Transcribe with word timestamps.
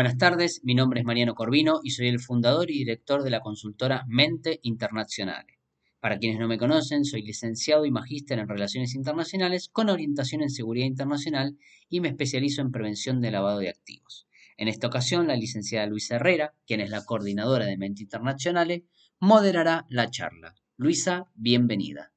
Buenas 0.00 0.16
tardes, 0.16 0.62
mi 0.64 0.74
nombre 0.74 1.00
es 1.00 1.04
Mariano 1.04 1.34
Corvino 1.34 1.80
y 1.82 1.90
soy 1.90 2.08
el 2.08 2.20
fundador 2.20 2.70
y 2.70 2.78
director 2.78 3.22
de 3.22 3.28
la 3.28 3.40
consultora 3.40 4.06
Mente 4.08 4.58
Internacionales. 4.62 5.58
Para 6.00 6.18
quienes 6.18 6.40
no 6.40 6.48
me 6.48 6.56
conocen, 6.56 7.04
soy 7.04 7.20
licenciado 7.20 7.84
y 7.84 7.90
magíster 7.90 8.38
en 8.38 8.48
Relaciones 8.48 8.94
Internacionales 8.94 9.68
con 9.70 9.90
orientación 9.90 10.40
en 10.40 10.48
Seguridad 10.48 10.86
Internacional 10.86 11.58
y 11.90 12.00
me 12.00 12.08
especializo 12.08 12.62
en 12.62 12.72
prevención 12.72 13.20
de 13.20 13.30
lavado 13.30 13.58
de 13.58 13.68
activos. 13.68 14.26
En 14.56 14.68
esta 14.68 14.86
ocasión, 14.86 15.26
la 15.26 15.36
licenciada 15.36 15.84
Luisa 15.84 16.14
Herrera, 16.16 16.54
quien 16.66 16.80
es 16.80 16.88
la 16.88 17.04
coordinadora 17.04 17.66
de 17.66 17.76
Mente 17.76 18.02
Internacionales, 18.02 18.84
moderará 19.18 19.84
la 19.90 20.08
charla. 20.08 20.54
Luisa, 20.78 21.26
bienvenida. 21.34 22.10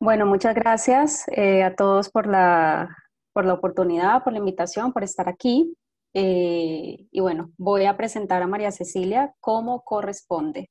Bueno, 0.00 0.26
muchas 0.26 0.56
gracias 0.56 1.24
eh, 1.36 1.62
a 1.62 1.76
todos 1.76 2.10
por 2.10 2.26
la, 2.26 2.96
por 3.32 3.44
la 3.44 3.54
oportunidad, 3.54 4.24
por 4.24 4.32
la 4.32 4.40
invitación, 4.40 4.92
por 4.92 5.04
estar 5.04 5.28
aquí. 5.28 5.72
Eh, 6.14 7.08
y 7.10 7.20
bueno, 7.20 7.52
voy 7.58 7.86
a 7.86 7.96
presentar 7.96 8.42
a 8.42 8.46
María 8.46 8.70
Cecilia 8.70 9.34
como 9.40 9.82
corresponde. 9.82 10.70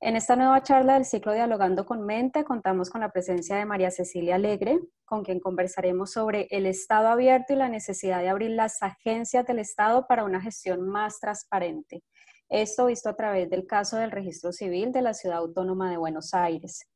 En 0.00 0.14
esta 0.14 0.36
nueva 0.36 0.62
charla 0.62 0.94
del 0.94 1.04
ciclo 1.06 1.32
Dialogando 1.32 1.86
con 1.86 2.04
Mente 2.04 2.44
contamos 2.44 2.90
con 2.90 3.00
la 3.00 3.10
presencia 3.10 3.56
de 3.56 3.64
María 3.64 3.90
Cecilia 3.90 4.34
Alegre, 4.34 4.78
con 5.04 5.24
quien 5.24 5.40
conversaremos 5.40 6.12
sobre 6.12 6.48
el 6.50 6.66
Estado 6.66 7.08
abierto 7.08 7.54
y 7.54 7.56
la 7.56 7.68
necesidad 7.68 8.20
de 8.20 8.28
abrir 8.28 8.50
las 8.50 8.82
agencias 8.82 9.46
del 9.46 9.58
Estado 9.58 10.06
para 10.06 10.24
una 10.24 10.40
gestión 10.40 10.86
más 10.86 11.18
transparente. 11.18 12.02
Esto 12.48 12.86
visto 12.86 13.08
a 13.08 13.16
través 13.16 13.48
del 13.50 13.66
caso 13.66 13.96
del 13.96 14.10
registro 14.10 14.52
civil 14.52 14.92
de 14.92 15.02
la 15.02 15.14
Ciudad 15.14 15.38
Autónoma 15.38 15.90
de 15.90 15.96
Buenos 15.96 16.34
Aires. 16.34 16.86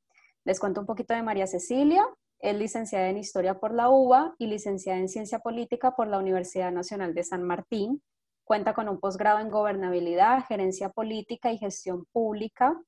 Les 0.45 0.61
cuento 0.61 0.81
un 0.81 0.87
poquito 0.87 1.15
de 1.15 1.23
María 1.23 1.47
Cecilia. 1.47 2.07
Es 2.41 2.57
licenciada 2.57 3.11
en 3.11 3.19
Historia 3.19 3.61
por 3.61 3.75
la 3.75 3.91
UBA 3.91 4.35
y 4.39 4.47
licenciada 4.47 4.99
en 4.99 5.11
Ciencia 5.11 5.41
Política 5.41 5.95
por 5.95 6.07
la 6.07 6.19
Universidad 6.19 6.73
Nacional 6.73 7.13
de 7.13 7.23
San 7.23 7.43
Martín. 7.43 8.03
Cuenta 8.45 8.73
con 8.73 8.89
un 8.89 8.99
posgrado 8.99 9.41
en 9.41 9.51
Gobernabilidad, 9.51 10.47
Gerencia 10.47 10.89
Política 10.89 11.53
y 11.53 11.59
Gestión 11.59 12.07
Pública 12.13 12.81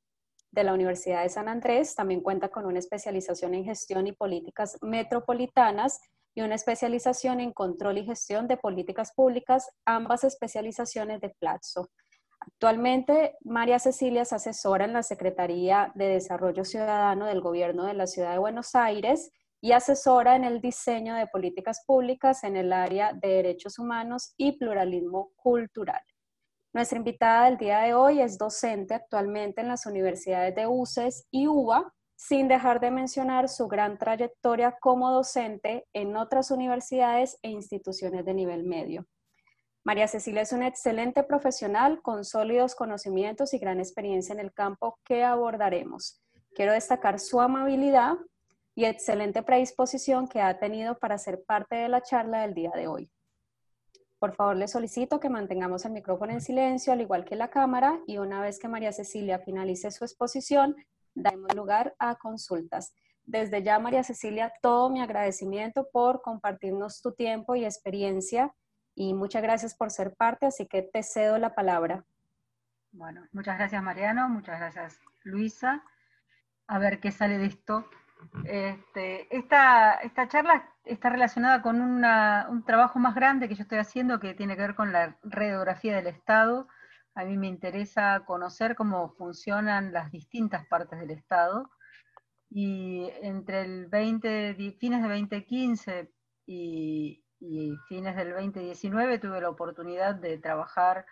de 0.52 0.64
la 0.64 0.72
Universidad 0.72 1.22
de 1.22 1.28
San 1.28 1.48
Andrés. 1.48 1.94
También 1.94 2.22
cuenta 2.22 2.48
con 2.48 2.64
una 2.64 2.78
especialización 2.78 3.52
en 3.52 3.64
Gestión 3.64 4.06
y 4.06 4.12
Políticas 4.12 4.78
Metropolitanas 4.80 6.00
y 6.34 6.40
una 6.40 6.54
especialización 6.54 7.40
en 7.40 7.52
Control 7.52 7.98
y 7.98 8.06
Gestión 8.06 8.48
de 8.48 8.56
Políticas 8.56 9.12
Públicas, 9.12 9.70
ambas 9.84 10.24
especializaciones 10.24 11.20
de 11.20 11.28
Plazo. 11.28 11.90
Actualmente, 12.40 13.36
María 13.44 13.78
Cecilia 13.78 14.22
es 14.22 14.32
asesora 14.32 14.86
en 14.86 14.94
la 14.94 15.02
Secretaría 15.02 15.92
de 15.94 16.06
Desarrollo 16.06 16.64
Ciudadano 16.64 17.26
del 17.26 17.42
Gobierno 17.42 17.84
de 17.84 17.92
la 17.92 18.06
Ciudad 18.06 18.32
de 18.32 18.38
Buenos 18.38 18.74
Aires 18.74 19.30
y 19.62 19.72
asesora 19.72 20.34
en 20.34 20.42
el 20.42 20.60
diseño 20.60 21.14
de 21.14 21.28
políticas 21.28 21.84
públicas 21.86 22.42
en 22.42 22.56
el 22.56 22.72
área 22.72 23.12
de 23.12 23.28
derechos 23.28 23.78
humanos 23.78 24.34
y 24.36 24.58
pluralismo 24.58 25.30
cultural. 25.36 26.02
Nuestra 26.74 26.98
invitada 26.98 27.44
del 27.44 27.58
día 27.58 27.78
de 27.80 27.94
hoy 27.94 28.20
es 28.20 28.36
docente 28.36 28.94
actualmente 28.94 29.60
en 29.60 29.68
las 29.68 29.86
universidades 29.86 30.54
de 30.56 30.66
UCES 30.66 31.28
y 31.30 31.46
UBA, 31.46 31.94
sin 32.16 32.48
dejar 32.48 32.80
de 32.80 32.90
mencionar 32.90 33.48
su 33.48 33.68
gran 33.68 33.98
trayectoria 33.98 34.76
como 34.80 35.12
docente 35.12 35.86
en 35.92 36.16
otras 36.16 36.50
universidades 36.50 37.38
e 37.42 37.50
instituciones 37.50 38.24
de 38.24 38.34
nivel 38.34 38.64
medio. 38.64 39.06
María 39.84 40.08
Cecilia 40.08 40.42
es 40.42 40.52
una 40.52 40.66
excelente 40.66 41.22
profesional 41.22 42.02
con 42.02 42.24
sólidos 42.24 42.74
conocimientos 42.74 43.54
y 43.54 43.58
gran 43.58 43.78
experiencia 43.78 44.32
en 44.32 44.40
el 44.40 44.52
campo 44.52 44.98
que 45.04 45.22
abordaremos. 45.22 46.20
Quiero 46.54 46.72
destacar 46.72 47.18
su 47.18 47.40
amabilidad, 47.40 48.14
y 48.74 48.84
excelente 48.84 49.42
predisposición 49.42 50.28
que 50.28 50.40
ha 50.40 50.58
tenido 50.58 50.98
para 50.98 51.18
ser 51.18 51.44
parte 51.44 51.76
de 51.76 51.88
la 51.88 52.02
charla 52.02 52.42
del 52.42 52.54
día 52.54 52.70
de 52.74 52.88
hoy. 52.88 53.10
Por 54.18 54.34
favor, 54.34 54.56
le 54.56 54.68
solicito 54.68 55.18
que 55.18 55.28
mantengamos 55.28 55.84
el 55.84 55.92
micrófono 55.92 56.32
en 56.32 56.40
silencio, 56.40 56.92
al 56.92 57.00
igual 57.00 57.24
que 57.24 57.34
la 57.34 57.50
cámara, 57.50 57.98
y 58.06 58.18
una 58.18 58.40
vez 58.40 58.58
que 58.58 58.68
María 58.68 58.92
Cecilia 58.92 59.40
finalice 59.40 59.90
su 59.90 60.04
exposición, 60.04 60.76
daremos 61.14 61.54
lugar 61.54 61.94
a 61.98 62.14
consultas. 62.14 62.94
Desde 63.24 63.62
ya, 63.62 63.78
María 63.78 64.04
Cecilia, 64.04 64.52
todo 64.62 64.90
mi 64.90 65.00
agradecimiento 65.00 65.88
por 65.92 66.22
compartirnos 66.22 67.02
tu 67.02 67.12
tiempo 67.12 67.56
y 67.56 67.64
experiencia, 67.64 68.54
y 68.94 69.14
muchas 69.14 69.42
gracias 69.42 69.74
por 69.74 69.90
ser 69.90 70.14
parte, 70.14 70.46
así 70.46 70.66
que 70.66 70.82
te 70.82 71.02
cedo 71.02 71.38
la 71.38 71.54
palabra. 71.54 72.04
Bueno, 72.92 73.26
muchas 73.32 73.56
gracias 73.56 73.82
Mariano, 73.82 74.28
muchas 74.28 74.58
gracias 74.60 75.00
Luisa. 75.22 75.82
A 76.66 76.78
ver 76.78 77.00
qué 77.00 77.10
sale 77.10 77.38
de 77.38 77.46
esto. 77.46 77.86
Este, 78.44 79.34
esta, 79.36 80.00
charla 80.28 80.68
está 80.84 81.10
relacionada 81.10 81.62
con 81.62 81.80
un 81.80 82.64
trabajo 82.64 82.98
más 82.98 83.14
grande 83.14 83.48
que 83.48 83.54
yo 83.54 83.62
estoy 83.62 83.78
haciendo 83.78 84.20
que 84.20 84.34
tiene 84.34 84.56
que 84.56 84.62
ver 84.62 84.74
con 84.74 84.92
la 84.92 85.18
radiografía 85.22 85.96
del 85.96 86.08
Estado. 86.08 86.68
A 87.14 87.24
mí 87.24 87.36
me 87.36 87.46
interesa 87.46 88.24
conocer 88.24 88.74
cómo 88.74 89.10
funcionan 89.10 89.92
las 89.92 90.10
distintas 90.10 90.66
partes 90.66 90.98
del 91.00 91.10
Estado. 91.10 91.70
Y 92.50 93.08
entre 93.22 93.62
el 93.62 93.86
20, 93.86 94.54
fines 94.78 95.02
de 95.02 95.08
2015 95.08 96.12
y, 96.46 97.24
y 97.40 97.76
fines 97.88 98.16
del 98.16 98.32
2019 98.32 99.18
tuve 99.18 99.40
la 99.40 99.48
oportunidad 99.48 100.14
de 100.14 100.38
trabajar 100.38 101.06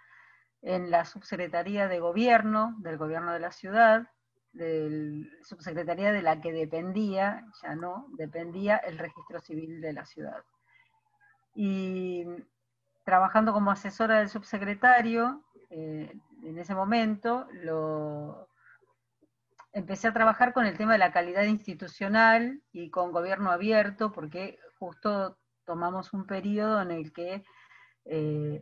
en 0.63 0.91
la 0.91 1.05
subsecretaría 1.05 1.89
de 1.89 2.01
gobierno 2.01 2.77
del 2.81 2.99
gobierno 2.99 3.33
de 3.33 3.41
la 3.41 3.51
ciudad 3.51 4.07
del 4.53 5.31
subsecretaría 5.43 6.13
de 6.13 6.23
la 6.23 6.41
que 6.41 6.53
dependía, 6.53 7.45
ya 7.63 7.75
no, 7.75 8.07
dependía 8.17 8.77
el 8.77 8.99
registro 8.99 9.41
civil 9.41 9.81
de 9.81 9.93
la 9.93 10.05
ciudad. 10.05 10.43
Y 11.55 12.25
trabajando 13.05 13.53
como 13.53 13.71
asesora 13.71 14.19
del 14.19 14.29
subsecretario, 14.29 15.45
eh, 15.71 16.13
en 16.43 16.59
ese 16.59 16.75
momento 16.75 17.47
lo, 17.53 18.49
empecé 19.73 20.09
a 20.09 20.13
trabajar 20.13 20.53
con 20.53 20.67
el 20.67 20.77
tema 20.77 20.93
de 20.93 20.99
la 20.99 21.13
calidad 21.13 21.45
institucional 21.45 22.63
y 22.73 22.91
con 22.91 23.13
gobierno 23.13 23.51
abierto, 23.51 24.13
porque 24.13 24.59
justo 24.79 25.39
tomamos 25.65 26.13
un 26.13 26.27
periodo 26.27 26.83
en 26.83 26.91
el 26.91 27.13
que 27.13 27.45
eh, 28.07 28.61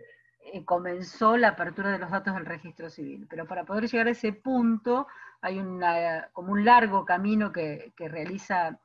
eh, 0.52 0.64
comenzó 0.64 1.36
la 1.36 1.48
apertura 1.48 1.90
de 1.92 1.98
los 1.98 2.10
datos 2.10 2.34
del 2.34 2.46
registro 2.46 2.90
civil. 2.90 3.26
Pero 3.28 3.46
para 3.46 3.64
poder 3.64 3.88
llegar 3.88 4.06
a 4.06 4.10
ese 4.10 4.32
punto 4.32 5.06
hay 5.40 5.58
una, 5.58 6.28
como 6.32 6.52
un 6.52 6.64
largo 6.64 7.04
camino 7.04 7.52
que, 7.52 7.92
realiza 7.98 8.78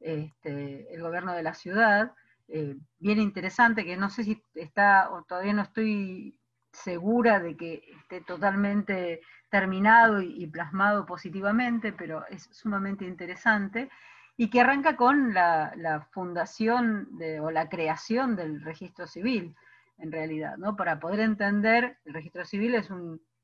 este, 0.00 0.92
el 0.92 1.02
gobierno 1.02 1.32
de 1.32 1.42
la 1.42 1.54
ciudad, 1.54 2.12
eh, 2.48 2.76
bien 2.98 3.20
interesante, 3.20 3.84
que 3.84 3.96
no 3.96 4.10
sé 4.10 4.24
si 4.24 4.42
está, 4.54 5.10
o 5.10 5.22
todavía 5.22 5.52
no 5.52 5.62
estoy 5.62 6.36
segura 6.72 7.40
de 7.40 7.56
que 7.56 7.84
esté 8.00 8.20
totalmente 8.22 9.20
terminado 9.50 10.20
y, 10.22 10.46
plasmado 10.46 11.06
positivamente, 11.06 11.92
pero 11.92 12.26
es 12.28 12.48
sumamente 12.52 13.04
interesante, 13.04 13.90
y 14.36 14.48
que 14.48 14.60
arranca 14.60 14.96
con 14.96 15.34
la, 15.34 16.08
fundación 16.12 17.08
o 17.40 17.50
la 17.50 17.68
creación 17.68 18.36
del 18.36 18.62
registro 18.62 19.06
civil 19.06 19.54
en 20.00 20.12
realidad, 20.12 20.56
¿no? 20.56 20.76
Para 20.76 20.98
poder 20.98 21.20
entender, 21.20 21.98
el 22.04 22.14
registro 22.14 22.44
civil 22.44 22.74
es 22.74 22.88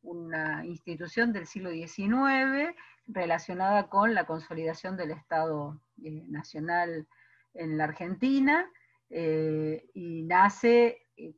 una 0.03 0.65
institución 0.65 1.33
del 1.33 1.47
siglo 1.47 1.71
XIX 1.71 2.75
relacionada 3.07 3.89
con 3.89 4.15
la 4.15 4.25
consolidación 4.25 4.97
del 4.97 5.13
Estado 5.13 5.81
eh, 6.03 6.25
Nacional 6.29 7.07
en 7.55 7.79
la 7.79 7.85
Argentina, 7.85 8.71
eh, 9.09 9.89
y 9.95 10.23
nace 10.25 11.07
eh, 11.17 11.35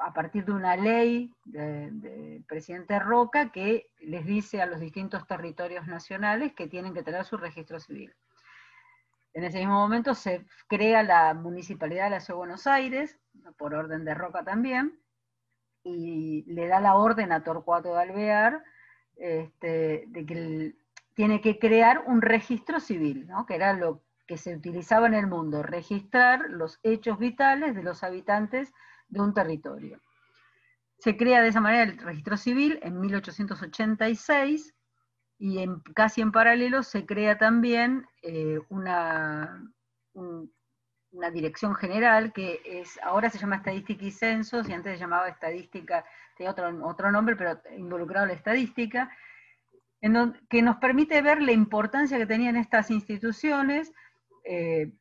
a 0.00 0.12
partir 0.14 0.44
de 0.46 0.52
una 0.52 0.74
ley 0.76 1.34
del 1.44 2.42
presidente 2.48 2.98
Roca 2.98 3.52
que 3.52 3.90
les 4.00 4.24
dice 4.24 4.62
a 4.62 4.66
los 4.66 4.80
distintos 4.80 5.26
territorios 5.26 5.86
nacionales 5.86 6.54
que 6.54 6.66
tienen 6.66 6.94
que 6.94 7.02
tener 7.02 7.24
su 7.24 7.36
registro 7.36 7.78
civil. 7.78 8.14
En 9.34 9.44
ese 9.44 9.58
mismo 9.58 9.74
momento 9.74 10.14
se 10.14 10.46
crea 10.66 11.02
la 11.02 11.34
Municipalidad 11.34 12.04
de 12.04 12.10
la 12.10 12.20
Ciudad 12.20 12.36
de 12.36 12.46
Buenos 12.46 12.66
Aires, 12.66 13.19
por 13.56 13.74
orden 13.74 14.04
de 14.04 14.14
Roca 14.14 14.44
también, 14.44 15.00
y 15.82 16.44
le 16.52 16.66
da 16.66 16.80
la 16.80 16.96
orden 16.96 17.32
a 17.32 17.42
Torcuato 17.42 17.94
de 17.94 18.00
Alvear 18.00 18.62
este, 19.16 20.04
de 20.08 20.26
que 20.26 20.74
tiene 21.14 21.40
que 21.40 21.58
crear 21.58 22.04
un 22.06 22.22
registro 22.22 22.80
civil, 22.80 23.28
que 23.46 23.54
era 23.54 23.72
lo 23.74 24.02
que 24.26 24.38
se 24.38 24.54
utilizaba 24.54 25.06
en 25.06 25.14
el 25.14 25.26
mundo, 25.26 25.62
registrar 25.62 26.48
los 26.48 26.78
hechos 26.82 27.18
vitales 27.18 27.74
de 27.74 27.82
los 27.82 28.02
habitantes 28.02 28.72
de 29.08 29.20
un 29.20 29.34
territorio. 29.34 30.00
Se 30.98 31.16
crea 31.16 31.42
de 31.42 31.48
esa 31.48 31.60
manera 31.60 31.82
el 31.82 31.98
registro 31.98 32.36
civil 32.36 32.78
en 32.82 33.00
1886 33.00 34.74
y 35.38 35.58
en, 35.58 35.80
casi 35.94 36.20
en 36.20 36.32
paralelo 36.32 36.82
se 36.82 37.06
crea 37.06 37.38
también 37.38 38.06
eh, 38.22 38.60
una, 38.68 39.62
una 41.12 41.30
dirección 41.30 41.74
general 41.74 42.32
que 42.32 42.60
es, 42.64 42.98
ahora 43.02 43.30
se 43.30 43.38
llama 43.38 43.56
Estadística 43.56 44.04
y 44.04 44.10
Censos, 44.10 44.68
y 44.68 44.72
antes 44.72 44.94
se 44.94 45.00
llamaba 45.00 45.28
Estadística, 45.28 46.04
tenía 46.36 46.52
otro, 46.52 46.86
otro 46.86 47.10
nombre, 47.10 47.36
pero 47.36 47.60
involucrado 47.76 48.26
la 48.26 48.34
estadística, 48.34 49.10
en 50.00 50.40
que 50.48 50.62
nos 50.62 50.76
permite 50.76 51.20
ver 51.20 51.42
la 51.42 51.52
importancia 51.52 52.16
que 52.16 52.26
tenían 52.26 52.56
estas 52.56 52.90
instituciones 52.90 53.92
eh, 54.44 54.92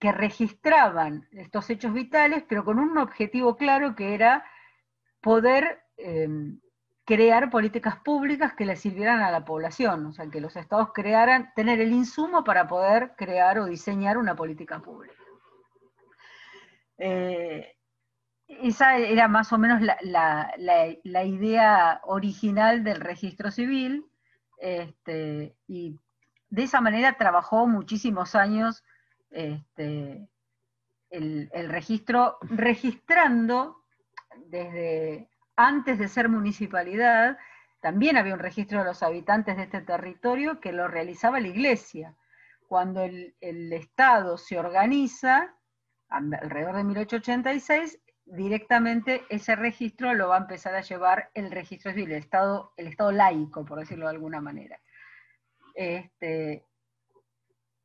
que 0.00 0.12
registraban 0.12 1.28
estos 1.32 1.70
hechos 1.70 1.92
vitales, 1.92 2.44
pero 2.48 2.64
con 2.64 2.78
un 2.78 2.98
objetivo 2.98 3.56
claro 3.56 3.94
que 3.94 4.14
era 4.14 4.44
poder 5.20 5.82
em, 5.96 6.60
crear 7.04 7.50
políticas 7.50 7.96
públicas 7.96 8.54
que 8.54 8.66
le 8.66 8.76
sirvieran 8.76 9.20
a 9.20 9.30
la 9.30 9.44
población, 9.44 10.06
o 10.06 10.12
sea, 10.12 10.28
que 10.28 10.40
los 10.40 10.56
estados 10.56 10.90
crearan, 10.92 11.52
tener 11.54 11.80
el 11.80 11.92
insumo 11.92 12.44
para 12.44 12.66
poder 12.66 13.12
crear 13.16 13.58
o 13.58 13.66
diseñar 13.66 14.18
una 14.18 14.34
política 14.34 14.80
pública. 14.80 15.23
Eh, 16.98 17.76
esa 18.46 18.96
era 18.98 19.26
más 19.28 19.52
o 19.52 19.58
menos 19.58 19.80
la, 19.82 21.24
idea 21.24 22.00
original 22.04 22.84
del 22.84 23.00
registro 23.00 23.50
civil, 23.50 24.06
este, 24.58 25.56
y 25.66 25.98
de 26.50 26.62
esa 26.62 26.80
manera 26.80 27.16
trabajó 27.16 27.66
muchísimos 27.66 28.34
años 28.34 28.84
este, 29.30 30.28
el, 31.10 31.50
el 31.52 31.68
registro, 31.68 32.38
registrando 32.42 33.84
desde 34.46 35.28
antes 35.56 35.98
de 35.98 36.08
ser 36.08 36.28
municipalidad, 36.28 37.38
también 37.84 38.16
había 38.16 38.32
un 38.32 38.40
registro 38.40 38.78
de 38.78 38.86
los 38.86 39.02
habitantes 39.02 39.56
de 39.56 39.64
este 39.64 39.82
territorio 39.82 40.58
que 40.58 40.72
lo 40.72 40.88
realizaba 40.88 41.38
la 41.38 41.48
iglesia. 41.48 42.16
Cuando 42.66 43.02
el, 43.02 43.34
Estado 43.72 44.38
se 44.38 44.58
organiza, 44.58 45.54
alrededor 46.16 46.76
de 46.76 46.84
1886, 46.84 47.98
directamente 48.26 49.22
ese 49.28 49.54
registro 49.56 50.14
lo 50.14 50.28
va 50.28 50.36
a 50.36 50.40
empezar 50.40 50.74
a 50.74 50.80
llevar 50.80 51.30
el 51.34 51.50
registro 51.50 51.92
civil, 51.92 52.12
el 52.12 52.18
Estado, 52.18 52.72
el 52.76 52.86
Estado 52.86 53.12
laico, 53.12 53.64
por 53.64 53.78
decirlo 53.78 54.06
de 54.06 54.12
alguna 54.12 54.40
manera. 54.40 54.80
Este, 55.74 56.64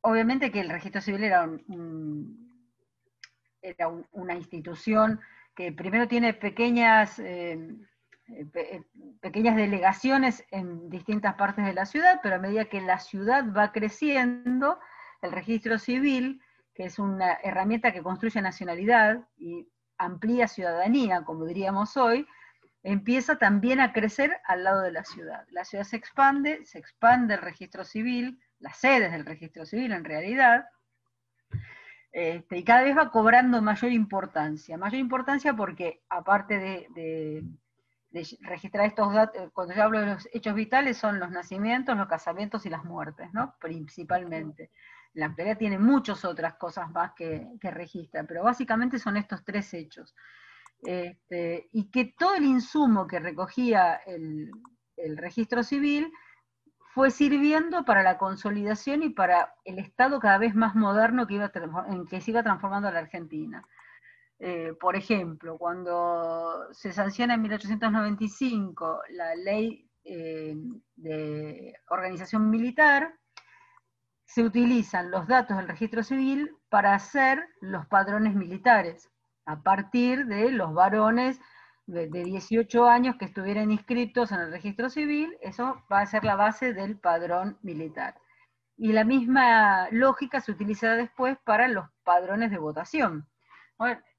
obviamente 0.00 0.50
que 0.50 0.60
el 0.60 0.70
registro 0.70 1.00
civil 1.00 1.24
era, 1.24 1.48
era 3.60 3.88
una 4.12 4.34
institución 4.34 5.20
que 5.54 5.72
primero 5.72 6.08
tiene 6.08 6.32
pequeñas, 6.32 7.18
eh, 7.18 7.58
eh, 8.28 8.82
pequeñas 9.20 9.56
delegaciones 9.56 10.44
en 10.50 10.88
distintas 10.88 11.34
partes 11.34 11.66
de 11.66 11.74
la 11.74 11.84
ciudad, 11.84 12.20
pero 12.22 12.36
a 12.36 12.38
medida 12.38 12.66
que 12.66 12.80
la 12.80 12.98
ciudad 12.98 13.44
va 13.52 13.72
creciendo, 13.72 14.78
el 15.20 15.32
registro 15.32 15.78
civil, 15.78 16.40
que 16.74 16.84
es 16.84 16.98
una 16.98 17.34
herramienta 17.42 17.92
que 17.92 18.02
construye 18.02 18.40
nacionalidad 18.40 19.26
y 19.36 19.68
amplía 19.98 20.48
ciudadanía, 20.48 21.22
como 21.24 21.44
diríamos 21.44 21.96
hoy, 21.96 22.26
empieza 22.82 23.36
también 23.36 23.80
a 23.80 23.92
crecer 23.92 24.38
al 24.46 24.64
lado 24.64 24.82
de 24.82 24.92
la 24.92 25.04
ciudad. 25.04 25.46
La 25.50 25.64
ciudad 25.64 25.84
se 25.84 25.96
expande, 25.96 26.64
se 26.64 26.78
expande 26.78 27.34
el 27.34 27.42
registro 27.42 27.84
civil, 27.84 28.40
las 28.58 28.78
sedes 28.78 29.12
del 29.12 29.26
registro 29.26 29.66
civil 29.66 29.92
en 29.92 30.04
realidad, 30.04 30.66
este, 32.12 32.58
y 32.58 32.64
cada 32.64 32.82
vez 32.82 32.96
va 32.96 33.10
cobrando 33.10 33.62
mayor 33.62 33.92
importancia. 33.92 34.76
Mayor 34.76 34.98
importancia 34.98 35.54
porque, 35.54 36.02
aparte 36.08 36.58
de, 36.58 37.44
registrar 38.40 38.86
estos 38.86 39.12
datos, 39.12 39.40
eh, 39.40 39.50
cuando 39.52 39.74
yo 39.74 39.84
hablo 39.84 40.00
de 40.00 40.06
los 40.06 40.28
hechos 40.32 40.54
vitales, 40.54 40.96
son 40.96 41.20
los 41.20 41.30
nacimientos, 41.30 41.96
los 41.96 42.08
casamientos 42.08 42.66
y 42.66 42.70
las 42.70 42.84
muertes, 42.84 43.32
¿no? 43.32 43.54
Principalmente. 43.60 44.70
La 45.14 45.26
actualidad 45.26 45.58
tiene 45.58 45.78
muchas 45.78 46.24
otras 46.24 46.54
cosas 46.54 46.90
más 46.90 47.12
que, 47.14 47.48
registra, 47.62 48.24
pero 48.24 48.44
básicamente 48.44 48.98
son 48.98 49.16
estos 49.16 49.44
tres 49.44 49.72
hechos. 49.74 50.14
Este, 50.82 51.68
y 51.72 51.90
que 51.90 52.14
todo 52.18 52.34
el 52.34 52.44
insumo 52.44 53.06
que 53.06 53.20
recogía 53.20 54.00
el 54.06 55.16
registro 55.16 55.62
civil 55.62 56.10
fue 56.92 57.10
sirviendo 57.10 57.84
para 57.84 58.02
la 58.02 58.18
consolidación 58.18 59.02
y 59.02 59.10
para 59.10 59.54
el 59.64 59.78
Estado 59.78 60.18
cada 60.18 60.38
vez 60.38 60.54
más 60.54 60.74
moderno 60.74 61.26
que 61.26 61.34
iba 61.34 61.52
en 61.88 62.06
que 62.06 62.20
se 62.20 62.32
iba 62.32 62.42
transformando 62.42 62.90
la 62.90 62.98
Argentina. 62.98 63.64
Eh, 64.40 64.74
por 64.80 64.96
ejemplo, 64.96 65.56
cuando 65.56 66.66
se 66.72 66.92
sanciona 66.92 67.34
en 67.34 67.42
1895 67.42 69.02
la 69.10 69.34
ley 69.36 69.88
eh, 70.02 70.56
de 70.96 71.74
organización 71.90 72.50
militar, 72.50 73.14
se 74.30 74.44
utilizan 74.44 75.10
los 75.10 75.26
datos 75.26 75.56
del 75.56 75.66
registro 75.66 76.04
civil 76.04 76.56
para 76.68 76.94
hacer 76.94 77.48
los 77.60 77.84
padrones 77.86 78.36
militares, 78.36 79.10
a 79.44 79.60
partir 79.60 80.26
de 80.26 80.52
los 80.52 80.72
varones 80.72 81.40
de, 81.86 82.06
18 82.06 82.86
años 82.86 83.16
que 83.16 83.24
estuvieran 83.24 83.72
inscritos 83.72 84.30
en 84.30 84.38
el 84.38 84.52
registro 84.52 84.88
civil, 84.88 85.36
eso 85.40 85.82
va 85.90 86.02
a 86.02 86.06
ser 86.06 86.22
la 86.22 86.36
base 86.36 86.72
del 86.72 86.96
padrón 86.96 87.58
militar. 87.62 88.20
Y 88.76 88.92
la 88.92 89.02
misma 89.02 89.88
lógica 89.90 90.40
se 90.40 90.52
utiliza 90.52 90.94
después 90.94 91.36
para 91.42 91.66
los 91.66 91.88
padrones 92.04 92.52
de 92.52 92.58
votación. 92.58 93.28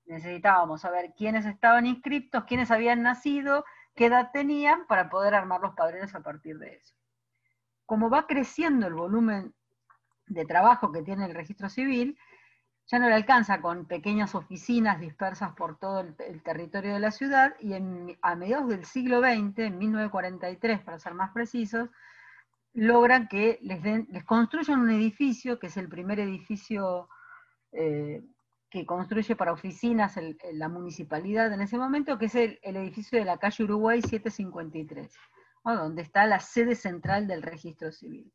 necesitábamos 0.06 0.82
saber 0.82 1.14
quiénes 1.18 1.46
estaban 1.46 1.86
inscritos, 1.86 2.44
quiénes 2.44 2.70
habían 2.70 3.02
nacido, 3.02 3.64
qué 3.96 4.08
edad 4.08 4.32
tenían 4.34 4.86
para 4.88 5.10
poder 5.10 5.36
armar 5.36 5.62
los 5.62 5.74
padrones 5.74 6.14
a 6.16 6.20
partir 6.20 6.58
de 6.58 6.76
eso. 6.76 6.96
Como 7.86 8.10
va 8.10 8.28
creciendo 8.28 8.88
el 8.88 8.94
volumen 8.94 9.54
de 10.34 10.46
trabajo 10.46 10.92
que 10.92 11.04
tiene 11.04 11.26
el 11.26 11.34
registro 11.34 11.70
civil, 11.70 12.18
ya 12.88 13.00
no 13.00 13.08
le 13.08 13.16
alcanza 13.16 13.62
con 13.62 13.86
pequeñas 13.86 14.36
oficinas 14.36 15.00
dispersas 15.00 15.54
por 15.54 15.78
todo 15.78 16.02
el, 16.02 16.44
territorio 16.44 16.94
de 16.94 17.00
la 17.00 17.12
ciudad 17.12 17.56
y 17.60 17.74
a 17.74 18.36
mediados 18.36 18.70
del 18.70 18.86
siglo 18.86 19.22
XX, 19.22 19.60
en 19.60 19.78
1943 19.78 20.82
para 20.82 21.00
ser 21.00 21.14
más 21.14 21.32
precisos, 21.32 21.90
logran 22.74 23.28
que 23.28 23.60
les, 23.62 23.82
les 23.84 24.24
construyan 24.24 24.80
un 24.80 24.90
edificio, 24.90 25.60
que 25.60 25.68
es 25.68 25.78
el 25.78 25.90
primer 25.90 26.20
edificio 26.20 27.08
eh, 27.72 28.22
que 28.70 28.86
construye 28.86 29.36
para 29.36 29.52
oficinas 29.52 30.18
la 30.54 30.70
municipalidad 30.70 31.52
en 31.52 31.60
ese 31.60 31.78
momento, 31.78 32.18
que 32.18 32.28
es 32.28 32.36
el, 32.36 32.58
edificio 32.64 33.20
de 33.20 33.26
la 33.26 33.38
calle 33.38 33.66
Uruguay 33.66 34.02
753, 34.02 35.14
donde 35.66 36.02
está 36.02 36.26
la 36.26 36.40
sede 36.40 36.76
central 36.76 37.28
del 37.28 37.42
registro 37.42 37.92
civil. 37.92 38.32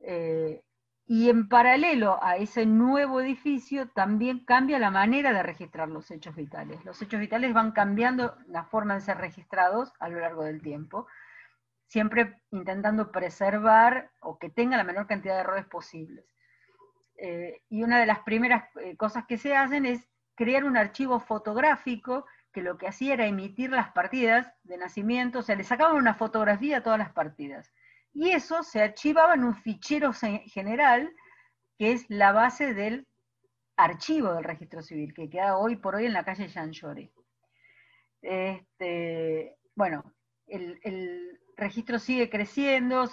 Eh, 0.00 0.62
y 1.10 1.28
en 1.28 1.48
paralelo 1.48 2.22
a 2.22 2.36
ese 2.36 2.66
nuevo 2.66 3.20
edificio 3.20 3.88
también 3.88 4.44
cambia 4.44 4.78
la 4.78 4.92
manera 4.92 5.32
de 5.32 5.42
registrar 5.42 5.88
los 5.88 6.08
hechos 6.12 6.36
vitales. 6.36 6.84
Los 6.84 7.02
hechos 7.02 7.18
vitales 7.18 7.52
van 7.52 7.72
cambiando 7.72 8.36
la 8.46 8.62
forma 8.62 8.94
de 8.94 9.00
ser 9.00 9.18
registrados 9.18 9.92
a 9.98 10.08
lo 10.08 10.20
largo 10.20 10.44
del 10.44 10.62
tiempo, 10.62 11.08
siempre 11.88 12.40
intentando 12.52 13.10
preservar 13.10 14.12
o 14.20 14.38
que 14.38 14.50
tenga 14.50 14.76
la 14.76 14.84
menor 14.84 15.08
cantidad 15.08 15.34
de 15.34 15.40
errores 15.40 15.66
posibles. 15.66 16.24
Eh, 17.16 17.60
y 17.68 17.82
una 17.82 17.98
de 17.98 18.06
las 18.06 18.20
primeras 18.20 18.66
eh, 18.76 18.96
cosas 18.96 19.24
que 19.26 19.36
se 19.36 19.56
hacen 19.56 19.86
es 19.86 20.08
crear 20.36 20.62
un 20.62 20.76
archivo 20.76 21.18
fotográfico 21.18 22.24
que 22.52 22.62
lo 22.62 22.78
que 22.78 22.86
hacía 22.86 23.14
era 23.14 23.26
emitir 23.26 23.72
las 23.72 23.90
partidas 23.90 24.54
de 24.62 24.78
nacimiento, 24.78 25.40
o 25.40 25.42
sea, 25.42 25.56
le 25.56 25.64
sacaban 25.64 25.96
una 25.96 26.14
fotografía 26.14 26.76
a 26.76 26.82
todas 26.84 27.00
las 27.00 27.10
partidas 27.10 27.72
y 28.12 28.30
eso 28.30 28.62
se 28.62 28.82
archivaba 28.82 29.34
en 29.34 29.44
un 29.44 29.54
fichero 29.54 30.12
general 30.12 31.12
que 31.78 31.92
es 31.92 32.04
la 32.08 32.32
base 32.32 32.74
del 32.74 33.06
archivo 33.76 34.34
del 34.34 34.44
registro 34.44 34.82
civil, 34.82 35.14
que 35.14 35.30
queda 35.30 35.56
hoy 35.56 35.76
por 35.76 35.94
hoy 35.94 36.06
en 36.06 36.12
la 36.12 36.24
calle 36.24 36.48
Jean 36.48 36.72
Este, 38.20 39.56
bueno, 39.74 40.14
el, 40.46 41.38
registro 41.56 41.98
sigue 41.98 42.30
creciendo, 42.30 43.04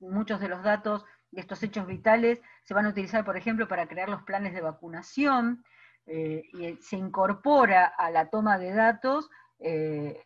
muchos 0.00 0.40
de 0.40 0.48
los 0.48 0.64
datos 0.64 1.04
de 1.30 1.40
estos 1.40 1.62
hechos 1.62 1.86
vitales 1.86 2.40
se 2.64 2.74
van 2.74 2.86
a 2.86 2.88
utilizar, 2.88 3.24
por 3.24 3.36
ejemplo, 3.36 3.68
para 3.68 3.86
crear 3.86 4.08
los 4.08 4.24
planes 4.24 4.52
de 4.52 4.60
vacunación, 4.60 5.64
eh, 6.06 6.42
y 6.54 6.76
se 6.80 6.96
incorpora 6.96 7.86
a 7.86 8.10
la 8.10 8.30
toma 8.30 8.58
de 8.58 8.72
datos 8.72 9.28
eh, 9.60 10.22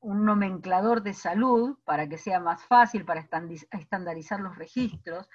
un 0.00 0.24
nomenclador 0.24 1.02
de 1.02 1.14
salud 1.14 1.78
para 1.84 2.08
que 2.08 2.18
sea 2.18 2.40
más 2.40 2.62
fácil 2.64 3.04
para 3.04 3.26
estandarizar 3.70 4.40
los 4.40 4.56
registros. 4.56 5.28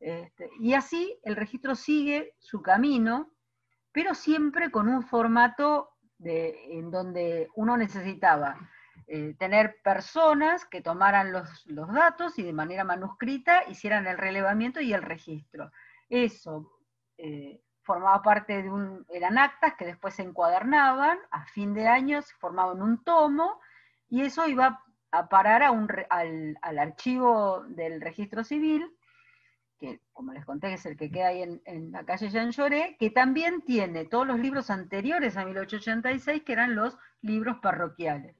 Este, 0.00 0.50
y 0.60 0.74
así 0.74 1.18
el 1.22 1.36
registro 1.36 1.74
sigue 1.74 2.34
su 2.38 2.60
camino, 2.60 3.32
pero 3.92 4.14
siempre 4.14 4.70
con 4.70 4.88
un 4.88 5.02
formato 5.02 5.90
en 6.20 6.90
donde 6.90 7.48
uno 7.54 7.76
necesitaba 7.76 8.56
eh, 9.06 9.34
tener 9.38 9.76
personas 9.82 10.64
que 10.64 10.80
tomaran 10.80 11.32
los, 11.32 11.66
los, 11.66 11.92
datos 11.92 12.38
y 12.38 12.42
de 12.42 12.52
manera 12.52 12.84
manuscrita 12.84 13.64
hicieran 13.68 14.06
el 14.06 14.16
relevamiento 14.16 14.80
y 14.80 14.94
el 14.94 15.02
registro. 15.02 15.70
Eso 16.08 16.70
eh, 17.18 17.60
formaba 17.84 18.22
parte 18.22 18.62
de 18.62 18.70
un, 18.70 19.06
eran 19.10 19.38
actas 19.38 19.74
que 19.74 19.84
después 19.84 20.14
se 20.14 20.22
encuadernaban, 20.22 21.18
a 21.30 21.44
fin 21.46 21.74
de 21.74 21.86
año 21.86 22.22
se 22.22 22.34
formaban 22.36 22.82
un 22.82 23.04
tomo, 23.04 23.60
y 24.08 24.22
eso 24.22 24.46
iba 24.46 24.82
a 25.10 25.28
parar 25.28 25.62
a 25.62 25.70
un, 25.70 25.88
al, 26.10 26.78
archivo 26.78 27.64
del 27.68 28.00
registro 28.00 28.42
civil, 28.42 28.90
que 29.78 30.00
como 30.12 30.32
les 30.32 30.44
conté 30.44 30.72
es 30.72 30.86
el 30.86 30.96
que 30.96 31.10
queda 31.10 31.28
ahí 31.28 31.60
en, 31.64 31.92
la 31.92 32.04
calle 32.04 32.30
Jean 32.30 32.50
Lloré, 32.50 32.96
que 32.98 33.10
también 33.10 33.62
tiene 33.62 34.06
todos 34.06 34.26
los 34.26 34.40
libros 34.40 34.70
anteriores 34.70 35.36
a 35.36 35.44
1886, 35.44 36.42
que 36.42 36.52
eran 36.52 36.74
los 36.74 36.96
libros 37.20 37.58
parroquiales, 37.60 38.34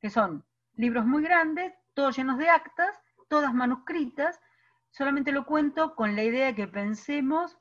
que 0.00 0.10
son 0.10 0.44
libros 0.74 1.06
muy 1.06 1.22
grandes, 1.22 1.72
todos 1.94 2.16
llenos 2.16 2.38
de 2.38 2.50
actas, 2.50 3.00
todas 3.28 3.54
manuscritas, 3.54 4.40
solamente 4.90 5.32
lo 5.32 5.46
cuento 5.46 5.94
con 5.94 6.14
la 6.14 6.22
idea 6.22 6.46
de 6.46 6.54
que 6.54 6.68
pensemos 6.68 7.56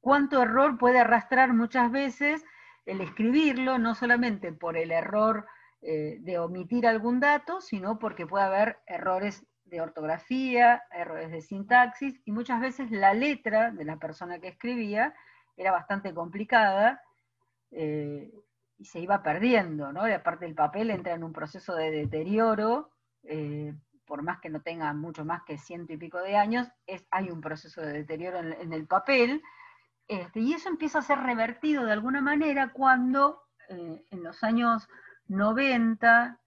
cuánto 0.00 0.42
error 0.42 0.78
puede 0.78 0.98
arrastrar 0.98 1.52
muchas 1.54 1.90
veces 1.90 2.44
el 2.86 3.00
escribirlo, 3.00 3.78
no 3.78 3.94
solamente 3.94 4.52
por 4.52 4.76
el 4.76 4.90
error 4.90 5.46
eh, 5.82 6.16
de 6.20 6.38
omitir 6.38 6.86
algún 6.86 7.20
dato, 7.20 7.60
sino 7.60 7.98
porque 7.98 8.26
puede 8.26 8.44
haber 8.44 8.78
errores 8.86 9.46
de 9.64 9.80
ortografía, 9.80 10.82
errores 10.90 11.30
de 11.30 11.42
sintaxis, 11.42 12.20
y 12.24 12.32
muchas 12.32 12.60
veces 12.60 12.90
la 12.90 13.12
letra 13.12 13.70
de 13.70 13.84
la 13.84 13.98
persona 13.98 14.38
que 14.38 14.48
escribía 14.48 15.14
era 15.56 15.72
bastante 15.72 16.14
complicada 16.14 17.02
eh, 17.70 18.32
y 18.78 18.84
se 18.84 19.00
iba 19.00 19.22
perdiendo, 19.22 19.92
¿no? 19.92 20.08
Y 20.08 20.12
aparte 20.12 20.46
el 20.46 20.54
papel 20.54 20.90
entra 20.90 21.12
en 21.12 21.24
un 21.24 21.32
proceso 21.32 21.74
de 21.74 21.90
deterioro, 21.90 22.90
eh, 23.24 23.74
por 24.06 24.22
más 24.22 24.40
que 24.40 24.48
no 24.48 24.62
tenga 24.62 24.92
mucho 24.94 25.24
más 25.24 25.42
que 25.44 25.58
ciento 25.58 25.92
y 25.92 25.98
pico 25.98 26.18
de 26.18 26.36
años, 26.36 26.68
hay 27.10 27.30
un 27.30 27.40
proceso 27.40 27.82
de 27.82 27.92
deterioro 27.92 28.38
en, 28.38 28.72
el 28.72 28.86
papel, 28.86 29.42
este, 30.08 30.40
y 30.40 30.54
eso 30.54 30.68
empieza 30.68 30.98
a 30.98 31.02
ser 31.02 31.18
revertido 31.18 31.84
de 31.84 31.92
alguna 31.92 32.20
manera 32.20 32.72
cuando 32.72 33.42
eh, 33.68 34.04
en 34.10 34.22
los 34.22 34.42
años 34.42 34.88
90, 35.28 36.40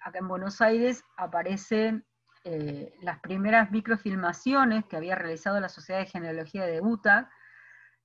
acá 0.00 0.18
en 0.18 0.28
Buenos 0.28 0.60
Aires, 0.60 1.04
aparecen 1.16 2.04
las 3.00 3.20
primeras 3.20 3.70
microfilmaciones 3.70 4.84
que 4.86 4.96
había 4.96 5.14
realizado 5.14 5.60
la 5.60 5.68
Sociedad 5.68 6.00
de 6.00 6.06
Genealogía 6.06 6.64
de 6.64 6.80
Utah, 6.80 7.30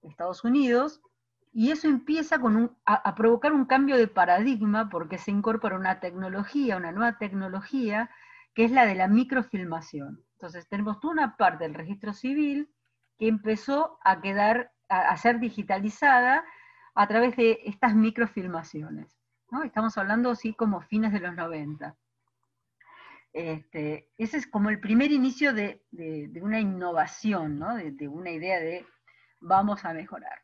Estados 0.03 0.43
Unidos, 0.43 1.01
y 1.53 1.71
eso 1.71 1.87
empieza 1.87 2.39
a, 2.85 3.15
provocar 3.15 3.51
un 3.51 3.65
cambio 3.65 3.97
de 3.97 4.07
paradigma 4.07 4.89
porque 4.89 5.17
se 5.17 5.31
incorpora 5.31 5.75
una 5.75 5.99
tecnología, 5.99 6.77
una 6.77 6.91
nueva 6.91 7.17
tecnología, 7.17 8.11
que 8.53 8.65
es 8.65 8.71
la 8.71 8.85
de 8.85 8.93
la 8.93 9.07
microfilmación. 9.07 10.23
Entonces 10.33 10.67
tenemos 10.67 11.03
una 11.03 11.35
parte 11.35 11.63
del 11.63 11.73
registro 11.73 12.13
civil 12.13 12.69
que 13.17 13.27
empezó 13.27 13.97
a 14.03 14.21
quedar, 14.21 14.71
a, 14.89 15.15
ser 15.17 15.39
digitalizada 15.39 16.45
a 16.95 17.07
través 17.07 17.35
de 17.35 17.59
estas 17.65 17.95
microfilmaciones. 17.95 19.17
¿no? 19.51 19.63
Estamos 19.63 19.97
hablando 19.97 20.31
así 20.31 20.53
como 20.53 20.81
fines 20.81 21.13
de 21.13 21.19
los 21.19 21.35
90. 21.35 21.95
Este, 23.33 24.09
ese 24.17 24.37
es 24.37 24.47
como 24.47 24.69
el 24.69 24.79
primer 24.79 25.11
inicio 25.11 25.53
de, 25.53 25.83
una 26.41 26.59
innovación, 26.59 27.59
¿no? 27.59 27.75
de 27.75 28.07
una 28.07 28.31
idea 28.31 28.59
de 28.59 28.85
vamos 29.39 29.85
a 29.85 29.93
mejorar. 29.93 30.41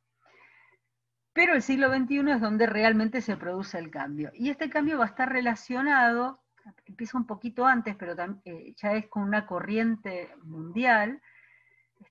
Pero 1.34 1.56
el 1.56 1.64
siglo 1.64 1.90
XXI 1.90 2.32
es 2.32 2.42
donde 2.42 2.68
realmente 2.68 3.22
se 3.22 3.38
produce 3.38 3.80
el 3.80 3.90
cambio. 3.90 4.32
Y 4.36 4.50
este 4.50 4.70
cambio 4.70 5.00
va 5.00 5.06
a 5.06 5.08
estar 5.08 5.32
relacionado, 5.32 6.44
empieza 6.86 7.18
un 7.18 7.26
poquito 7.26 7.66
antes, 7.66 7.96
pero 7.96 8.16
eh, 8.46 8.74
ya 8.78 8.94
es 8.94 9.08
con 9.08 9.24
una 9.24 9.48
corriente 9.48 10.30
mundial, 10.44 11.22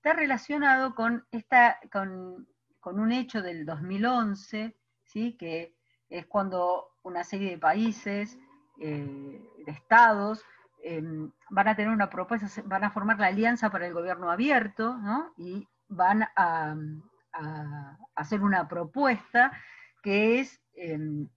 está 0.02 0.14
relacionado 0.14 0.97
con, 0.97 1.25
esta, 1.30 1.78
con, 1.92 2.49
un 2.85 3.12
hecho 3.12 3.40
del 3.40 3.64
2011, 3.64 4.76
¿sí? 5.04 5.37
que 5.38 5.76
es 6.09 6.26
cuando 6.26 6.97
una 7.02 7.23
serie 7.23 7.50
de 7.50 7.59
países, 7.59 8.37
eh, 8.80 9.40
de 9.64 9.71
estados, 9.71 10.44
em, 10.82 11.30
van 11.50 11.68
a 11.68 11.76
tener 11.76 11.92
una 11.92 12.11
propuesta, 12.11 12.49
van 12.64 12.82
a 12.82 12.90
formar 12.90 13.21
la 13.21 13.28
Alianza 13.28 13.71
para 13.71 13.87
el 13.87 13.94
Gobierno 13.94 14.28
Abierto, 14.28 14.99
¿no? 14.99 15.32
y 15.37 15.68
van 15.87 16.25
a, 16.35 16.75
hacer 18.16 18.42
una 18.42 18.66
propuesta 18.66 19.52
que 20.02 20.40
es 20.40 20.61
em, 20.75 21.28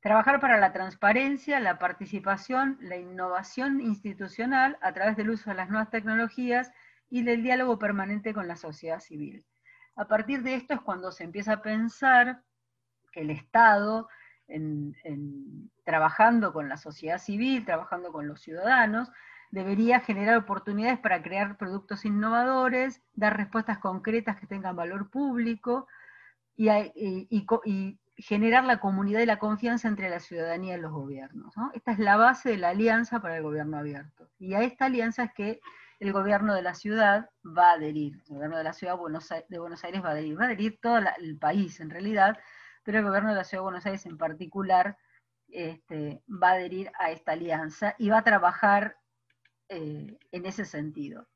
trabajar 0.00 0.40
para 0.40 0.58
la 0.58 0.72
transparencia, 0.72 1.60
la 1.60 1.78
participación, 1.78 2.76
la 2.80 2.96
innovación 2.96 3.80
institucional 3.80 4.78
a 4.82 4.92
través 4.92 5.16
del 5.16 5.30
uso 5.30 5.50
de 5.50 5.56
las 5.56 5.70
nuevas 5.70 5.90
tecnologías 5.90 6.72
y 7.10 7.22
del 7.24 7.42
diálogo 7.42 7.78
permanente 7.78 8.32
con 8.32 8.48
la 8.48 8.56
sociedad 8.56 9.00
civil. 9.00 9.44
A 9.96 10.06
partir 10.06 10.42
de 10.42 10.54
esto 10.54 10.74
es 10.74 10.80
cuando 10.80 11.12
se 11.12 11.24
empieza 11.24 11.54
a 11.54 11.62
pensar 11.62 12.42
que 13.12 13.20
el 13.20 13.30
Estado, 13.30 14.08
trabajando 15.84 16.52
con 16.52 16.68
la 16.68 16.76
sociedad 16.76 17.18
civil, 17.18 17.64
trabajando 17.64 18.12
con 18.12 18.28
los 18.28 18.40
ciudadanos, 18.40 19.10
debería 19.50 20.00
generar 20.00 20.36
oportunidades 20.36 20.98
para 21.00 21.22
crear 21.22 21.56
productos 21.56 22.04
innovadores, 22.04 23.02
dar 23.14 23.36
respuestas 23.36 23.78
concretas 23.78 24.38
que 24.38 24.46
tengan 24.46 24.76
valor 24.76 25.10
público 25.10 25.88
y, 26.56 27.98
generar 28.16 28.64
la 28.64 28.80
comunidad 28.80 29.20
y 29.20 29.26
la 29.26 29.38
confianza 29.38 29.88
entre 29.88 30.10
la 30.10 30.20
ciudadanía 30.20 30.76
y 30.76 30.80
los 30.80 30.92
gobiernos. 30.92 31.54
Esta 31.72 31.92
es 31.92 31.98
la 31.98 32.16
base 32.18 32.50
de 32.50 32.58
la 32.58 32.68
alianza 32.68 33.20
para 33.20 33.38
el 33.38 33.42
gobierno 33.42 33.78
abierto. 33.78 34.28
Y 34.38 34.52
a 34.52 34.62
esta 34.62 34.84
alianza 34.84 35.24
es 35.24 35.32
que 35.32 35.60
el 36.00 36.12
gobierno 36.12 36.54
de 36.54 36.62
la 36.62 36.74
ciudad 36.74 37.28
va 37.46 37.70
a 37.70 37.72
adherir. 37.74 38.14
El 38.28 38.34
gobierno 38.36 38.56
de 38.56 38.64
la 38.64 38.72
ciudad 38.72 38.94
de 38.94 39.58
Buenos 39.58 39.84
Aires 39.84 40.02
va 40.02 40.08
a 40.08 40.12
adherir. 40.12 40.38
Va 40.38 40.44
a 40.44 40.46
adherir 40.46 40.78
todo 40.80 40.98
el 40.98 41.38
país 41.38 41.78
en 41.78 41.90
realidad, 41.90 42.38
pero 42.82 42.98
el 42.98 43.04
gobierno 43.04 43.28
de 43.28 43.36
la 43.36 43.44
ciudad 43.44 43.60
de 43.60 43.64
Buenos 43.64 43.86
Aires 43.86 44.06
en 44.06 44.16
particular 44.16 44.96
este, 45.48 46.22
va 46.28 46.50
a 46.50 46.52
adherir 46.52 46.90
a 46.98 47.10
esta 47.10 47.32
alianza 47.32 47.94
y 47.98 48.08
va 48.08 48.18
a 48.18 48.24
trabajar 48.24 48.96
eh, 49.68 50.18
en 50.32 50.46
ese 50.46 50.64
sentido. 50.64 51.28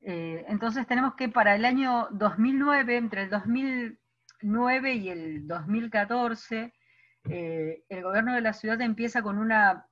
Eh, 0.00 0.44
entonces 0.48 0.86
tenemos 0.86 1.14
que 1.16 1.28
para 1.28 1.56
el 1.56 1.64
año 1.64 2.08
2009, 2.12 2.96
entre 2.96 3.22
el 3.22 3.30
2009 3.30 4.94
y 4.94 5.08
el 5.08 5.48
2014, 5.48 6.72
eh, 7.30 7.84
el 7.88 8.02
gobierno 8.02 8.34
de 8.34 8.40
la 8.40 8.52
ciudad 8.52 8.80
empieza 8.82 9.22
con 9.22 9.38
una 9.38 9.88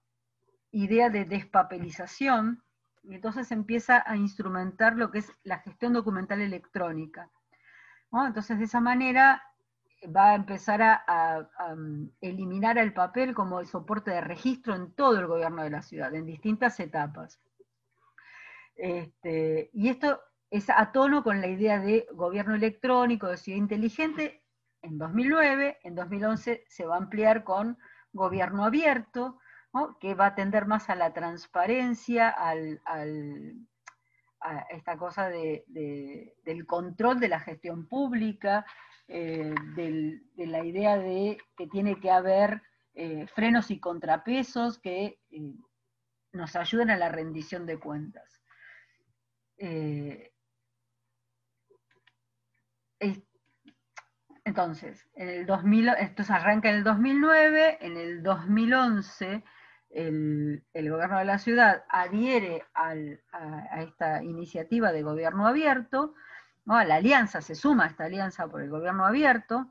idea 0.71 1.09
de 1.09 1.25
despapelización, 1.25 2.63
y 3.05 3.15
entonces 3.15 3.51
empieza 3.51 4.03
a 4.07 4.17
instrumentar 4.17 4.97
lo 4.97 5.11
que 5.11 5.19
es 5.19 5.33
la 5.43 5.59
gestión 5.59 5.93
documental 5.93 6.41
electrónica. 6.41 7.31
Entonces 8.13 8.59
de 8.59 8.65
esa 8.65 8.81
manera 8.81 9.43
va 10.15 10.31
a 10.31 10.35
empezar 10.35 10.83
a, 10.83 11.03
a, 11.07 11.77
eliminar 12.21 12.77
el 12.79 12.93
papel 12.93 13.35
como 13.35 13.61
el 13.61 13.67
soporte 13.67 14.11
de 14.11 14.21
registro 14.21 14.75
en 14.75 14.93
todo 14.93 15.19
el 15.19 15.27
gobierno 15.27 15.63
de 15.63 15.71
la 15.71 15.83
ciudad, 15.83 16.15
en 16.15 16.27
distintas 16.27 16.79
etapas. 16.81 17.41
Este, 18.77 19.71
y 19.73 19.89
esto 19.89 20.21
es 20.51 20.69
a 20.69 20.93
tono 20.93 21.23
con 21.23 21.41
la 21.41 21.47
idea 21.47 21.79
de 21.79 22.07
gobierno 22.13 22.55
electrónico, 22.55 23.29
de 23.29 23.37
ciudad 23.37 23.59
inteligente, 23.59 24.43
en 24.83 24.99
2009, 24.99 25.79
en 25.85 25.95
2011 25.95 26.65
se 26.69 26.85
va 26.85 26.97
a 26.97 26.99
ampliar 26.99 27.45
con 27.45 27.79
gobierno 28.13 28.65
abierto, 28.65 29.39
que 30.01 30.15
va 30.15 30.27
a 30.27 30.35
tender 30.35 30.67
más 30.67 30.91
a 30.91 30.95
la 30.95 31.13
transparencia, 31.13 32.35
a 32.37 32.55
esta 34.71 34.97
cosa 34.97 35.29
de, 35.29 35.65
del 36.45 36.67
control 36.67 37.21
de 37.21 37.29
la 37.29 37.41
gestión 37.41 37.87
pública, 37.87 38.67
eh, 39.09 39.55
de 39.75 40.47
la 40.47 40.65
idea 40.65 40.97
de 40.99 41.39
que 41.57 41.67
tiene 41.67 42.01
que 42.01 42.11
haber 42.11 42.63
eh, 42.95 43.27
frenos 43.35 43.71
y 43.71 43.81
contrapesos 43.81 44.79
que 44.79 45.21
eh, 45.31 45.55
nos 46.33 46.57
ayuden 46.57 46.91
a 46.91 46.97
la 46.97 47.09
rendición 47.09 47.67
de 47.67 47.79
cuentas. 47.79 48.41
entonces, 54.45 55.09
en 55.15 55.29
el 55.29 55.47
2000, 55.47 55.89
esto 56.01 56.25
se 56.25 56.33
arranca 56.33 56.69
en 56.69 56.77
el 56.77 56.85
2009, 56.85 57.79
en 57.81 57.97
el 57.97 58.23
2011 58.23 59.45
el, 59.93 60.63
gobierno 60.75 61.19
de 61.19 61.25
la 61.25 61.39
ciudad 61.39 61.85
adhiere 61.89 62.65
a, 62.75 62.95
esta 63.81 64.23
iniciativa 64.23 64.93
de 64.93 65.03
gobierno 65.03 65.47
abierto, 65.47 66.15
la 66.65 66.95
alianza 66.95 67.41
se 67.41 67.55
suma 67.55 67.85
a 67.85 67.89
esta 67.89 68.05
alianza 68.05 68.49
por 68.49 68.63
el 68.63 68.71
gobierno 68.71 69.05
abierto, 69.05 69.69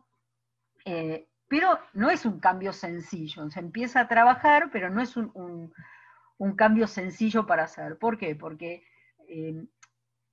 eh, 0.85 1.27
pero 1.47 1.79
no 1.93 2.09
es 2.09 2.25
un 2.25 2.39
cambio 2.39 2.71
sencillo, 2.71 3.49
se 3.49 3.59
empieza 3.59 4.01
a 4.01 4.07
trabajar, 4.07 4.69
pero 4.71 4.89
no 4.89 5.01
es 5.01 5.17
un, 5.17 5.73
cambio 6.55 6.87
sencillo 6.87 7.45
para 7.45 7.63
hacer. 7.63 7.97
¿Por 7.97 8.17
qué? 8.17 8.35
Porque 8.35 8.83
eh, 9.27 9.65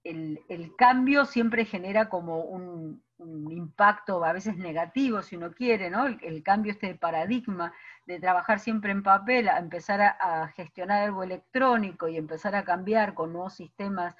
el, 0.04 0.73
cambio 0.76 1.25
siempre 1.25 1.64
genera 1.64 2.09
como 2.09 2.42
un, 2.42 3.02
impacto 3.50 4.25
a 4.25 4.33
veces 4.33 4.57
negativo, 4.57 5.23
si 5.23 5.35
uno 5.35 5.52
quiere, 5.52 5.90
¿no? 5.90 6.07
El, 6.07 6.42
cambio 6.45 6.71
este 6.71 6.87
de 6.87 6.95
paradigma 6.95 7.73
de 8.09 8.19
trabajar 8.19 8.59
siempre 8.59 8.91
en 8.91 9.03
papel, 9.03 9.50
a 9.50 9.59
empezar 9.59 10.00
a, 10.00 10.49
gestionar 10.57 11.03
algo 11.03 11.23
electrónico 11.23 12.09
y 12.09 12.17
empezar 12.17 12.57
a 12.57 12.65
cambiar 12.65 13.12
con 13.12 13.35
nuevos 13.35 13.53
sistemas 13.55 14.17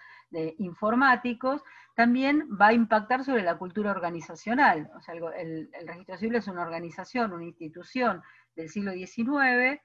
informáticos, 0.59 1.62
también 1.95 2.47
va 2.61 2.66
a 2.66 2.73
impactar 2.75 3.25
sobre 3.25 3.42
la 3.42 3.57
cultura 3.57 3.90
organizacional. 3.90 4.90
O 4.95 5.00
sea, 5.00 5.14
el, 5.14 5.71
registro 5.87 6.18
civil 6.18 6.37
es 6.37 6.49
una 6.49 6.61
organización, 6.61 7.33
una 7.33 7.47
institución 7.47 8.23
del 8.54 8.68
siglo 8.68 8.92
XIX, 8.92 9.80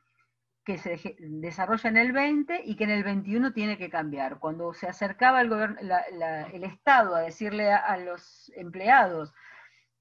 que 0.66 0.78
se 0.78 1.16
desarrolla 1.20 1.90
en 1.90 1.98
el 1.98 2.12
20 2.12 2.62
y 2.66 2.76
que 2.76 2.84
en 2.84 2.90
el 2.90 3.06
21 3.06 3.54
tiene 3.54 3.78
que 3.78 3.90
cambiar. 3.90 4.38
Cuando 4.40 4.74
se 4.74 4.88
acercaba 4.88 5.40
el 5.40 6.64
Estado 6.66 7.16
a 7.16 7.22
decirle 7.22 7.72
a, 7.72 7.96
los 7.96 8.52
empleados 8.58 9.34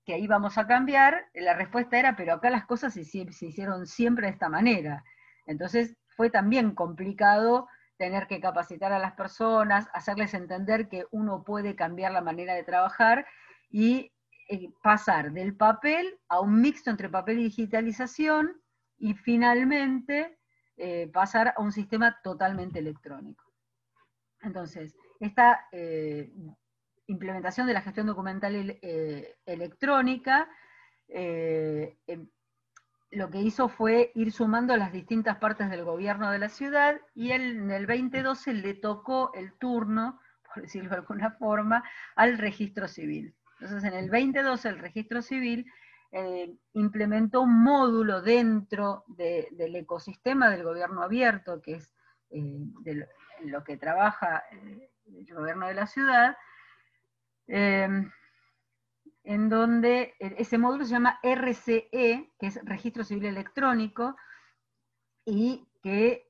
que 0.05 0.15
ahí 0.15 0.27
vamos 0.27 0.59
a 0.59 0.67
cambiar, 0.67 1.27
la 1.35 1.55
respuesta 1.55 1.99
era, 1.99 2.17
pero 2.17 2.35
acá 2.35 2.51
las 2.51 2.67
cosas 2.67 2.95
se, 2.95 3.05
se 3.05 3.47
hicieron 3.47 3.87
siempre 3.87 4.27
de 4.27 4.33
esta 4.33 4.49
manera. 4.49 5.05
Entonces 5.47 5.97
fue 6.17 6.31
también 6.31 6.75
complicado 6.75 7.69
tener 7.99 8.27
que 8.27 8.41
capacitar 8.41 8.93
a 8.93 8.99
las 8.99 9.13
personas, 9.13 9.89
hacerles 9.95 10.35
entender 10.35 10.89
que 10.89 11.07
uno 11.11 11.45
puede 11.45 11.77
cambiar 11.77 12.13
la 12.13 12.21
manera 12.21 12.55
de 12.55 12.65
trabajar 12.65 13.27
y 13.71 14.13
eh, 14.49 14.71
pasar 14.83 15.33
del 15.33 15.57
papel 15.57 16.19
a 16.29 16.41
un 16.41 16.61
mixto 16.61 16.91
entre 16.91 17.09
papel 17.09 17.39
y 17.39 17.45
digitalización 17.45 18.61
y 18.99 19.15
finalmente 19.15 20.37
eh, 20.77 21.09
pasar 21.13 21.55
a 21.57 21.61
un 21.61 21.71
sistema 21.71 22.19
totalmente 22.25 22.81
electrónico. 22.81 23.45
Entonces, 24.41 24.97
esta 25.21 25.67
eh, 25.71 26.33
implementación 27.13 27.67
de 27.67 27.75
la 27.75 27.83
gestión 27.83 28.07
documental 28.07 28.79
electrónica 29.47 30.49
em, 31.09 32.29
lo 33.13 33.29
que 33.29 33.43
hizo 33.43 33.69
fue 33.69 34.11
ir 34.15 34.33
sumando 34.33 34.77
las 34.77 34.93
distintas 34.93 35.37
partes 35.37 35.71
del 35.71 35.85
gobierno 35.85 36.31
de 36.31 36.39
la 36.39 36.49
ciudad 36.49 36.99
y 37.15 37.33
en 37.33 37.71
el 37.71 37.87
2012 37.87 38.55
le 38.55 38.75
tocó 38.75 39.33
el 39.35 39.53
turno, 39.59 40.19
por 40.55 40.63
decirlo 40.63 40.91
de 40.91 40.97
alguna 40.97 41.31
forma, 41.33 41.85
al 42.17 42.39
registro 42.39 42.89
civil. 42.89 43.35
Entonces, 43.61 43.85
en 43.85 43.97
el 43.97 44.11
2012 44.11 44.69
el 44.69 44.79
registro 44.79 45.23
civil 45.23 45.67
eh, 46.11 46.55
implementó 46.73 47.43
un 47.43 47.63
módulo 47.63 48.23
dentro 48.23 49.05
del 49.07 49.77
ecosistema 49.77 50.51
del 50.51 50.65
gobierno 50.65 51.03
abierto, 51.03 51.61
que 51.61 51.75
es 51.75 51.95
eh, 52.31 53.07
lo 53.45 53.63
que 53.63 53.77
trabaja 53.77 54.43
eh, 54.53 54.91
el 55.07 55.35
gobierno 55.35 55.67
de 55.67 55.75
la 55.75 55.87
ciudad, 55.87 56.37
en 57.53 59.49
donde 59.49 60.15
ese 60.19 60.59
módulo 60.59 60.85
se 60.85 60.93
llama 60.93 61.21
RCE, 61.23 62.33
que 62.39 62.47
es 62.47 62.59
Registro 62.65 63.05
Civil 63.05 63.27
Electrónico, 63.27 64.17
y 65.25 65.69
que 65.83 66.27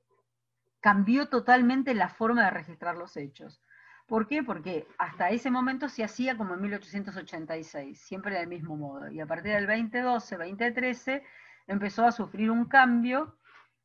cambió 0.81 1.29
totalmente 1.29 1.93
la 1.93 2.09
forma 2.09 2.43
de 2.43 2.51
registrar 2.51 2.97
los 2.97 3.15
hechos. 3.15 3.61
¿Por 4.05 4.27
qué? 4.27 4.43
Porque 4.43 4.85
hasta 4.97 5.29
ese 5.29 5.49
momento 5.49 5.87
se 5.87 6.03
hacía 6.03 6.35
como 6.37 6.55
en 6.55 6.61
1886, 6.61 7.99
siempre 8.01 8.37
del 8.37 8.47
mismo 8.47 8.75
modo. 8.75 9.09
Y 9.09 9.21
a 9.21 9.25
partir 9.25 9.53
del 9.53 9.65
2012, 9.65 10.35
2013, 10.35 11.23
empezó 11.67 12.05
a 12.05 12.11
sufrir 12.11 12.51
un 12.51 12.65
cambio 12.65 13.37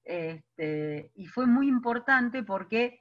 este, 0.02 1.12
y 1.14 1.26
fue 1.28 1.46
muy 1.46 1.68
importante 1.68 2.42
porque 2.42 3.00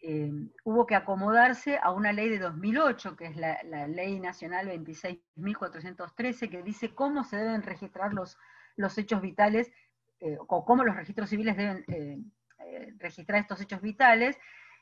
eh, 0.00 0.30
hubo 0.64 0.86
que 0.86 0.94
acomodarse 0.94 1.78
a 1.82 1.92
una 1.92 2.12
ley 2.12 2.28
de 2.28 2.38
2008, 2.38 3.16
que 3.16 3.26
es 3.26 3.36
la, 3.36 3.58
Ley 3.88 4.20
Nacional 4.20 4.68
26.413, 4.68 6.50
que 6.50 6.62
dice 6.62 6.94
cómo 6.94 7.24
se 7.24 7.36
deben 7.36 7.62
registrar 7.62 8.12
los, 8.12 8.38
los 8.76 8.96
hechos 8.98 9.20
vitales, 9.20 9.72
eh, 10.20 10.36
o 10.46 10.64
cómo 10.64 10.84
los 10.84 10.96
registros 10.96 11.30
civiles 11.30 11.56
deben 11.56 11.84
eh, 11.88 12.94
registrar 12.98 13.40
estos 13.40 13.60
hechos 13.60 13.80
vitales, 13.80 14.38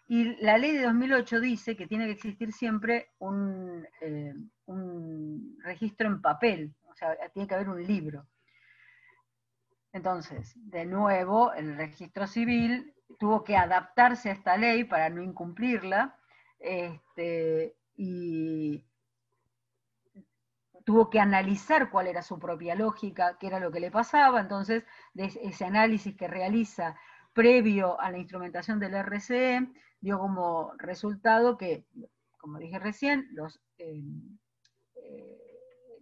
y 0.06 0.36
la 0.42 0.58
ley 0.58 0.72
de 0.72 0.82
2008 0.82 1.40
dice 1.40 1.76
que 1.76 1.86
tiene 1.86 2.06
que 2.06 2.12
existir 2.12 2.52
siempre 2.52 3.10
eh, 4.00 4.34
un, 4.66 5.58
registro 5.62 6.08
en 6.08 6.20
papel, 6.20 6.74
o 6.88 6.94
sea, 6.94 7.16
tiene 7.32 7.48
que 7.48 7.54
haber 7.54 7.70
un 7.70 7.82
libro. 7.82 8.26
Entonces, 9.92 10.52
de 10.56 10.84
nuevo, 10.84 11.54
el 11.54 11.76
registro 11.76 12.26
civil 12.26 12.93
tuvo 13.18 13.44
que 13.44 13.56
adaptarse 13.56 14.30
a 14.30 14.32
esta 14.32 14.56
ley 14.56 14.84
para 14.84 15.08
no 15.10 15.22
incumplirla, 15.22 16.18
este, 16.58 17.76
y 17.96 18.84
tuvo 20.84 21.10
que 21.10 21.20
analizar 21.20 21.90
cuál 21.90 22.06
era 22.08 22.22
su 22.22 22.38
propia 22.38 22.74
lógica, 22.74 23.36
qué 23.38 23.46
era 23.46 23.60
lo 23.60 23.70
que 23.70 23.80
le 23.80 23.90
pasaba, 23.90 24.40
entonces, 24.40 24.84
ese 25.14 25.64
análisis 25.64 26.14
que 26.16 26.28
realiza 26.28 26.96
previo 27.32 28.00
a 28.00 28.10
la 28.10 28.18
instrumentación 28.18 28.78
del 28.78 28.94
RCE, 28.94 29.66
dio 30.00 30.18
como 30.18 30.72
resultado 30.78 31.56
que, 31.56 31.86
como 32.38 32.58
dije 32.58 32.78
recién, 32.78 33.28
los, 33.32 33.60
eh, 33.78 34.02
eh, 34.96 35.44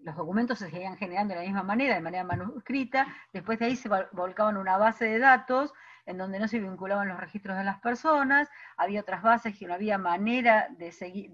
los 0.03 0.17
documentos 0.17 0.59
se 0.59 0.71
seguían 0.71 0.97
generando 0.97 1.35
de 1.35 1.41
la 1.41 1.47
misma 1.47 1.63
manera, 1.63 1.95
de 1.95 2.01
manera 2.01 2.25
manuscrita, 2.25 3.07
después 3.33 3.59
de 3.61 3.67
ahí 3.67 3.77
se 3.77 3.89
volcaban 4.13 4.57
una 4.57 4.77
base 4.77 5.05
de 5.05 5.19
datos 5.21 5.73
en 6.07 6.19
donde 6.19 6.39
no 6.39 6.49
se 6.49 6.59
vinculaban 6.59 7.09
los 7.09 7.21
registros 7.21 7.57
de 7.57 7.65
las 7.65 7.81
personas, 7.81 8.49
había 8.77 9.01
otras 9.01 9.23
bases 9.23 9.57
que 9.57 9.67
no 9.67 9.75
había 9.75 9.99
manera 9.99 10.69
de, 10.79 10.89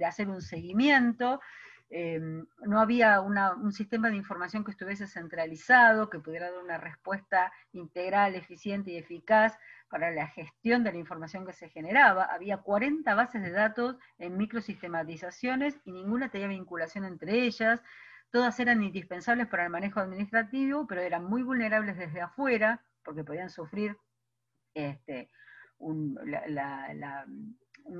hacer 0.04 0.28
un 0.28 0.42
seguimiento, 0.42 1.40
eh, 1.90 2.20
no 2.66 2.80
había 2.80 3.20
un 3.22 3.72
sistema 3.72 4.10
de 4.10 4.16
información 4.16 4.62
que 4.62 4.72
estuviese 4.72 5.06
centralizado, 5.06 6.10
que 6.10 6.18
pudiera 6.18 6.50
dar 6.50 6.62
una 6.62 6.76
respuesta 6.76 7.50
integral, 7.72 8.34
eficiente 8.34 8.90
y 8.90 8.98
eficaz 8.98 9.58
para 9.88 10.10
la 10.10 10.26
gestión 10.26 10.84
de 10.84 10.92
la 10.92 10.98
información 10.98 11.46
que 11.46 11.54
se 11.54 11.70
generaba. 11.70 12.24
Había 12.24 12.58
40 12.58 13.14
bases 13.14 13.42
de 13.42 13.50
datos 13.50 13.96
en 14.18 14.36
microsistematizaciones 14.36 15.80
y 15.84 15.92
ninguna 15.92 16.30
tenía 16.30 16.48
vinculación 16.48 17.04
entre 17.06 17.44
ellas. 17.44 17.82
Todas 18.30 18.60
eran 18.60 18.82
indispensables 18.82 19.46
para 19.46 19.64
el 19.64 19.70
manejo 19.70 20.00
administrativo, 20.00 20.86
pero 20.86 21.00
eran 21.00 21.24
muy 21.24 21.42
vulnerables 21.42 21.96
desde 21.96 22.20
afuera, 22.20 22.82
porque 23.02 23.24
podían 23.24 23.48
sufrir 23.48 23.96
este, 24.74 25.30
un, 25.78 26.18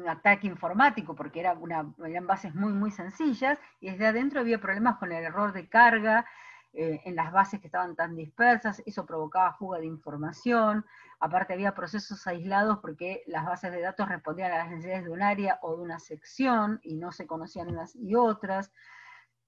ataque 0.07 0.47
informático, 0.47 1.15
porque 1.15 1.41
era 1.41 1.53
una, 1.55 1.93
eran 2.05 2.27
bases 2.27 2.55
muy, 2.55 2.73
muy 2.73 2.91
sencillas, 2.91 3.59
y 3.81 3.91
desde 3.91 4.07
adentro 4.07 4.41
había 4.41 4.61
problemas 4.61 4.99
con 4.99 5.13
el 5.13 5.25
error 5.25 5.53
de 5.53 5.69
carga, 5.69 6.27
eh, 6.75 7.01
en 7.07 7.17
las 7.17 7.33
bases 7.33 7.61
que 7.61 7.69
estaban 7.69 7.97
tan 7.97 8.15
dispersas, 8.15 8.83
eso 8.85 9.07
provocaba 9.07 9.55
fuga 9.55 9.79
de 9.79 9.87
información, 9.87 10.85
aparte 11.19 11.55
había 11.55 11.75
procesos 11.75 12.27
aislados 12.27 12.79
porque 12.81 13.23
las 13.27 13.47
bases 13.47 13.73
de 13.73 13.81
datos 13.81 14.09
respondían 14.09 14.53
a 14.53 14.59
las 14.59 14.71
necesidades 14.71 15.05
de 15.05 15.11
un 15.11 15.23
área 15.23 15.59
o 15.63 15.77
de 15.77 15.83
una 15.83 15.99
sección 15.99 16.79
y 16.83 16.97
no 16.97 17.11
se 17.11 17.27
conocían 17.27 17.69
unas 17.69 17.97
y 17.97 18.15
otras. 18.15 18.71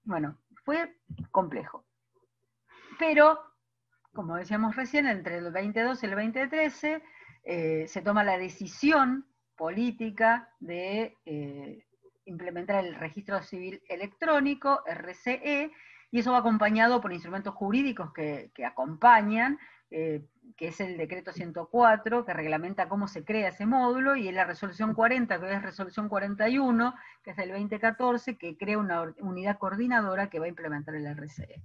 Bueno, 0.03 0.39
fue 0.65 0.97
complejo. 1.29 1.85
Pero, 2.97 3.39
como 4.13 4.35
decíamos 4.35 4.75
recién, 4.75 5.07
entre 5.07 5.37
el 5.37 5.45
2012 5.45 6.05
y 6.05 6.09
el 6.09 6.15
2013 6.15 7.03
eh, 7.43 7.85
se 7.87 8.01
toma 8.01 8.23
la 8.23 8.37
decisión 8.37 9.25
política 9.55 10.49
de 10.59 11.17
eh, 11.25 11.85
implementar 12.25 12.83
el 12.83 12.95
registro 12.95 13.41
civil 13.41 13.81
electrónico, 13.87 14.83
RCE, 14.85 15.71
y 16.11 16.19
eso 16.19 16.33
va 16.33 16.39
acompañado 16.39 16.99
por 16.99 17.13
instrumentos 17.13 17.55
jurídicos 17.55 18.11
que, 18.13 18.51
acompañan, 18.65 19.57
eh, 19.89 20.25
que 20.57 20.67
es 20.67 20.81
el 20.81 20.97
decreto 20.97 21.31
104, 21.31 22.25
que 22.25 22.33
reglamenta 22.33 22.89
cómo 22.89 23.07
se 23.07 23.23
crea 23.23 23.49
ese 23.49 23.65
módulo, 23.65 24.15
y 24.15 24.29
la 24.31 24.43
resolución 24.43 24.93
40, 24.93 25.39
que 25.39 25.53
es 25.53 25.61
resolución 25.61 26.09
41, 26.09 26.93
que 27.23 27.31
es 27.31 27.37
del 27.37 27.51
2014, 27.51 28.37
que 28.37 28.57
crea 28.57 28.77
una 28.77 29.13
unidad 29.19 29.57
coordinadora 29.57 30.29
que 30.29 30.39
va 30.39 30.45
a 30.45 30.49
implementar 30.49 30.95
el 30.95 31.07
RCE. 31.15 31.63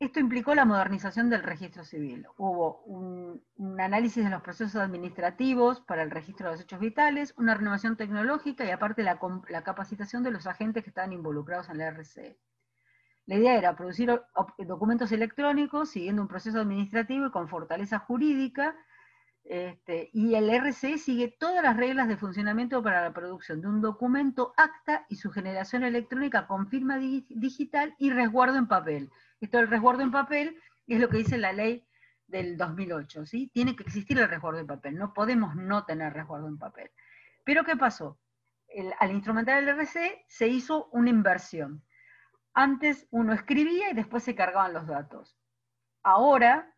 Esto 0.00 0.18
implicó 0.18 0.54
la 0.54 0.64
modernización 0.64 1.28
del 1.28 1.42
registro 1.42 1.84
civil. 1.84 2.26
Hubo 2.38 2.80
un, 2.84 3.42
análisis 3.78 4.24
de 4.24 4.30
los 4.30 4.40
procesos 4.40 4.76
administrativos 4.76 5.82
para 5.82 6.02
el 6.02 6.10
registro 6.10 6.46
de 6.46 6.52
los 6.52 6.62
hechos 6.62 6.80
vitales, 6.80 7.34
una 7.36 7.54
renovación 7.54 7.98
tecnológica 7.98 8.64
y 8.64 8.70
aparte 8.70 9.02
la, 9.02 9.18
capacitación 9.62 10.22
de 10.22 10.30
los 10.30 10.46
agentes 10.46 10.84
que 10.84 10.88
estaban 10.88 11.12
involucrados 11.12 11.68
en 11.68 11.76
la 11.76 11.90
RCE. 11.90 12.38
La 13.26 13.34
idea 13.34 13.58
era 13.58 13.76
producir 13.76 14.22
documentos 14.56 15.12
electrónicos 15.12 15.90
siguiendo 15.90 16.22
un 16.22 16.28
proceso 16.28 16.60
administrativo 16.60 17.26
y 17.26 17.30
con 17.30 17.50
fortaleza 17.50 17.98
jurídica, 17.98 18.74
este, 19.44 20.08
y 20.14 20.34
el 20.34 20.48
RCE 20.48 20.96
sigue 20.96 21.28
todas 21.28 21.62
las 21.62 21.76
reglas 21.76 22.08
de 22.08 22.16
funcionamiento 22.16 22.82
para 22.82 23.02
la 23.02 23.12
producción 23.12 23.60
de 23.60 23.68
un 23.68 23.82
documento 23.82 24.54
acta 24.56 25.04
y 25.10 25.16
su 25.16 25.30
generación 25.30 25.84
electrónica 25.84 26.46
con 26.46 26.68
firma 26.68 26.96
digital 26.96 27.94
y 27.98 28.10
resguardo 28.10 28.56
en 28.56 28.66
papel 28.66 29.10
esto 29.40 29.58
del 29.58 29.68
resguardo 29.68 30.02
en 30.02 30.10
papel 30.10 30.60
es 30.86 31.00
lo 31.00 31.08
que 31.08 31.18
dice 31.18 31.38
la 31.38 31.52
ley 31.52 31.86
del 32.26 32.56
2008, 32.56 33.26
¿sí? 33.26 33.50
Tiene 33.52 33.74
que 33.74 33.82
existir 33.82 34.18
el 34.18 34.28
resguardo 34.28 34.60
en 34.60 34.66
papel, 34.66 34.96
no 34.96 35.12
podemos 35.12 35.54
no 35.56 35.84
tener 35.84 36.12
resguardo 36.12 36.48
en 36.48 36.58
papel. 36.58 36.90
Pero 37.44 37.64
¿qué 37.64 37.76
pasó? 37.76 38.18
al 39.00 39.10
instrumentar 39.10 39.60
el 39.60 39.68
RC 39.68 40.24
se 40.28 40.46
hizo 40.46 40.88
una 40.92 41.10
inversión. 41.10 41.82
Antes 42.54 43.08
uno 43.10 43.32
escribía 43.32 43.90
y 43.90 43.94
después 43.94 44.22
se 44.22 44.36
cargaban 44.36 44.72
los 44.72 44.86
datos. 44.86 45.36
Ahora 46.04 46.72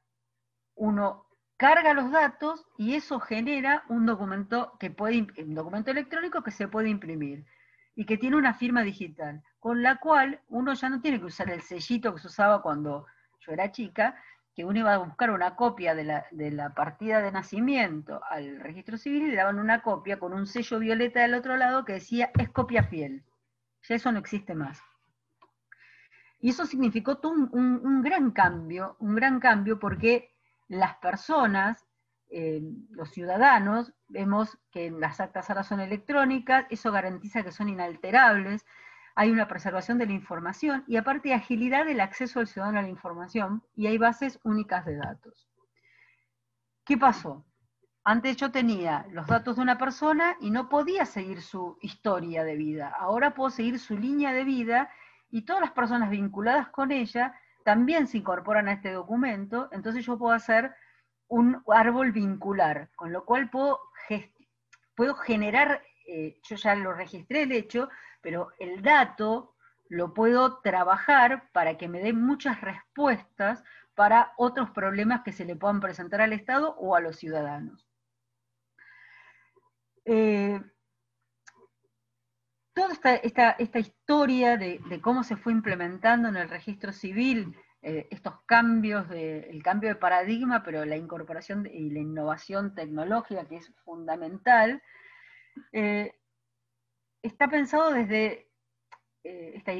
uno 0.75 1.27
carga 1.57 1.95
los 1.95 2.11
datos 2.11 2.67
y 2.77 2.95
eso 2.95 3.21
genera 3.21 3.85
un 3.89 4.07
documento, 4.07 4.77
que 4.81 4.91
puede, 4.91 5.27
un 5.39 5.55
documento 5.55 5.91
electrónico 5.91 6.43
que 6.43 6.51
se 6.51 6.67
puede 6.67 6.89
imprimir 6.89 7.45
y 7.95 8.07
que 8.07 8.17
tiene 8.17 8.37
una 8.37 8.55
firma 8.55 8.83
digital, 8.83 9.43
con 9.63 9.81
la 9.81 9.99
cual 9.99 10.41
uno 10.49 10.75
ya 10.75 10.89
no 10.89 11.01
tiene 11.01 11.21
que 11.21 11.27
usar 11.27 11.49
el 11.49 11.63
sellito 11.63 12.13
que 12.13 12.21
se 12.21 12.27
usaba 12.27 12.63
cuando 12.63 13.07
yo 13.39 13.53
era 13.53 13.71
chica, 13.71 14.21
que 14.57 14.65
uno 14.65 14.81
iba 14.81 14.93
a 14.93 14.99
buscar 14.99 15.31
una 15.31 15.55
copia 15.55 15.95
de 15.95 16.03
la, 16.51 16.75
partida 16.75 17.23
de 17.23 17.31
nacimiento 17.31 18.21
al 18.29 18.59
registro 18.59 18.99
civil 18.99 19.23
y 19.23 19.31
le 19.31 19.37
daban 19.37 19.61
una 19.61 19.81
copia 19.83 20.19
con 20.19 20.33
un 20.33 20.49
sello 20.49 20.81
violeta 20.81 21.21
del 21.21 21.35
otro 21.35 21.57
lado 21.57 21.85
que 21.85 21.93
decía 21.93 22.33
es 22.37 22.51
copia 22.51 22.83
fiel. 22.83 23.23
Ya 23.89 23.95
eso 23.95 24.11
no 24.11 24.19
existe 24.19 24.57
más. 24.57 24.83
Y 26.41 26.51
eso 26.51 26.67
significó 26.67 27.19
todo 27.19 27.33
un 27.33 28.03
gran 28.03 28.33
cambio, 28.33 28.97
un 28.99 29.15
gran 29.15 29.39
cambio 29.39 29.79
porque 29.79 30.35
las 30.67 30.97
personas 30.97 31.87
eh, 32.35 32.63
los 32.89 33.11
ciudadanos, 33.11 33.93
vemos 34.09 34.59
que 34.71 34.91
las 34.91 35.21
actas 35.21 35.51
ahora 35.51 35.65
son 35.65 35.81
electrónicas, 35.81 36.65
eso 36.71 36.91
garantiza 36.91 37.43
que 37.43 37.53
son 37.53 37.69
inalterables. 37.69 38.65
Hay 39.15 39.31
una 39.31 39.49
preservación 39.49 39.99
de 39.99 40.07
la 40.07 40.13
información 40.13 40.85
y 40.87 40.97
aparte 40.97 41.35
agilidad 41.35 41.85
del 41.87 42.01
acceso 42.01 42.41
al 42.41 42.47
ciudadano 42.47 42.79
a 42.79 42.83
la 42.83 42.89
información 42.89 43.63
y 43.75 43.87
hay 43.87 43.99
bases 43.99 44.39
únicas 44.43 44.85
de 44.85 44.97
datos. 44.97 45.49
¿Qué 46.85 46.97
pasó? 46.97 47.45
Antes 48.05 48.37
yo 48.37 48.51
tenía 48.51 49.07
los 49.11 49.27
datos 49.29 49.57
de 49.57 49.63
una 49.63 49.79
persona 49.79 50.37
y 50.41 50.51
no 50.51 50.69
podía 50.69 51.07
seguir 51.07 51.41
su 51.41 51.79
historia 51.81 52.43
de 52.43 52.57
vida. 52.57 52.93
Ahora 52.99 53.35
puedo 53.35 53.51
seguir 53.51 53.79
su 53.79 53.97
línea 53.97 54.33
de 54.33 54.45
vida 54.45 54.91
y 55.31 55.43
todas 55.43 55.63
las 55.63 55.71
personas 55.71 56.11
vinculadas 56.11 56.69
con 56.69 56.91
ella 56.91 57.35
también 57.65 58.07
se 58.07 58.19
incorporan 58.19 58.69
a 58.69 58.73
este 58.73 58.93
documento, 58.93 59.69
entonces 59.73 60.05
yo 60.05 60.19
puedo 60.19 60.33
hacer 60.33 60.75
un 61.29 61.63
árbol 61.69 62.13
vincular, 62.13 62.91
con 62.95 63.13
lo 63.13 63.25
cual 63.25 63.49
puedo, 63.49 63.81
puedo 64.95 65.15
generar, 65.15 65.83
eh, 66.07 66.39
yo 66.43 66.57
ya 66.57 66.75
lo 66.75 66.93
registré 66.93 67.43
el 67.43 67.53
hecho, 67.53 67.89
pero 68.23 68.49
el 68.59 68.83
dato 68.83 69.55
lo 69.89 70.15
puedo 70.15 70.61
trabajar 70.61 71.51
para 71.53 71.77
que 71.77 71.89
me 71.89 72.01
dé 72.01 72.15
muchas 72.15 72.61
respuestas 72.63 73.63
para 73.95 74.33
otros 74.39 74.71
problemas 74.71 75.23
que 75.23 75.33
se 75.33 75.45
le 75.45 75.57
puedan 75.57 75.81
presentar 75.81 76.23
al 76.23 76.33
Estado 76.33 76.75
o 76.79 76.97
a 76.97 77.01
los 77.01 77.17
ciudadanos. 77.17 77.87
Eh, 80.05 80.61
toda 82.73 82.95
esta, 83.23 83.79
historia 83.79 84.57
de, 84.57 84.81
cómo 85.03 85.25
se 85.25 85.37
fue 85.37 85.53
implementando 85.53 86.29
en 86.29 86.37
el 86.37 86.49
registro 86.49 86.93
civil 86.93 87.55
eh, 87.83 88.09
estos 88.11 88.35
cambios, 88.47 89.07
el 89.11 89.63
cambio 89.63 89.91
de 89.91 89.97
paradigma, 89.97 90.63
pero 90.63 90.85
la 90.85 90.97
incorporación 90.97 91.67
y 91.67 91.91
la 91.91 91.99
innovación 91.99 92.75
tecnológica 92.75 93.47
que 93.47 93.57
es 93.57 93.73
fundamental, 93.85 94.83
eh, 95.73 96.15
está 97.23 97.49
pensado 97.49 97.93
desde 97.93 98.49
esta, 99.23 99.73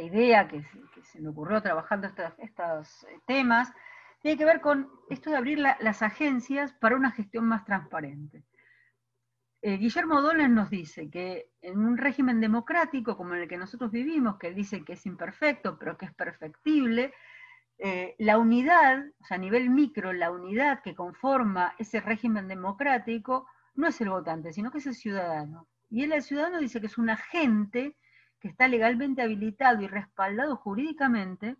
idea 0.00 0.46
que, 0.48 0.64
se 1.02 1.20
me 1.20 1.30
ocurrió 1.30 1.60
trabajando 1.60 2.08
estos 2.38 3.06
temas, 3.26 3.72
tiene 4.20 4.38
que 4.38 4.44
ver 4.44 4.60
con 4.60 4.90
esto 5.08 5.30
de 5.30 5.36
abrir 5.36 5.58
las 5.58 6.02
agencias 6.02 6.72
para 6.74 6.96
una 6.96 7.10
gestión 7.10 7.46
más 7.46 7.64
transparente. 7.64 8.44
Eh, 9.62 9.76
Guillermo 9.76 10.22
Dolen 10.22 10.54
nos 10.54 10.70
dice 10.70 11.10
que 11.10 11.50
en 11.60 11.78
un 11.78 11.98
régimen 11.98 12.40
democrático 12.40 13.16
como 13.16 13.34
el 13.34 13.46
que 13.46 13.58
nosotros 13.58 13.90
vivimos, 13.90 14.38
que 14.38 14.48
él 14.48 14.54
dice 14.54 14.84
que 14.84 14.94
es 14.94 15.04
imperfecto, 15.04 15.78
pero 15.78 15.98
que 15.98 16.06
es 16.06 16.14
perfectible, 16.14 17.12
eh, 17.78 18.14
la 18.18 18.38
unidad, 18.38 19.04
o 19.20 19.24
sea, 19.24 19.36
a 19.36 19.40
nivel 19.40 19.68
micro, 19.70 20.12
la 20.12 20.30
unidad 20.30 20.82
que 20.82 20.94
conforma 20.94 21.74
ese 21.78 22.00
régimen 22.00 22.48
democrático 22.48 23.46
no 23.74 23.88
es 23.88 24.00
el 24.00 24.10
votante, 24.10 24.52
sino 24.52 24.70
que 24.70 24.78
es 24.78 24.86
el 24.86 24.94
ciudadano. 24.94 25.68
Y 25.88 26.04
él, 26.04 26.12
el 26.12 26.22
ciudadano, 26.22 26.58
dice 26.58 26.80
que 26.80 26.86
es 26.86 26.98
un 26.98 27.10
agente 27.10 27.96
que 28.40 28.48
está 28.48 28.68
legalmente 28.68 29.22
habilitado 29.22 29.82
y 29.82 29.88
respaldado 29.88 30.56
jurídicamente 30.56 31.56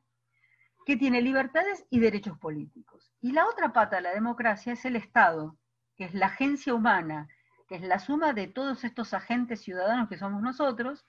que 0.86 0.96
tiene 0.96 1.20
libertades 1.20 1.86
y 1.90 2.00
derechos 2.00 2.38
políticos. 2.38 3.12
Y 3.20 3.32
la 3.32 3.46
otra 3.46 3.72
pata 3.72 3.96
de 3.96 4.02
la 4.02 4.14
democracia 4.14 4.72
es 4.72 4.84
el 4.84 4.96
Estado, 4.96 5.56
que 5.96 6.04
es 6.04 6.14
la 6.14 6.26
agencia 6.26 6.74
humana, 6.74 7.28
que 7.68 7.76
es 7.76 7.82
la 7.82 7.98
suma 7.98 8.32
de 8.32 8.48
todos 8.48 8.82
estos 8.84 9.12
agentes 9.14 9.60
ciudadanos 9.60 10.08
que 10.08 10.18
somos 10.18 10.42
nosotros, 10.42 11.04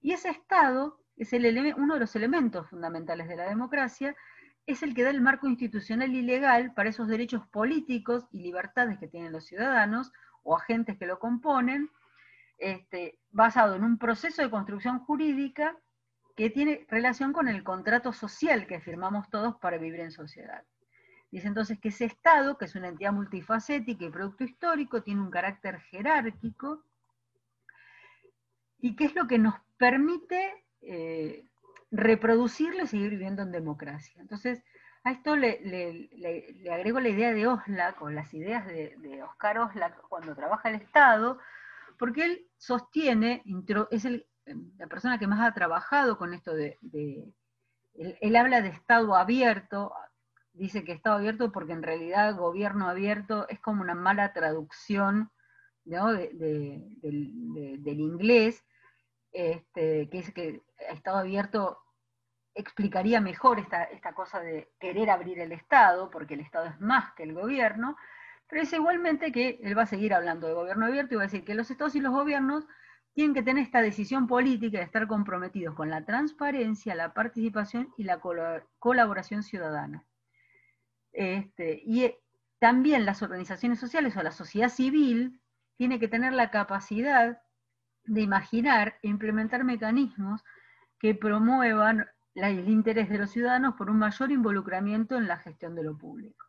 y 0.00 0.12
ese 0.12 0.30
Estado 0.30 0.98
es 1.16 1.32
el 1.32 1.74
uno 1.76 1.94
de 1.94 2.00
los 2.00 2.16
elementos 2.16 2.68
fundamentales 2.68 3.28
de 3.28 3.36
la 3.36 3.48
democracia, 3.48 4.16
es 4.66 4.82
el 4.82 4.94
que 4.94 5.02
da 5.02 5.10
el 5.10 5.20
marco 5.20 5.46
institucional 5.46 6.14
y 6.14 6.22
legal 6.22 6.72
para 6.74 6.88
esos 6.88 7.08
derechos 7.08 7.46
políticos 7.48 8.26
y 8.30 8.40
libertades 8.40 8.98
que 8.98 9.08
tienen 9.08 9.32
los 9.32 9.44
ciudadanos 9.44 10.12
o 10.42 10.56
agentes 10.56 10.98
que 10.98 11.06
lo 11.06 11.18
componen, 11.18 11.90
este, 12.58 13.18
basado 13.30 13.74
en 13.76 13.84
un 13.84 13.98
proceso 13.98 14.42
de 14.42 14.50
construcción 14.50 15.00
jurídica 15.00 15.76
que 16.36 16.50
tiene 16.50 16.86
relación 16.88 17.32
con 17.32 17.48
el 17.48 17.62
contrato 17.62 18.12
social 18.12 18.66
que 18.66 18.80
firmamos 18.80 19.28
todos 19.30 19.56
para 19.56 19.78
vivir 19.78 20.00
en 20.00 20.12
sociedad. 20.12 20.64
Dice 21.30 21.48
entonces 21.48 21.78
que 21.80 21.88
ese 21.88 22.04
Estado, 22.04 22.58
que 22.58 22.66
es 22.66 22.74
una 22.74 22.88
entidad 22.88 23.12
multifacética 23.12 24.04
y 24.04 24.10
producto 24.10 24.44
histórico, 24.44 25.02
tiene 25.02 25.22
un 25.22 25.30
carácter 25.30 25.80
jerárquico 25.80 26.84
y 28.78 28.96
que 28.96 29.04
es 29.04 29.14
lo 29.14 29.26
que 29.26 29.38
nos 29.38 29.54
permite 29.78 30.64
eh, 30.82 31.46
reproducirlo 31.90 32.84
y 32.84 32.86
seguir 32.86 33.10
viviendo 33.10 33.42
en 33.42 33.52
democracia. 33.52 34.20
Entonces, 34.20 34.62
a 35.04 35.10
esto 35.10 35.36
le, 35.36 36.10
agrego 36.70 37.00
la 37.00 37.08
idea 37.08 37.32
de 37.32 37.46
Oslak, 37.46 38.00
o 38.02 38.10
las 38.10 38.32
ideas 38.34 38.66
de, 38.66 38.94
de 38.98 39.22
Oscar 39.22 39.58
Oslak 39.58 40.00
cuando 40.08 40.34
trabaja 40.34 40.68
el 40.68 40.76
Estado, 40.76 41.38
porque 41.98 42.24
él 42.24 42.46
sostiene, 42.56 43.42
es 43.90 44.04
el, 44.04 44.26
la 44.78 44.86
persona 44.86 45.18
que 45.18 45.26
más 45.26 45.40
ha 45.40 45.54
trabajado 45.54 46.18
con 46.18 46.34
esto 46.34 46.54
de, 46.54 46.78
él, 47.94 48.36
habla 48.36 48.62
de 48.62 48.68
Estado 48.70 49.14
abierto, 49.14 49.92
dice 50.52 50.84
que 50.84 50.92
Estado 50.92 51.16
abierto 51.16 51.52
porque 51.52 51.72
en 51.72 51.82
realidad 51.82 52.36
gobierno 52.36 52.88
abierto 52.88 53.48
es 53.48 53.60
como 53.60 53.82
una 53.82 53.94
mala 53.94 54.32
traducción 54.32 55.30
del, 55.84 56.00
inglés, 57.84 58.64
este, 59.32 60.08
que 60.10 60.18
es 60.18 60.32
que 60.32 60.62
Estado 60.90 61.18
abierto 61.18 61.78
explicaría 62.54 63.20
mejor 63.20 63.58
esta, 63.58 63.84
esta 63.84 64.12
cosa 64.12 64.40
de 64.40 64.70
querer 64.78 65.10
abrir 65.10 65.38
el 65.40 65.52
Estado, 65.52 66.10
porque 66.10 66.34
el 66.34 66.40
Estado 66.40 66.66
es 66.66 66.80
más 66.80 67.12
que 67.14 67.22
el 67.22 67.34
gobierno, 67.34 67.96
pero 68.48 68.62
es 68.62 68.72
igualmente 68.72 69.32
que 69.32 69.58
él 69.62 69.76
va 69.76 69.82
a 69.82 69.86
seguir 69.86 70.12
hablando 70.12 70.46
de 70.46 70.54
gobierno 70.54 70.86
abierto 70.86 71.14
y 71.14 71.16
va 71.16 71.22
a 71.22 71.26
decir 71.26 71.44
que 71.44 71.54
los 71.54 71.70
estados 71.70 71.94
y 71.94 72.00
los 72.00 72.12
gobiernos 72.12 72.66
tienen 73.14 73.34
que 73.34 73.42
tener 73.42 73.64
esta 73.64 73.82
decisión 73.82 74.26
política 74.26 74.78
de 74.78 74.84
estar 74.84 75.06
comprometidos 75.06 75.74
con 75.74 75.90
la 75.90 76.04
transparencia, 76.04 76.94
la 76.94 77.12
participación 77.12 77.92
y 77.96 78.04
la 78.04 78.20
colaboración 78.78 79.42
ciudadana. 79.42 80.04
Este, 81.12 81.82
y 81.84 82.04
eh, 82.04 82.18
también 82.58 83.04
las 83.04 83.22
organizaciones 83.22 83.78
sociales 83.78 84.16
o 84.16 84.22
la 84.22 84.32
sociedad 84.32 84.68
civil 84.68 85.40
tiene 85.76 85.98
que 85.98 86.08
tener 86.08 86.32
la 86.32 86.50
capacidad 86.50 87.42
de 88.04 88.20
imaginar 88.20 88.98
e 89.02 89.08
implementar 89.08 89.64
mecanismos 89.64 90.42
que 90.98 91.14
promuevan 91.14 92.06
el 92.34 92.68
interés 92.68 93.08
de 93.08 93.18
los 93.18 93.30
ciudadanos 93.30 93.74
por 93.74 93.90
un 93.90 93.98
mayor 93.98 94.30
involucramiento 94.30 95.16
en 95.16 95.28
la 95.28 95.38
gestión 95.38 95.74
de 95.74 95.84
lo 95.84 95.96
público. 95.96 96.46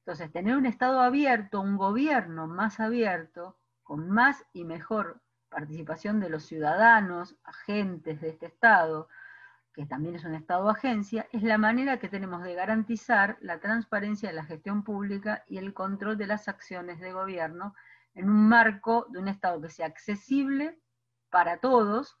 Entonces, 0.00 0.32
tener 0.32 0.56
un 0.56 0.66
Estado 0.66 1.00
abierto, 1.00 1.60
un 1.60 1.76
gobierno 1.76 2.46
más 2.46 2.80
abierto, 2.80 3.58
con 3.82 4.10
más 4.10 4.44
y 4.52 4.64
mejor 4.64 5.20
participación 5.48 6.20
de 6.20 6.30
los 6.30 6.44
ciudadanos, 6.44 7.36
agentes 7.44 8.20
de 8.20 8.30
este 8.30 8.46
Estado, 8.46 9.08
que 9.72 9.86
también 9.86 10.16
es 10.16 10.24
un 10.24 10.34
Estado 10.34 10.68
agencia, 10.68 11.28
es 11.32 11.42
la 11.42 11.58
manera 11.58 11.98
que 11.98 12.08
tenemos 12.08 12.42
de 12.42 12.54
garantizar 12.54 13.38
la 13.40 13.60
transparencia 13.60 14.28
de 14.28 14.34
la 14.34 14.44
gestión 14.44 14.82
pública 14.82 15.44
y 15.46 15.58
el 15.58 15.72
control 15.72 16.18
de 16.18 16.26
las 16.26 16.48
acciones 16.48 17.00
de 17.00 17.12
gobierno 17.12 17.74
en 18.14 18.28
un 18.28 18.48
marco 18.48 19.06
de 19.10 19.20
un 19.20 19.28
Estado 19.28 19.60
que 19.60 19.68
sea 19.68 19.86
accesible 19.86 20.80
para 21.30 21.58
todos, 21.58 22.18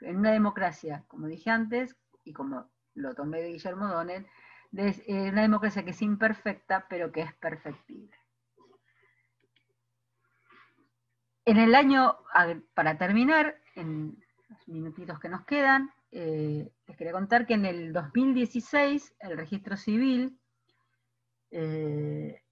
en 0.00 0.16
una 0.16 0.32
democracia, 0.32 1.04
como 1.08 1.26
dije 1.26 1.50
antes, 1.50 1.96
y 2.24 2.32
como 2.32 2.70
lo 2.94 3.14
tomé 3.14 3.40
de 3.40 3.52
Guillermo 3.52 3.88
Donel, 3.88 4.26
de 4.70 4.88
eh, 5.06 5.30
una 5.30 5.42
democracia 5.42 5.84
que 5.84 5.90
es 5.90 6.02
imperfecta, 6.02 6.86
pero 6.88 7.10
que 7.10 7.22
es 7.22 7.34
perfectible. 7.34 8.16
En 11.44 11.56
el 11.56 11.74
año, 11.74 12.18
para 12.74 12.96
terminar, 12.96 13.56
en 13.74 14.22
los 14.48 14.68
minutitos 14.68 15.18
que 15.18 15.28
nos 15.28 15.44
quedan, 15.44 15.90
eh, 16.12 16.70
les 16.86 16.96
quería 16.96 17.12
contar 17.12 17.46
que 17.46 17.54
en 17.54 17.64
el 17.64 17.92
2016 17.92 19.16
el 19.20 19.36
registro 19.36 19.76
civil, 19.76 20.38
eh, 21.50 22.42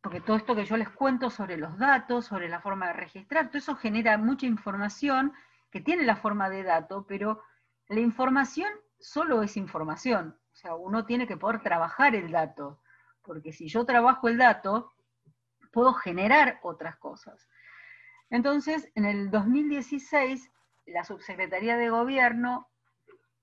porque 0.00 0.20
todo 0.20 0.36
esto 0.36 0.54
que 0.54 0.64
yo 0.64 0.76
les 0.76 0.88
cuento 0.90 1.30
sobre 1.30 1.56
los 1.56 1.78
datos, 1.78 2.26
sobre 2.26 2.48
la 2.48 2.60
forma 2.60 2.88
de 2.88 2.94
registrar, 2.94 3.48
todo 3.48 3.58
eso 3.58 3.76
genera 3.76 4.18
mucha 4.18 4.46
información 4.46 5.32
que 5.70 5.80
tiene 5.80 6.04
la 6.04 6.16
forma 6.16 6.48
de 6.48 6.62
dato, 6.62 7.06
pero 7.06 7.42
la 7.88 8.00
información 8.00 8.70
solo 8.98 9.42
es 9.42 9.56
información. 9.56 10.38
O 10.52 10.56
sea, 10.56 10.74
uno 10.74 11.04
tiene 11.04 11.26
que 11.26 11.36
poder 11.36 11.62
trabajar 11.62 12.14
el 12.14 12.30
dato, 12.30 12.80
porque 13.22 13.52
si 13.52 13.68
yo 13.68 13.84
trabajo 13.84 14.28
el 14.28 14.38
dato, 14.38 14.92
puedo 15.72 15.92
generar 15.92 16.58
otras 16.62 16.96
cosas. 16.96 17.48
Entonces, 18.30 18.90
en 18.94 19.04
el 19.04 19.30
2016, 19.30 20.50
la 20.86 21.04
Subsecretaría 21.04 21.76
de 21.76 21.90
Gobierno 21.90 22.68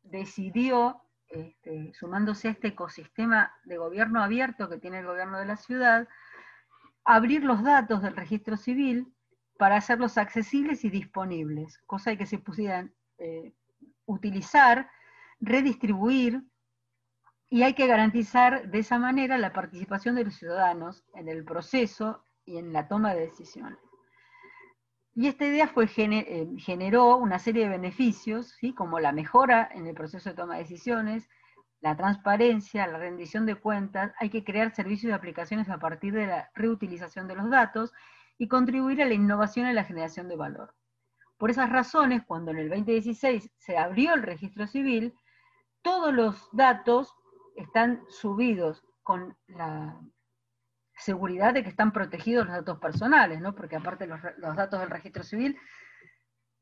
decidió, 0.01 1.01
este, 1.27 1.93
sumándose 1.93 2.47
a 2.47 2.51
este 2.51 2.69
ecosistema 2.69 3.53
de 3.63 3.77
gobierno 3.77 4.21
abierto 4.21 4.69
que 4.69 4.77
tiene 4.77 4.99
el 4.99 5.05
gobierno 5.05 5.39
de 5.39 5.45
la 5.45 5.55
ciudad, 5.55 6.07
abrir 7.05 7.43
los 7.43 7.63
datos 7.63 8.01
del 8.01 8.15
registro 8.15 8.57
civil 8.57 9.13
para 9.57 9.77
hacerlos 9.77 10.17
accesibles 10.17 10.83
y 10.83 10.89
disponibles, 10.89 11.77
cosa 11.85 12.15
que 12.15 12.25
se 12.25 12.39
pudieran 12.39 12.93
eh, 13.17 13.53
utilizar, 14.05 14.89
redistribuir, 15.39 16.43
y 17.49 17.61
hay 17.61 17.75
que 17.75 17.85
garantizar 17.85 18.69
de 18.71 18.79
esa 18.79 18.97
manera 18.97 19.37
la 19.37 19.53
participación 19.53 20.15
de 20.15 20.25
los 20.25 20.35
ciudadanos 20.35 21.03
en 21.13 21.29
el 21.29 21.45
proceso 21.45 22.25
y 22.45 22.57
en 22.57 22.73
la 22.73 22.87
toma 22.87 23.13
de 23.13 23.27
decisiones. 23.27 23.77
Y 25.15 25.27
esta 25.27 25.45
idea 25.45 25.71
eh, 25.75 26.47
generó 26.57 27.17
una 27.17 27.37
serie 27.37 27.65
de 27.65 27.69
beneficios, 27.69 28.57
como 28.75 28.99
la 28.99 29.11
mejora 29.11 29.69
en 29.71 29.85
el 29.85 29.93
proceso 29.93 30.31
de 30.31 30.35
toma 30.35 30.55
de 30.55 30.61
decisiones, 30.61 31.29
la 31.81 31.95
transparencia, 31.95 32.87
la 32.87 32.97
rendición 32.97 33.45
de 33.45 33.55
cuentas, 33.55 34.13
hay 34.17 34.29
que 34.29 34.43
crear 34.43 34.73
servicios 34.73 35.11
y 35.11 35.13
aplicaciones 35.13 35.69
a 35.69 35.77
partir 35.77 36.13
de 36.13 36.25
la 36.25 36.49
reutilización 36.55 37.27
de 37.27 37.35
los 37.35 37.49
datos 37.51 37.93
y 38.37 38.47
contribuir 38.47 39.01
a 39.01 39.05
la 39.05 39.13
innovación 39.13 39.67
y 39.67 39.73
la 39.73 39.83
generación 39.83 40.27
de 40.27 40.35
valor. 40.35 40.73
Por 41.37 41.49
esas 41.49 41.69
razones, 41.69 42.23
cuando 42.25 42.51
en 42.51 42.57
el 42.57 42.69
2016 42.69 43.51
se 43.57 43.77
abrió 43.77 44.13
el 44.13 44.23
registro 44.23 44.67
civil, 44.67 45.13
todos 45.81 46.13
los 46.13 46.49
datos 46.53 47.13
están 47.55 48.03
subidos 48.09 48.83
con 49.03 49.35
la 49.47 49.99
seguridad 50.95 51.53
de 51.53 51.63
que 51.63 51.69
están 51.69 51.91
protegidos 51.91 52.45
los 52.45 52.55
datos 52.55 52.79
personales, 52.79 53.41
¿no? 53.41 53.53
porque 53.55 53.75
aparte 53.75 54.07
los, 54.07 54.21
datos 54.55 54.79
del 54.79 54.89
registro 54.89 55.23
civil 55.23 55.57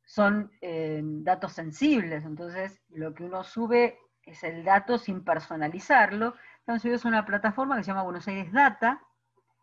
son 0.06 0.52
eh, 0.62 1.02
datos 1.04 1.54
sensibles, 1.54 2.26
entonces 2.26 2.82
lo 2.90 3.14
que 3.14 3.24
uno 3.24 3.44
sube 3.44 4.00
es 4.24 4.44
el 4.44 4.64
dato 4.64 4.98
sin 4.98 5.24
personalizarlo, 5.24 6.36
están 6.60 6.80
subidos 6.80 7.06
a 7.06 7.10
una 7.10 7.26
plataforma 7.26 7.78
que 7.78 7.84
se 7.84 7.92
llama 7.92 8.04
Buenos 8.04 8.28
Aires 8.28 8.52
Data, 8.52 9.02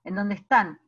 en 0.04 0.14
donde 0.14 0.34
están 0.34 0.80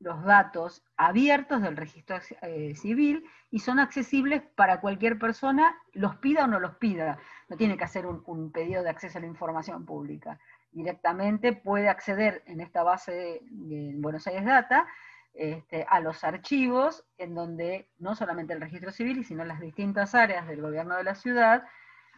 los 0.00 0.24
datos 0.24 0.82
abiertos 0.96 1.62
del 1.62 1.76
registro 1.76 2.18
eh, 2.42 2.74
civil 2.74 3.24
y 3.50 3.60
son 3.60 3.78
accesibles 3.78 4.42
para 4.54 4.80
cualquier 4.80 5.18
persona, 5.18 5.76
los 5.92 6.16
pida 6.16 6.44
o 6.44 6.46
no 6.46 6.58
los 6.58 6.76
pida. 6.76 7.18
No 7.48 7.56
tiene 7.56 7.76
que 7.76 7.84
hacer 7.84 8.06
un, 8.06 8.50
pedido 8.50 8.82
de 8.82 8.90
acceso 8.90 9.18
a 9.18 9.20
la 9.20 9.26
información 9.26 9.84
pública. 9.84 10.38
Directamente 10.72 11.52
puede 11.52 11.88
acceder 11.88 12.42
en 12.46 12.60
esta 12.60 12.82
base 12.82 13.42
de, 13.42 13.92
Buenos 13.96 14.26
Aires 14.26 14.46
Data 14.46 14.86
este, 15.34 15.84
a 15.88 16.00
los 16.00 16.24
archivos 16.24 17.04
en 17.18 17.34
donde 17.34 17.90
no 17.98 18.14
solamente 18.14 18.54
el 18.54 18.60
registro 18.60 18.92
civil, 18.92 19.24
sino 19.24 19.44
las 19.44 19.60
distintas 19.60 20.14
áreas 20.14 20.48
del 20.48 20.62
gobierno 20.62 20.96
de 20.96 21.04
la 21.04 21.14
ciudad 21.14 21.64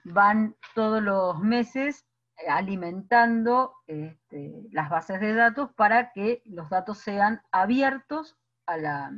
van 0.04 0.54
todos 0.74 1.02
los 1.02 1.40
meses 1.40 2.06
alimentando 2.48 3.74
este, 3.86 4.68
las 4.70 4.90
bases 4.90 5.20
de 5.20 5.34
datos 5.34 5.70
para 5.74 6.12
que 6.12 6.42
los 6.44 6.68
datos 6.68 6.98
sean 6.98 7.42
abiertos 7.50 8.36
a 8.66 8.76
la, 8.76 9.12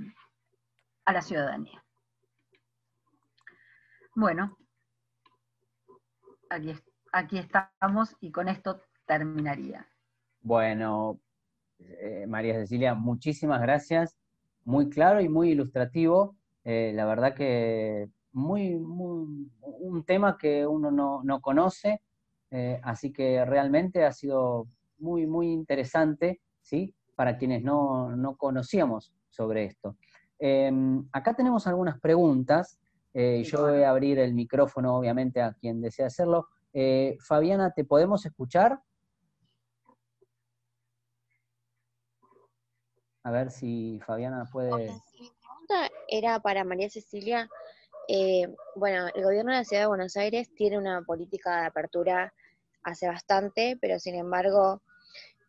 a 1.05 1.13
la 1.13 1.23
ciudadanía. 1.23 1.85
Bueno, 4.15 4.57
aquí, 6.51 6.75
aquí 7.13 7.39
estamos 7.39 8.17
y 8.21 8.31
con 8.31 8.49
esto 8.49 8.81
terminaría. 9.07 9.89
Bueno, 10.41 11.21
eh, 11.79 12.27
María 12.29 12.55
Cecilia, 12.55 12.95
muchísimas 12.95 13.61
gracias. 13.61 14.17
Muy 14.65 14.89
claro 14.89 15.21
y 15.21 15.29
muy 15.29 15.51
ilustrativo. 15.51 16.37
Eh, 16.65 16.93
la 16.95 17.05
verdad 17.05 17.35
que 17.35 18.09
muy, 18.33 18.75
un 18.75 20.05
tema 20.07 20.39
que 20.39 20.67
uno 20.67 20.91
no, 20.91 21.23
no 21.23 21.41
conoce 21.41 22.01
eh, 22.55 22.81
así 22.85 23.13
que 23.13 23.45
realmente 23.45 24.05
ha 24.05 24.13
sido 24.13 24.69
muy, 24.99 25.27
muy 25.27 25.51
interesante, 25.51 26.41
¿sí? 26.63 26.95
Para 27.17 27.37
quienes 27.37 27.65
no, 27.65 28.37
conocíamos 28.39 29.13
sobre 29.29 29.65
esto. 29.65 29.97
Em, 30.39 31.05
acá 31.13 31.35
tenemos 31.35 31.67
algunas 31.67 31.99
preguntas. 31.99 32.79
Eh, 33.13 33.43
yo 33.43 33.63
voy 33.63 33.83
a 33.83 33.91
abrir 33.91 34.21
el 34.21 34.35
micrófono, 34.35 34.97
obviamente, 34.97 35.43
a 35.43 35.53
quien 35.55 35.81
desea 35.81 36.07
hacerlo. 36.07 36.47
Eh, 36.73 37.17
Fabiana, 37.21 37.73
¿te 37.73 37.85
podemos 37.85 38.25
escuchar? 38.25 38.81
A 43.25 43.31
ver 43.33 43.51
si 43.51 43.99
Fabiana 44.07 44.45
puede... 44.53 44.71
Mi 44.71 45.31
pregunta 45.41 45.91
era 46.07 46.39
para 46.39 46.63
María 46.63 46.89
Cecilia. 46.89 47.49
bueno, 48.77 49.09
el 49.13 49.25
gobierno 49.25 49.51
de 49.51 49.59
la 49.59 49.65
Ciudad 49.65 49.83
de 49.83 49.89
Buenos 49.89 50.17
Aires 50.17 50.55
tiene 50.55 50.79
una 50.79 51.03
política 51.03 51.63
de 51.63 51.67
apertura 51.67 52.33
hace 52.85 53.09
bastante, 53.09 53.77
pero 53.81 53.99
sin 53.99 54.15
embargo 54.15 54.83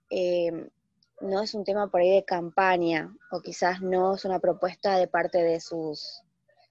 eh, 0.09 0.51
no 1.21 1.41
es 1.41 1.53
un 1.53 1.63
tema 1.63 1.87
por 1.87 2.01
ahí 2.01 2.11
de 2.11 2.25
campaña 2.25 3.15
o 3.31 3.41
quizás 3.41 3.81
no 3.81 4.15
es 4.15 4.25
una 4.25 4.39
propuesta 4.39 4.97
de 4.97 5.07
parte 5.07 5.43
de 5.43 5.59
sus 5.59 6.21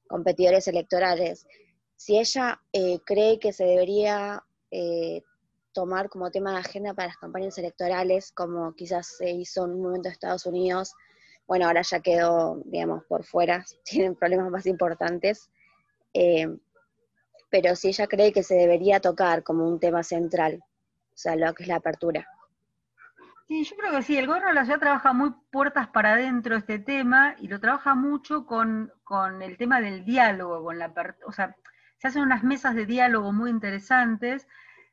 competidores 0.09 0.69
electorales. 0.69 1.47
Si 1.97 2.19
ella 2.19 2.61
eh, 2.73 2.99
cree 3.05 3.39
que 3.39 3.53
se 3.53 3.65
debería 3.65 4.45
eh, 4.71 5.23
tomar 5.73 6.09
como 6.09 6.31
tema 6.31 6.53
de 6.53 6.59
agenda 6.59 6.95
para 6.95 7.09
las 7.09 7.17
campañas 7.17 7.57
electorales, 7.59 8.33
como 8.33 8.75
quizás 8.75 9.17
se 9.19 9.31
hizo 9.31 9.65
en 9.65 9.73
un 9.73 9.83
momento 9.83 10.09
en 10.09 10.13
Estados 10.13 10.47
Unidos, 10.47 10.93
bueno, 11.47 11.67
ahora 11.67 11.83
ya 11.83 12.01
quedó, 12.01 12.61
digamos, 12.65 13.05
por 13.05 13.25
fuera, 13.25 13.65
tienen 13.85 14.15
problemas 14.15 14.51
más 14.51 14.67
importantes 14.67 15.51
pero 17.51 17.77
si 17.77 17.89
ella 17.89 18.07
cree 18.07 18.33
que 18.33 18.43
se 18.43 18.55
debería 18.55 19.01
tocar 19.01 19.43
como 19.43 19.69
un 19.69 19.79
tema 19.79 20.03
central, 20.03 20.61
o 20.63 21.17
sea, 21.17 21.37
lo 21.37 21.55
que 21.55 21.63
es 21.63 21.69
la 21.69 21.77
apertura. 21.77 22.27
Sí, 23.47 23.63
yo 23.65 23.77
creo 23.77 23.93
que 23.93 24.03
sí, 24.03 24.17
el 24.17 24.27
gobierno 24.27 24.49
de 24.49 24.55
la 24.55 24.65
ciudad 24.65 24.81
trabaja 24.81 25.13
muy 25.13 25.33
puertas 25.51 25.89
para 25.89 26.15
adentro 26.15 26.57
este 26.57 26.79
tema 26.79 27.37
y 27.39 27.49
lo 27.49 27.61
trabaja 27.61 27.95
mucho 27.95 28.47
con, 28.47 28.91
el 29.43 29.57
tema 29.59 29.81
del 29.83 30.05
diálogo, 30.05 30.65
con 30.65 30.79
la 30.79 30.93
o 31.27 31.33
sea, 31.33 31.55
se 31.99 32.09
hacen 32.09 32.23
unas 32.23 32.43
mesas 32.43 32.75
de 32.75 32.87
diálogo 32.87 33.33
muy 33.33 33.51
interesantes, 33.51 34.49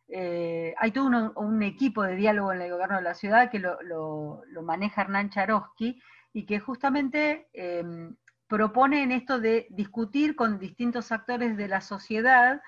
eh, 0.10 0.76
hay 0.78 0.92
todo 0.92 1.32
un, 1.36 1.64
equipo 1.64 2.04
de 2.04 2.18
diálogo 2.18 2.52
en 2.52 2.62
el 2.62 2.72
gobierno 2.72 2.98
de 2.98 3.04
la 3.04 3.14
ciudad 3.14 3.50
que 3.50 3.60
lo, 3.60 4.44
maneja 4.62 5.04
Hernán 5.04 5.30
Charosky 5.30 6.02
y 6.34 6.46
que 6.46 6.60
justamente 6.60 7.48
em, 7.54 8.16
propone 8.52 9.02
en 9.02 9.14
esto 9.14 9.40
de 9.40 9.66
discutir 9.70 10.36
con 10.36 10.60
distintos 10.60 11.14
actores 11.14 11.56
de 11.56 11.70
la 11.70 11.80
sociedad 11.80 12.62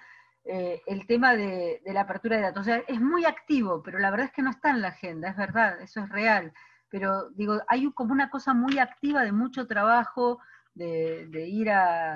eh, 0.46 0.82
el 0.88 1.06
tema 1.08 1.36
de, 1.36 1.82
la 1.84 2.02
apertura 2.02 2.38
de 2.38 2.44
datos. 2.44 2.62
O 2.62 2.64
sea, 2.64 2.78
es 2.88 3.02
muy 3.02 3.26
activo, 3.26 3.84
pero 3.84 4.00
la 4.00 4.10
verdad 4.10 4.28
es 4.28 4.32
que 4.32 4.42
no 4.42 4.50
está 4.50 4.70
en 4.70 4.80
la 4.80 4.88
agenda, 4.88 5.28
es 5.28 5.36
verdad, 5.36 5.82
eso 5.82 6.00
es 6.00 6.08
real. 6.08 6.54
Pero 6.88 7.32
digo, 7.32 7.60
hay 7.68 7.92
como 7.92 8.14
una 8.14 8.30
cosa 8.30 8.54
muy 8.54 8.80
activa 8.80 9.24
de 9.24 9.34
mucho 9.34 9.68
trabajo, 9.68 10.40
de, 10.74 11.28
ir 11.50 11.70
a, 11.70 12.16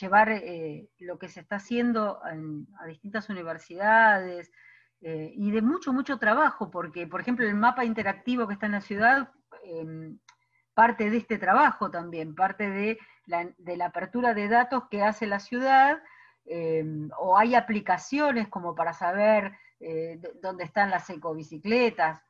llevar 0.00 0.28
eh, 0.30 0.88
lo 1.00 1.18
que 1.18 1.28
se 1.28 1.40
está 1.40 1.56
haciendo 1.56 2.20
a 2.22 2.86
distintas 2.86 3.30
universidades, 3.30 4.52
eh, 5.00 5.32
y 5.34 5.50
de 5.50 5.60
mucho, 5.60 5.92
mucho 5.92 6.18
trabajo, 6.18 6.70
porque, 6.70 7.08
por 7.08 7.20
ejemplo, 7.20 7.44
el 7.44 7.56
mapa 7.56 7.84
interactivo 7.84 8.46
que 8.46 8.54
está 8.54 8.66
en 8.66 8.72
la 8.72 8.80
ciudad 8.80 9.32
em, 9.64 10.20
parte 10.74 11.10
de 11.10 11.18
este 11.18 11.38
trabajo 11.38 11.90
también, 11.90 12.34
parte 12.34 12.70
de 12.70 12.98
la, 13.26 13.86
apertura 13.86 14.34
de 14.34 14.48
datos 14.48 14.84
que 14.90 15.02
hace 15.02 15.26
la 15.26 15.40
ciudad, 15.40 16.02
eh, 16.46 16.84
o 17.18 17.38
hay 17.38 17.54
aplicaciones 17.54 18.48
como 18.48 18.74
para 18.74 18.92
saber 18.92 19.52
eh, 19.80 20.20
dónde 20.42 20.64
están 20.64 20.90
las 20.90 21.08
ecobicicletas, 21.10 22.22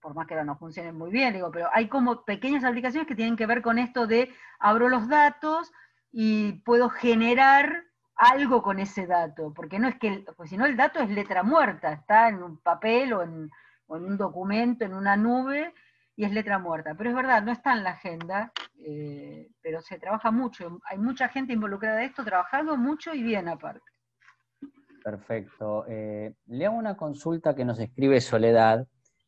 por 0.00 0.14
más 0.14 0.26
que 0.26 0.36
no 0.44 0.56
funcionen 0.56 0.96
muy 0.96 1.10
bien, 1.10 1.34
digo, 1.34 1.50
pero 1.50 1.68
hay 1.72 1.88
como 1.88 2.24
pequeñas 2.24 2.64
aplicaciones 2.64 3.08
que 3.08 3.16
tienen 3.16 3.36
que 3.36 3.46
ver 3.46 3.62
con 3.62 3.78
esto 3.78 4.06
de 4.06 4.32
abro 4.58 4.88
los 4.88 5.08
datos 5.08 5.72
y 6.12 6.52
puedo 6.64 6.88
generar 6.88 7.84
algo 8.14 8.62
con 8.62 8.78
ese 8.78 9.06
dato, 9.06 9.52
porque 9.52 9.78
no 9.78 9.88
es 9.88 9.96
que, 9.96 10.24
pues 10.36 10.50
si 10.50 10.56
no 10.56 10.64
el 10.64 10.76
dato 10.76 11.00
es 11.00 11.10
letra 11.10 11.42
muerta, 11.42 11.92
está 11.92 12.28
en 12.28 12.42
un 12.42 12.58
papel 12.58 13.12
o 13.12 13.22
en 13.22 13.50
un 13.88 14.16
documento, 14.16 14.84
en 14.84 14.94
una 14.94 15.16
nube, 15.16 15.74
y 16.16 16.24
es 16.24 16.32
letra 16.32 16.58
muerta. 16.58 16.94
Pero 16.96 17.10
es 17.10 17.16
verdad, 17.16 17.42
no 17.42 17.52
está 17.52 17.74
en 17.74 17.84
la 17.84 17.90
agenda, 17.90 18.52
eh, 18.78 19.50
pero 19.62 19.80
se 19.82 19.98
trabaja 19.98 20.30
mucho. 20.30 20.80
Hay 20.90 20.98
mucha 20.98 21.28
gente 21.28 21.52
involucrada 21.52 22.02
en 22.02 22.08
esto, 22.08 22.24
trabajando 22.24 22.76
mucho 22.76 23.14
y 23.14 23.22
bien 23.22 23.48
aparte. 23.48 23.84
Perfecto. 25.04 25.84
Eh, 25.86 26.34
le 26.46 26.66
hago 26.66 26.76
una 26.76 26.96
consulta 26.96 27.54
que 27.54 27.64
nos 27.64 27.78
escribe 27.78 28.20
Soledad 28.20 28.86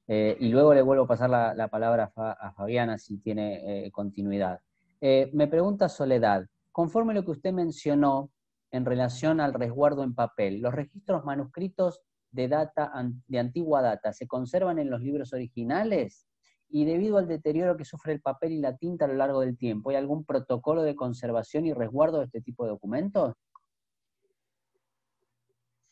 eh, 0.09 0.37
y 0.41 0.49
luego 0.49 0.75
le 0.75 0.83
vuelvo 0.83 1.05
a 1.05 1.09
pasar 1.09 1.31
la, 1.31 1.69
palabra 1.69 2.11
a, 2.17 2.53
Fabiana 2.53 2.99
si 2.99 3.19
tiene 3.19 3.91
continuidad. 3.93 4.59
me 5.01 5.47
pregunta 5.47 5.89
Soledad, 5.89 6.47
conforme 6.73 7.15
lo 7.15 7.25
que 7.25 7.33
usted 7.33 7.53
mencionó 7.53 8.31
en 8.71 8.85
relación 8.85 9.41
al 9.41 9.55
resguardo 9.55 10.03
en 10.03 10.15
papel, 10.15 10.61
¿los 10.61 10.75
registros 10.75 11.25
manuscritos 11.25 12.01
de 12.31 12.49
data 12.49 12.91
de 13.27 13.39
antigua 13.39 13.81
data 13.83 14.13
se 14.13 14.27
conservan 14.27 14.79
en 14.79 14.91
los 14.91 15.01
libros 15.01 15.33
originales 15.33 16.28
y 16.71 16.85
debido 16.85 17.19
al 17.19 17.29
deterioro 17.29 17.77
que 17.77 17.85
sufre 17.85 18.13
el 18.13 18.21
papel 18.21 18.53
y 18.53 18.59
la 18.59 18.77
tinta 18.77 19.07
a 19.07 19.09
lo 19.09 19.15
largo 19.15 19.41
del 19.41 19.57
tiempo, 19.57 19.91
¿hay 19.91 19.97
algún 19.97 20.25
protocolo 20.25 20.83
de 20.83 20.95
conservación 20.95 21.67
y 21.67 21.73
resguardo 21.73 22.19
de 22.19 22.27
este 22.27 22.41
tipo 22.41 22.65
de 22.65 22.71
documentos? 22.71 23.35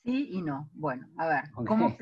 Sí 0.05 0.29
y 0.33 0.43
no. 0.43 0.71
Bueno, 0.73 1.09
a 1.17 1.27
ver, 1.27 1.51
como, 1.51 1.97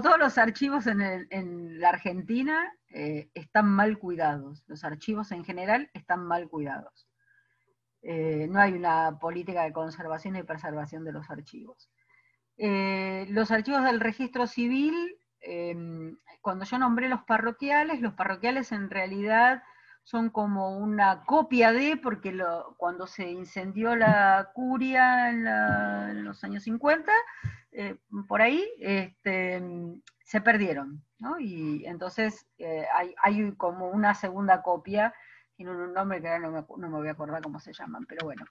todos 0.00 0.18
los 0.18 0.38
archivos 0.38 0.86
en, 0.86 1.80
la 1.80 1.88
Argentina 1.88 2.72
eh, 2.90 3.30
están 3.34 3.66
mal 3.66 3.98
cuidados, 3.98 4.62
los 4.68 4.84
archivos 4.84 5.32
en 5.32 5.44
general 5.44 5.90
están 5.94 6.24
mal 6.24 6.48
cuidados. 6.48 7.08
Eh, 8.02 8.46
no 8.48 8.60
hay 8.60 8.74
una 8.74 9.18
política 9.18 9.64
de 9.64 9.72
conservación 9.72 10.36
y 10.36 10.44
preservación 10.44 11.04
de 11.04 11.12
los 11.12 11.28
archivos. 11.28 11.90
Eh, 12.56 13.26
los 13.30 13.50
archivos 13.50 13.82
del 13.82 14.00
registro 14.00 14.46
civil 14.46 15.17
Em, 15.40 16.16
cuando 16.40 16.64
yo 16.64 16.78
nombré 16.78 17.08
los 17.08 17.22
parroquiales, 17.22 18.00
los 18.00 18.14
parroquiales 18.14 18.72
en 18.72 18.90
realidad 18.90 19.62
son 20.02 20.30
como 20.30 20.78
una 20.78 21.24
copia 21.24 21.72
de, 21.72 21.98
porque 21.98 22.36
cuando 22.78 23.06
se 23.06 23.30
incendió 23.30 23.94
la 23.94 24.50
curia 24.54 25.28
en, 25.28 26.24
los 26.24 26.42
años 26.44 26.62
50, 26.62 27.12
eh, 27.72 27.98
por 28.26 28.40
ahí, 28.40 28.66
este, 28.80 29.62
se 30.24 30.40
perdieron, 30.40 31.04
¿no? 31.18 31.38
Y 31.38 31.84
entonces 31.84 32.46
eh, 32.56 32.86
hay, 33.22 33.52
como 33.56 33.90
una 33.90 34.14
segunda 34.14 34.62
copia, 34.62 35.12
tiene 35.56 35.72
un 35.72 35.92
nombre 35.92 36.22
que 36.22 36.28
ahora 36.28 36.40
no 36.40 36.52
me, 36.52 36.64
no 36.78 36.90
me 36.90 36.96
voy 36.96 37.08
a 37.08 37.12
acordar 37.12 37.42
cómo 37.42 37.60
se 37.60 37.74
llaman, 37.74 38.06
pero 38.06 38.24
bueno. 38.24 38.46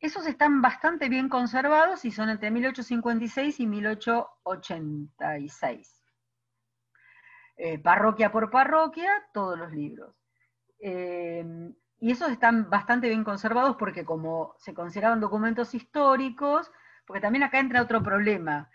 Esos 0.00 0.26
están 0.26 0.62
bastante 0.62 1.08
bien 1.08 1.28
conservados 1.28 2.04
y 2.04 2.12
son 2.12 2.28
entre 2.28 2.50
1856 2.50 3.60
y 3.60 3.66
1886. 3.66 5.97
Eh, 7.60 7.80
parroquia 7.80 8.30
por 8.30 8.50
parroquia, 8.50 9.10
todos 9.34 9.58
los 9.58 9.72
libros. 9.72 10.14
Eh, 10.80 11.44
y 11.98 12.12
esos 12.12 12.30
están 12.30 12.70
bastante 12.70 13.08
bien 13.08 13.24
conservados 13.24 13.74
porque 13.76 14.04
como 14.04 14.54
se 14.58 14.72
consideraban 14.72 15.18
documentos 15.18 15.74
históricos, 15.74 16.70
porque 17.04 17.20
también 17.20 17.42
acá 17.42 17.58
entra 17.58 17.82
otro 17.82 18.00
problema. 18.00 18.70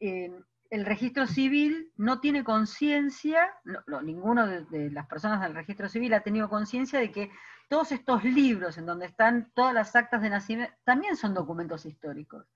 Eh, 0.00 0.32
el 0.70 0.84
registro 0.84 1.28
civil 1.28 1.92
no 1.96 2.20
tiene 2.20 2.42
conciencia, 2.42 3.54
ninguno 4.02 4.48
de, 4.48 4.90
las 4.90 5.06
personas 5.06 5.40
del 5.40 5.54
registro 5.54 5.88
civil 5.88 6.12
ha 6.12 6.20
tenido 6.20 6.48
conciencia 6.48 6.98
de 6.98 7.12
que 7.12 7.30
todos 7.68 7.92
estos 7.92 8.24
libros 8.24 8.78
en 8.78 8.86
donde 8.86 9.06
están 9.06 9.52
todas 9.54 9.72
las 9.72 9.94
actas 9.94 10.22
de 10.22 10.30
nacimiento 10.30 10.74
también 10.84 11.16
son 11.16 11.34
documentos 11.34 11.86
históricos. 11.86 12.46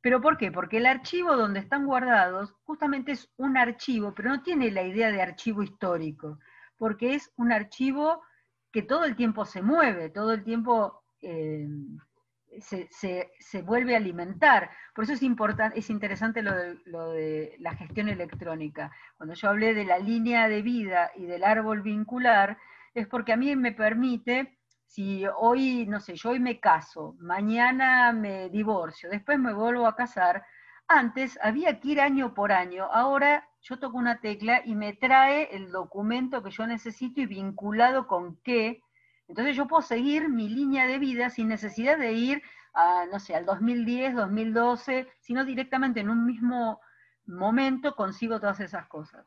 ¿Pero 0.00 0.20
por 0.20 0.38
qué? 0.38 0.50
Porque 0.50 0.78
el 0.78 0.86
archivo 0.86 1.36
donde 1.36 1.60
están 1.60 1.86
guardados 1.86 2.54
justamente 2.64 3.12
es 3.12 3.30
un 3.36 3.56
archivo, 3.56 4.14
pero 4.14 4.30
no 4.30 4.42
tiene 4.42 4.70
la 4.70 4.82
idea 4.82 5.10
de 5.10 5.20
archivo 5.20 5.62
histórico, 5.62 6.38
porque 6.78 7.14
es 7.14 7.32
un 7.36 7.52
archivo 7.52 8.22
que 8.72 8.82
todo 8.82 9.04
el 9.04 9.16
tiempo 9.16 9.44
se 9.44 9.62
mueve, 9.62 10.08
todo 10.08 10.32
el 10.32 10.42
tiempo 10.42 11.02
eh, 11.20 11.68
se, 12.60 13.62
vuelve 13.62 13.94
a 13.94 13.98
alimentar. 13.98 14.70
Por 14.94 15.04
eso 15.04 15.12
es, 15.12 15.22
importante, 15.22 15.78
es 15.78 15.90
interesante 15.90 16.42
lo 16.42 17.10
de 17.10 17.56
la 17.58 17.74
gestión 17.76 18.08
electrónica. 18.08 18.90
Cuando 19.16 19.34
yo 19.34 19.48
hablé 19.50 19.74
de 19.74 19.84
la 19.84 19.98
línea 19.98 20.48
de 20.48 20.62
vida 20.62 21.10
y 21.14 21.26
del 21.26 21.44
árbol 21.44 21.82
vincular, 21.82 22.56
es 22.94 23.06
porque 23.06 23.32
a 23.32 23.36
mí 23.36 23.54
me 23.54 23.72
permite 23.72 24.59
si 24.90 25.24
hoy, 25.38 25.86
no 25.86 26.00
sé, 26.00 26.16
yo 26.16 26.30
hoy 26.30 26.40
me 26.40 26.58
caso, 26.58 27.14
mañana 27.20 28.12
me 28.12 28.48
divorcio, 28.48 29.08
después 29.08 29.38
me 29.38 29.52
vuelvo 29.52 29.86
a 29.86 29.94
casar, 29.94 30.44
antes 30.88 31.38
había 31.40 31.78
que 31.78 31.90
ir 31.90 32.00
año 32.00 32.34
por 32.34 32.50
año, 32.50 32.86
ahora 32.86 33.48
yo 33.60 33.78
toco 33.78 33.96
una 33.98 34.18
tecla 34.18 34.62
y 34.64 34.74
me 34.74 34.94
trae 34.94 35.54
el 35.54 35.70
documento 35.70 36.42
que 36.42 36.50
yo 36.50 36.66
necesito 36.66 37.20
y 37.20 37.26
vinculado 37.26 38.08
con 38.08 38.40
qué. 38.42 38.82
Entonces 39.28 39.54
yo 39.54 39.68
puedo 39.68 39.82
seguir 39.82 40.28
mi 40.28 40.48
línea 40.48 40.88
de 40.88 40.98
vida 40.98 41.30
sin 41.30 41.46
necesidad 41.46 41.96
de 41.96 42.12
ir 42.14 42.42
a, 42.74 43.06
no 43.12 43.20
sé, 43.20 43.36
al 43.36 43.44
2010, 43.44 44.16
2012, 44.16 45.06
sino 45.20 45.44
directamente 45.44 46.00
en 46.00 46.10
un 46.10 46.26
mismo 46.26 46.80
momento 47.26 47.94
consigo 47.94 48.40
todas 48.40 48.58
esas 48.58 48.88
cosas. 48.88 49.24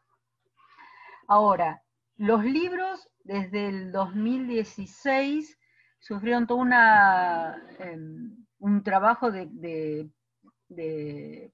Ahora, 1.29 1.82
los 2.17 2.43
libros 2.43 3.09
desde 3.23 3.67
el 3.67 3.91
2016 3.91 5.57
sufrieron 5.99 6.47
todo 6.47 6.57
una, 6.57 7.57
em, 7.79 8.45
un 8.59 8.83
trabajo 8.83 9.31
de, 9.31 10.09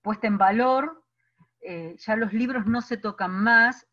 puesta 0.01 0.27
en 0.27 0.37
valor. 0.37 1.03
Eh, 1.61 1.95
ya 1.97 2.15
los 2.15 2.33
libros 2.33 2.65
no 2.65 2.81
se 2.81 2.97
tocan 2.97 3.31
más 3.31 3.85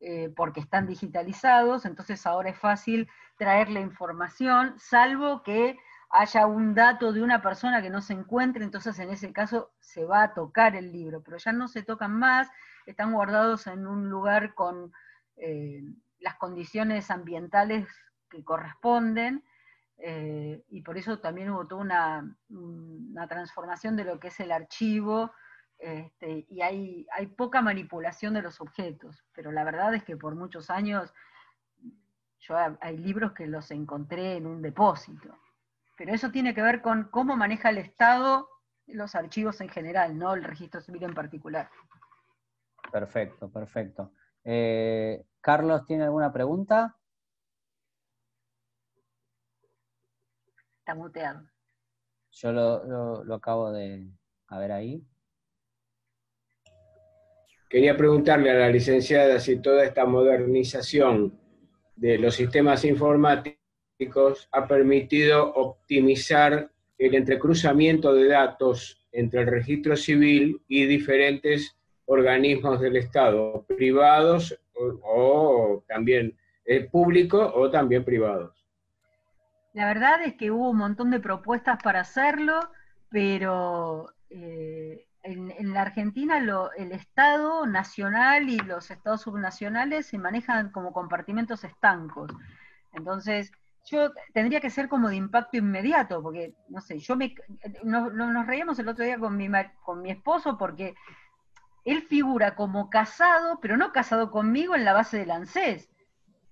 eh, 0.00 0.30
porque 0.36 0.60
están 0.60 0.86
digitalizados, 0.86 1.86
entonces 1.86 2.26
ahora 2.26 2.50
es 2.50 2.58
fácil 2.58 3.08
traer 3.38 3.70
la 3.70 3.80
información, 3.80 4.74
salvo 4.78 5.42
que 5.42 5.78
haya 6.10 6.46
un 6.46 6.74
dato 6.74 7.12
de 7.12 7.22
una 7.22 7.40
persona 7.40 7.80
que 7.80 7.90
no 7.90 8.02
se 8.02 8.12
encuentre, 8.12 8.62
entonces 8.62 8.98
en 8.98 9.10
ese 9.10 9.32
caso 9.32 9.72
se 9.80 10.04
va 10.04 10.22
a 10.22 10.34
tocar 10.34 10.76
el 10.76 10.92
libro, 10.92 11.22
pero 11.22 11.38
ya 11.38 11.52
no 11.52 11.66
se 11.66 11.82
tocan 11.82 12.12
más, 12.12 12.48
están 12.84 13.12
guardados 13.12 13.66
en 13.66 13.86
un 13.86 14.10
lugar 14.10 14.54
con 14.54 14.92
eh, 15.36 15.82
las 16.18 16.36
condiciones 16.36 17.10
ambientales 17.10 17.88
que 18.28 18.44
corresponden, 18.44 19.44
eh, 19.98 20.62
y 20.68 20.82
por 20.82 20.98
eso 20.98 21.20
también 21.20 21.50
hubo 21.50 21.66
toda 21.66 21.82
una, 22.48 23.28
transformación 23.28 23.96
de 23.96 24.04
lo 24.04 24.20
que 24.20 24.28
es 24.28 24.40
el 24.40 24.52
archivo, 24.52 25.32
este, 25.78 26.46
y 26.48 26.60
hay, 26.62 27.06
hay 27.12 27.26
poca 27.26 27.60
manipulación 27.62 28.34
de 28.34 28.42
los 28.42 28.60
objetos, 28.60 29.24
pero 29.32 29.52
la 29.52 29.64
verdad 29.64 29.94
es 29.94 30.04
que 30.04 30.16
por 30.16 30.34
muchos 30.34 30.70
años 30.70 31.12
yo 32.40 32.56
hay 32.80 32.96
libros 32.96 33.32
que 33.32 33.46
los 33.46 33.70
encontré 33.70 34.36
en 34.36 34.46
un 34.46 34.62
depósito, 34.62 35.36
pero 35.96 36.12
eso 36.12 36.30
tiene 36.30 36.54
que 36.54 36.62
ver 36.62 36.82
con 36.82 37.04
cómo 37.04 37.36
maneja 37.36 37.70
el 37.70 37.78
Estado 37.78 38.48
los 38.86 39.14
archivos 39.14 39.60
en 39.60 39.68
general, 39.68 40.16
no 40.16 40.34
el 40.34 40.44
registro 40.44 40.80
civil 40.80 41.02
en 41.04 41.14
particular. 41.14 41.68
Perfecto, 42.90 43.50
perfecto. 43.50 44.12
Eh, 44.44 45.24
Carlos, 45.46 45.86
¿tiene 45.86 46.02
alguna 46.02 46.32
pregunta? 46.32 46.96
Está 50.80 50.96
muteado. 50.96 51.48
Yo 52.32 52.50
lo, 52.50 53.32
acabo 53.32 53.70
de 53.70 54.08
a 54.48 54.58
ver 54.58 54.72
ahí. 54.72 55.06
Quería 57.70 57.96
preguntarle 57.96 58.50
a 58.50 58.54
la 58.54 58.68
licenciada 58.70 59.38
si 59.38 59.60
toda 59.60 59.84
esta 59.84 60.04
modernización 60.04 61.38
de 61.94 62.18
los 62.18 62.34
sistemas 62.34 62.84
informáticos 62.84 64.48
ha 64.50 64.66
permitido 64.66 65.54
optimizar 65.54 66.72
el 66.98 67.14
entrecruzamiento 67.14 68.12
de 68.12 68.26
datos 68.26 69.06
entre 69.12 69.42
el 69.42 69.46
registro 69.46 69.94
civil 69.94 70.60
y 70.66 70.86
diferentes 70.86 71.76
organismos 72.06 72.80
del 72.80 72.96
Estado, 72.96 73.64
privados 73.68 74.58
o, 74.76 75.82
también 75.88 76.36
eh, 76.64 76.88
públicos 76.90 77.52
o 77.54 77.70
también 77.70 78.04
privados. 78.04 78.66
La 79.72 79.86
verdad 79.86 80.22
es 80.22 80.34
que 80.34 80.50
hubo 80.50 80.70
un 80.70 80.78
montón 80.78 81.10
de 81.10 81.20
propuestas 81.20 81.78
para 81.82 82.00
hacerlo, 82.00 82.60
pero 83.10 84.12
eh, 84.30 85.06
en, 85.22 85.72
la 85.72 85.82
Argentina 85.82 86.38
el 86.38 86.92
Estado 86.92 87.66
nacional 87.66 88.48
y 88.48 88.58
los 88.58 88.90
estados 88.90 89.22
subnacionales 89.22 90.06
se 90.06 90.18
manejan 90.18 90.70
como 90.70 90.92
compartimentos 90.92 91.64
estancos. 91.64 92.32
Entonces, 92.92 93.52
yo 93.84 94.12
tendría 94.32 94.60
que 94.60 94.70
ser 94.70 94.88
como 94.88 95.08
de 95.08 95.16
impacto 95.16 95.56
inmediato, 95.56 96.22
porque, 96.22 96.54
no 96.68 96.80
sé, 96.80 96.98
yo 96.98 97.16
me, 97.16 97.34
nos 97.84 98.46
reíamos 98.46 98.78
el 98.78 98.88
otro 98.88 99.04
día 99.04 99.18
con 99.18 99.36
mi, 99.36 99.48
con 99.84 100.02
mi 100.02 100.10
esposo 100.10 100.58
porque 100.58 100.94
él 101.86 102.02
figura 102.02 102.56
como 102.56 102.90
casado, 102.90 103.60
pero 103.60 103.76
no 103.76 103.92
casado 103.92 104.32
conmigo 104.32 104.74
en 104.74 104.84
la 104.84 104.92
base 104.92 105.18
del 105.18 105.30
ANSES, 105.30 105.88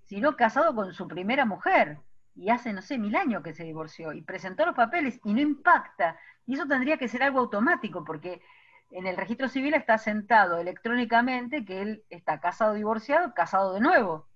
sino 0.05 0.37
casado 0.37 0.75
con 0.77 0.95
su 0.95 1.09
primera 1.09 1.45
mujer. 1.45 1.99
Y 2.37 2.51
hace, 2.51 2.73
no 2.73 2.83
sé, 2.83 2.99
mil 2.99 3.17
años 3.17 3.43
que 3.43 3.53
se 3.53 3.65
divorció 3.65 4.13
y 4.13 4.23
presentó 4.23 4.65
los 4.65 4.77
papeles 4.77 5.21
y 5.25 5.35
no 5.35 5.41
impacta. 5.41 6.17
Y 6.47 6.55
eso 6.55 6.67
tendría 6.67 6.99
que 6.99 7.09
ser 7.09 7.25
algo 7.25 7.41
automático, 7.41 8.05
porque 8.05 8.43
en 8.91 9.09
el 9.09 9.17
registro 9.17 9.49
civil 9.49 9.75
está 9.75 9.99
sentado 9.99 10.59
electrónicamente 10.59 11.65
que 11.65 11.83
él 11.83 12.05
está 12.11 12.39
casado, 12.39 12.75
divorciado, 12.75 13.35
casado 13.35 13.75
de 13.75 13.81
nuevo. 13.81 14.29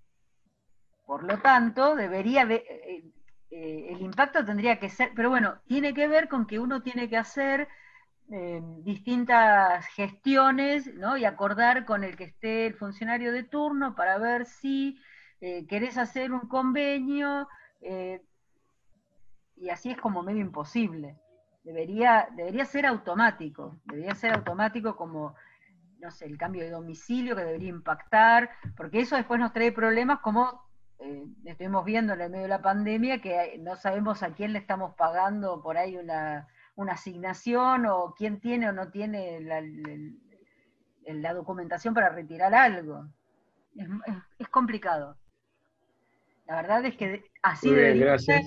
Por 1.07 1.23
lo 1.23 1.39
tanto, 1.39 1.95
debería 1.95 2.45
de, 2.45 2.57
eh, 2.57 3.05
eh, 3.53 3.87
el 3.91 4.03
impacto 4.03 4.45
tendría 4.45 4.81
que 4.81 4.89
ser, 4.89 5.13
pero 5.15 5.31
bueno, 5.31 5.61
tiene 5.69 5.95
que 5.95 6.09
ver 6.09 6.29
con 6.29 6.45
que 6.45 6.59
uno 6.59 6.83
tiene 6.83 7.09
que 7.09 7.17
hacer 7.17 7.69
eh, 8.31 8.61
distintas 8.83 9.87
gestiones 9.89 10.93
¿no? 10.95 11.17
y 11.17 11.25
acordar 11.25 11.85
con 11.85 12.05
el 12.05 12.17
que 12.17 12.25
esté 12.25 12.67
el 12.67 12.75
funcionario 12.75 13.33
de 13.33 13.45
turno 13.45 13.95
para 13.95 14.19
ver 14.19 14.47
si 14.47 14.99
querés 15.69 15.97
hacer 15.99 16.33
un 16.33 16.49
convenio, 16.49 17.47
y 19.61 19.71
así 19.71 19.91
es 19.91 19.99
como 19.99 20.23
medio 20.23 20.41
imposible. 20.41 21.17
Debería, 21.65 22.29
debería 22.35 22.65
ser 22.65 22.87
automático, 22.87 23.79
debería 23.85 24.15
ser 24.15 24.33
automático 24.33 24.97
como, 24.97 25.35
no 25.99 26.11
sé, 26.11 26.27
el 26.27 26.39
cambio 26.39 26.63
de 26.63 26.71
domicilio 26.71 27.37
que 27.37 27.45
debería 27.45 27.69
impactar, 27.69 28.51
porque 28.77 29.01
eso 29.01 29.17
después 29.17 29.39
nos 29.39 29.53
trae 29.53 29.73
problemas 29.73 30.21
como 30.21 30.63
eh, 31.01 31.25
estuvimos 31.45 31.85
viendo 31.85 32.15
en 32.15 32.21
el 32.21 32.31
medio 32.31 32.45
de 32.45 32.49
la 32.49 32.63
pandemia, 32.63 33.21
que 33.21 33.59
no 33.61 33.77
sabemos 33.77 34.23
a 34.23 34.33
quién 34.33 34.53
le 34.53 34.61
estamos 34.61 34.95
pagando 34.95 35.63
por 35.63 35.77
ahí 35.77 35.97
una, 35.97 36.49
asignación 36.89 37.87
o 37.87 38.15
quién 38.17 38.41
tiene 38.41 38.69
o 38.69 38.73
no 38.73 38.91
tiene 38.91 39.41
la, 39.41 41.35
documentación 41.35 41.95
para 41.95 42.11
retirar 42.11 42.55
algo. 42.55 43.09
Es, 44.39 44.49
complicado. 44.49 45.17
La 46.47 46.57
verdad 46.57 46.85
es 46.85 46.97
que 46.97 47.25
así 47.43 47.71
debería 47.71 48.19
ser, 48.19 48.43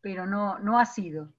pero 0.00 0.26
no, 0.26 0.58
no 0.60 0.78
ha 0.78 0.86
sido. 0.86 1.32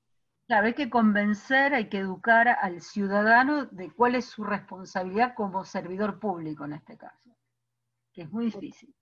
Claro, 0.47 0.67
hay 0.67 0.73
que 0.73 0.89
convencer, 0.89 1.73
hay 1.73 1.89
que 1.89 1.99
educar 1.99 2.47
al 2.47 2.81
ciudadano 2.81 3.65
de 3.65 3.91
cuál 3.91 4.15
es 4.15 4.25
su 4.25 4.43
responsabilidad 4.43 5.33
como 5.35 5.63
servidor 5.63 6.19
público 6.19 6.65
en 6.65 6.73
este 6.73 6.97
caso, 6.97 7.29
que 8.13 8.23
es 8.23 8.31
muy 8.31 8.45
difícil. 8.45 8.93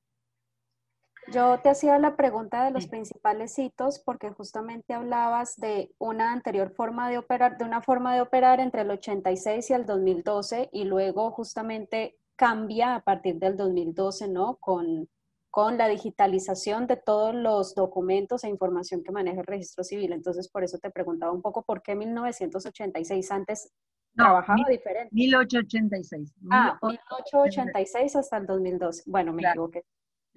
Yo 1.30 1.60
te 1.60 1.70
hacía 1.70 2.00
la 2.00 2.16
pregunta 2.16 2.64
de 2.64 2.72
los 2.72 2.88
principales 2.88 3.60
hitos 3.60 4.00
porque 4.00 4.32
justamente 4.32 4.94
hablabas 4.94 5.58
de 5.58 5.92
una 5.98 6.32
anterior 6.32 6.72
forma 6.72 7.10
de 7.10 7.18
operar, 7.18 7.58
de 7.58 7.66
una 7.66 7.82
forma 7.82 8.16
de 8.16 8.22
operar 8.22 8.62
entre 8.62 8.82
el 8.82 8.92
86 8.92 9.70
y 9.70 9.74
el 9.74 9.86
2012 9.86 10.70
y 10.72 10.86
luego 10.86 11.32
justamente 11.32 12.18
cambia 12.38 12.96
a 12.96 13.02
partir 13.02 13.40
del 13.40 13.58
2012, 13.58 14.30
¿no? 14.30 14.56
Con, 14.58 15.10
con 15.50 15.78
la 15.78 15.90
digitalización 15.90 16.88
de 16.88 16.96
todos 16.96 17.36
los 17.36 17.76
documentos 17.76 18.46
e 18.46 18.50
información 18.50 19.04
que 19.04 19.12
maneja 19.12 19.42
el 19.42 19.48
registro 19.48 19.84
civil. 19.84 20.14
Entonces, 20.14 20.48
por 20.48 20.64
eso 20.64 20.78
te 20.78 20.92
preguntaba 20.92 21.34
un 21.34 21.42
poco 21.42 21.64
por 21.64 21.82
qué 21.82 21.94
1986 21.96 23.32
antes 23.32 23.74
trabajaba 24.16 24.70
diferente. 24.70 25.10
1886. 25.14 26.34
Ah, 26.52 26.80
1886 26.82 28.16
hasta 28.16 28.38
el 28.38 28.46
2012. 28.46 29.04
Bueno, 29.08 29.34
me 29.34 29.44
equivoqué. 29.44 29.84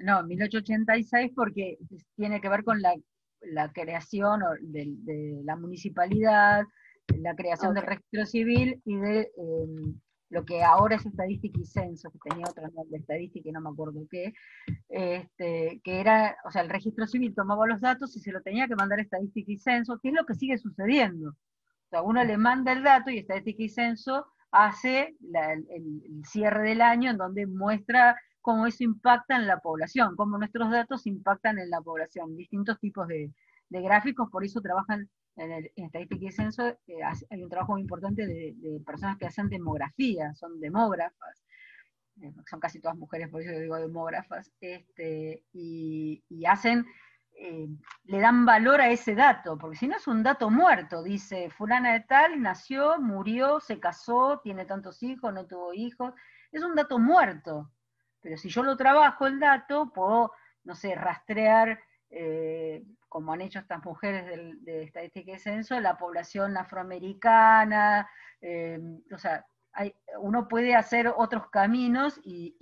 No, 0.01 0.23
1886 0.23 1.33
porque 1.35 1.79
tiene 2.17 2.41
que 2.41 2.49
ver 2.49 2.65
con 2.65 2.81
la, 2.81 2.95
creación 3.73 4.41
de, 4.61 5.41
la 5.45 5.57
municipalidad, 5.57 6.65
la 7.19 7.35
creación 7.35 7.75
del 7.75 7.85
registro 7.85 8.27
civil 8.27 8.81
y 8.85 8.97
de 8.97 9.31
em, 9.37 10.01
lo 10.31 10.45
que 10.45 10.63
ahora 10.63 10.97
es 10.97 11.05
estadística 11.05 11.61
y 11.61 11.67
censo, 11.67 12.11
que 12.11 12.31
tenía 12.31 12.47
otro 12.49 12.69
nombre, 12.69 12.99
estadística 12.99 13.49
y 13.49 13.53
no 13.53 13.61
me 13.61 13.71
acuerdo 13.71 14.07
qué, 14.11 14.33
este, 14.89 15.81
que 15.83 16.01
era, 16.01 16.37
o 16.45 16.51
sea, 16.51 16.63
el 16.63 16.71
registro 16.71 17.07
civil 17.07 17.35
tomaba 17.35 17.67
los 17.67 17.81
datos 17.81 18.17
y 18.17 18.21
se 18.21 18.33
lo 18.33 18.41
tenía 18.41 18.69
que 18.69 18.77
mandar 18.77 19.01
estadística 19.01 19.53
y 19.53 19.59
censo, 19.59 19.99
que 20.01 20.09
es 20.09 20.15
lo 20.15 20.25
que 20.25 20.35
sigue 20.35 20.57
sucediendo. 20.57 21.31
O 21.31 21.89
sea, 21.91 22.03
uno 22.03 22.23
le 22.25 22.39
manda 22.39 22.73
el 22.73 22.85
dato 22.85 23.11
y 23.11 23.19
estadística 23.19 23.63
y 23.65 23.69
censo 23.69 24.27
hace 24.53 25.17
el, 25.21 26.23
cierre 26.25 26.69
del 26.69 26.81
año 26.81 27.11
en 27.11 27.17
donde 27.17 27.47
muestra 27.47 28.17
cómo 28.51 28.67
eso 28.67 28.83
impacta 28.83 29.37
en 29.37 29.47
la 29.47 29.61
población, 29.61 30.17
cómo 30.17 30.37
nuestros 30.37 30.73
datos 30.73 31.07
impactan 31.07 31.61
en 31.61 31.71
la 31.71 31.81
población, 31.81 32.37
distintos 32.37 32.81
tipos 32.81 33.07
de, 33.07 33.31
gráficos, 33.69 34.29
por 34.29 34.45
eso 34.45 34.61
trabajan 34.61 35.09
en, 35.37 35.53
el, 35.53 35.71
estadística 35.77 36.27
y 36.27 36.33
censo, 36.33 36.67
eh, 36.67 37.01
hay 37.31 37.45
un 37.45 37.49
trabajo 37.49 37.75
muy 37.75 37.83
importante 37.83 38.27
de, 38.27 38.81
personas 38.85 39.19
que 39.19 39.27
hacen 39.27 39.49
demografía, 39.49 40.35
son 40.35 40.59
demógrafas, 40.59 41.45
eh, 42.21 42.33
son 42.51 42.59
casi 42.59 42.81
todas 42.81 42.97
mujeres, 42.99 43.29
por 43.29 43.41
eso 43.41 43.57
digo 43.57 43.77
demógrafas, 43.77 44.51
este, 44.61 45.45
y, 45.53 46.21
hacen, 46.45 46.85
eh, 47.41 47.69
le 48.03 48.19
dan 48.19 48.45
valor 48.45 48.81
a 48.81 48.91
ese 48.91 49.15
dato, 49.15 49.57
porque 49.59 49.77
si 49.77 49.87
no 49.87 49.95
es 49.95 50.09
un 50.09 50.25
dato 50.25 50.51
muerto, 50.51 51.05
dice 51.05 51.51
fulana 51.51 51.93
de 51.93 52.01
tal, 52.01 52.43
nació, 52.43 52.99
murió, 52.99 53.61
se 53.61 53.79
casó, 53.79 54.41
tiene 54.43 54.65
tantos 54.65 55.05
hijos, 55.05 55.33
no 55.33 55.47
tuvo 55.47 55.73
hijos, 55.73 56.15
es 56.51 56.65
un 56.65 56.75
dato 56.75 56.99
muerto, 56.99 57.71
pero 58.21 58.37
si 58.37 58.49
yo 58.49 58.63
lo 58.63 58.77
trabajo 58.77 59.27
el 59.27 59.41
dato, 59.41 59.93
puedo, 59.93 60.33
no 60.65 60.75
sé, 60.75 60.95
rastrear, 60.95 61.81
eh, 62.11 62.85
como 63.09 63.33
han 63.33 63.41
hecho 63.41 63.59
estas 63.59 63.85
mujeres 63.85 64.27
de 64.65 64.83
estadística 64.83 65.33
y 65.33 65.39
censo, 65.39 65.81
la 65.81 65.97
población 65.97 66.57
afroamericana, 66.57 68.09
eh, 68.41 68.79
o 69.13 69.19
sea, 69.19 69.47
uno 70.19 70.49
puede 70.49 70.75
hacer 70.75 71.13
otros 71.17 71.49
caminos 71.51 72.21
y, 72.25 72.57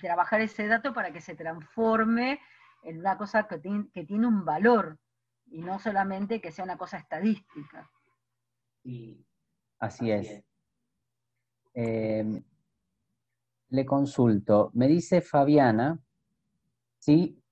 trabajar 0.00 0.40
ese 0.40 0.66
dato 0.66 0.92
para 0.92 1.12
que 1.12 1.20
se 1.20 1.34
transforme 1.34 2.40
en 2.82 2.98
una 2.98 3.16
cosa 3.16 3.46
que, 3.46 3.60
que 3.92 4.04
tiene 4.04 4.26
un 4.26 4.44
valor 4.44 4.98
y 5.46 5.62
no 5.62 5.78
solamente 5.78 6.40
que 6.40 6.50
sea 6.50 6.64
una 6.64 6.78
cosa 6.78 6.98
estadística. 6.98 7.90
Así 9.78 10.10
es. 10.10 10.42
Eh, 11.74 12.42
le 13.72 13.86
consulto, 13.86 14.70
me 14.74 14.86
dice 14.86 15.22
Fabiana, 15.22 15.98
si 16.98 17.42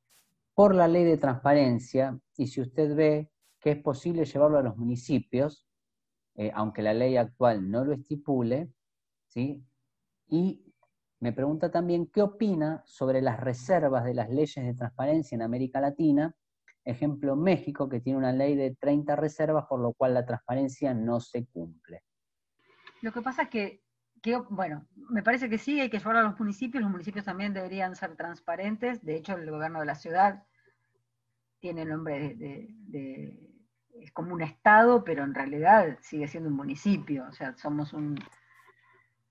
por 0.55 0.75
la 0.75 0.87
ley 0.87 1.05
de 1.05 1.17
transparencia, 1.17 2.19
y 2.37 2.47
si 2.47 2.61
usted 2.61 2.95
ve 2.95 3.31
que 3.59 3.71
es 3.71 3.83
posible 3.83 4.27
llevarlo 4.27 4.59
a 4.59 4.63
los 4.63 4.77
municipios, 4.77 5.67
eh, 6.37 6.53
aunque 6.55 6.83
la 6.83 6.93
ley 6.93 7.17
actual 7.17 7.71
no 7.71 7.87
lo 7.87 7.95
estipule, 7.95 8.71
¿sí? 9.29 9.65
y 10.29 10.63
me 11.21 11.33
pregunta 11.33 11.71
también 11.71 12.07
qué 12.07 12.21
opina 12.21 12.83
sobre 12.85 13.23
las 13.23 13.41
reservas 13.41 14.05
de 14.05 14.15
las 14.15 14.29
leyes 14.29 14.65
de 14.65 14.75
transparencia 14.75 15.37
en 15.37 15.43
América 15.43 15.81
Latina, 15.81 16.35
ejemplo 16.85 17.35
México, 17.35 17.89
que 17.89 18.01
tiene 18.01 18.19
una 18.19 18.33
ley 18.33 18.57
de 18.57 18.77
30 18.77 19.17
reservas, 19.17 19.65
por 19.67 19.81
lo 19.81 19.95
cual 19.95 20.13
la 20.13 20.27
transparencia 20.27 20.93
no 20.93 21.19
se 21.19 21.47
cumple. 21.47 22.03
Lo 23.01 23.11
que 23.11 23.23
pasa 23.23 23.45
es 23.45 23.49
que 23.49 23.83
bueno, 24.51 24.87
me 25.09 25.23
parece 25.23 25.49
que 25.49 25.59
sí, 25.59 25.81
hay 25.81 25.91
que 25.91 25.99
llevarlo 25.99 26.21
a 26.21 26.25
los 26.25 26.39
municipios, 26.39 26.83
los 26.83 26.91
municipios 26.91 27.25
también 27.25 27.55
deberían 27.55 27.97
ser 27.97 28.17
transparentes, 28.17 29.03
de 29.05 29.17
hecho 29.17 29.37
el 29.37 29.51
gobierno 29.51 29.81
de 29.81 29.87
la 29.87 29.95
ciudad 29.95 30.43
tiene 31.59 31.83
el 31.83 31.89
nombre 31.91 32.35
de, 32.35 33.39
es 34.01 34.13
como 34.13 34.35
un 34.35 34.43
estado, 34.43 35.05
pero 35.05 35.25
en 35.25 35.35
realidad 35.35 35.99
sigue 36.01 36.29
siendo 36.29 36.49
un 36.49 36.57
municipio, 36.57 37.27
o 37.29 37.33
sea, 37.33 37.57
somos 37.57 37.93
un, 37.93 38.19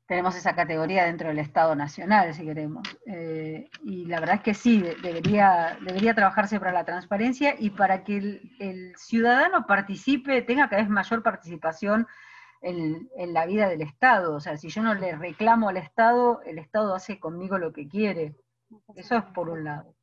tenemos 0.08 0.36
esa 0.36 0.56
categoría 0.56 1.06
dentro 1.06 1.28
del 1.28 1.38
Estado 1.38 1.76
Nacional, 1.76 2.34
si 2.34 2.44
queremos. 2.44 2.82
Eh, 3.06 3.70
y 3.84 4.06
la 4.06 4.20
verdad 4.20 4.38
es 4.38 4.42
que 4.42 4.54
sí, 4.56 4.84
debería, 5.04 5.78
debería 5.86 6.16
trabajarse 6.16 6.60
para 6.60 6.72
la 6.72 6.84
transparencia 6.84 7.56
y 7.60 7.70
para 7.70 8.04
que 8.04 8.18
el, 8.18 8.52
el, 8.60 8.96
ciudadano 8.98 9.68
participe, 9.68 10.42
tenga 10.42 10.68
cada 10.68 10.82
vez 10.82 10.90
mayor 10.90 11.22
participación 11.22 12.08
en, 12.62 13.34
la 13.34 13.45
vida 13.45 13.68
del 13.70 13.82
Estado. 13.82 14.36
O 14.36 14.39
sea, 14.39 14.57
si 14.57 14.70
yo 14.70 14.82
no 14.82 14.93
le 14.93 15.16
reclamo 15.16 15.70
al 15.70 15.78
Estado, 15.78 16.41
el 16.43 16.60
Estado 16.60 16.95
hace 16.95 17.20
conmigo 17.20 17.57
lo 17.57 17.74
que 17.74 17.88
quiere. 17.88 18.36
Eso 18.95 19.18
es 19.18 19.24
por 19.26 19.49
un 19.49 19.64
lado. 19.64 19.95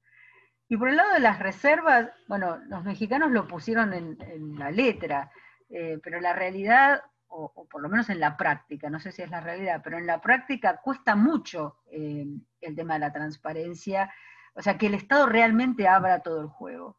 Y 0.69 0.77
por 0.77 0.89
el 0.89 0.97
lado 0.97 1.15
de 1.15 1.21
las 1.21 1.39
reservas, 1.39 2.09
bueno, 2.27 2.59
los 2.67 2.83
mexicanos 2.85 3.31
lo 3.31 3.47
pusieron 3.47 3.93
en, 3.93 4.59
la 4.59 4.71
letra, 4.71 5.31
eh, 5.69 6.01
pero 6.03 6.21
la 6.21 6.33
realidad, 6.33 7.03
o, 7.29 7.69
por 7.69 7.81
lo 7.81 7.89
menos 7.89 8.11
en 8.11 8.19
la 8.19 8.37
práctica, 8.37 8.91
no 8.91 8.99
sé 8.99 9.13
si 9.13 9.23
es 9.23 9.31
la 9.31 9.41
realidad, 9.41 9.81
pero 9.85 9.99
en 9.99 10.07
la 10.07 10.21
práctica 10.21 10.81
cuesta 10.83 11.15
mucho 11.15 11.79
eh, 11.93 12.27
el 12.61 12.75
tema 12.75 12.95
de 12.95 13.01
la 13.01 13.13
transparencia, 13.13 14.13
o 14.55 14.63
sea, 14.63 14.77
que 14.77 14.87
el 14.87 14.95
Estado 14.95 15.27
realmente 15.27 15.87
abra 15.87 16.21
todo 16.21 16.41
el 16.41 16.49
juego. 16.49 16.99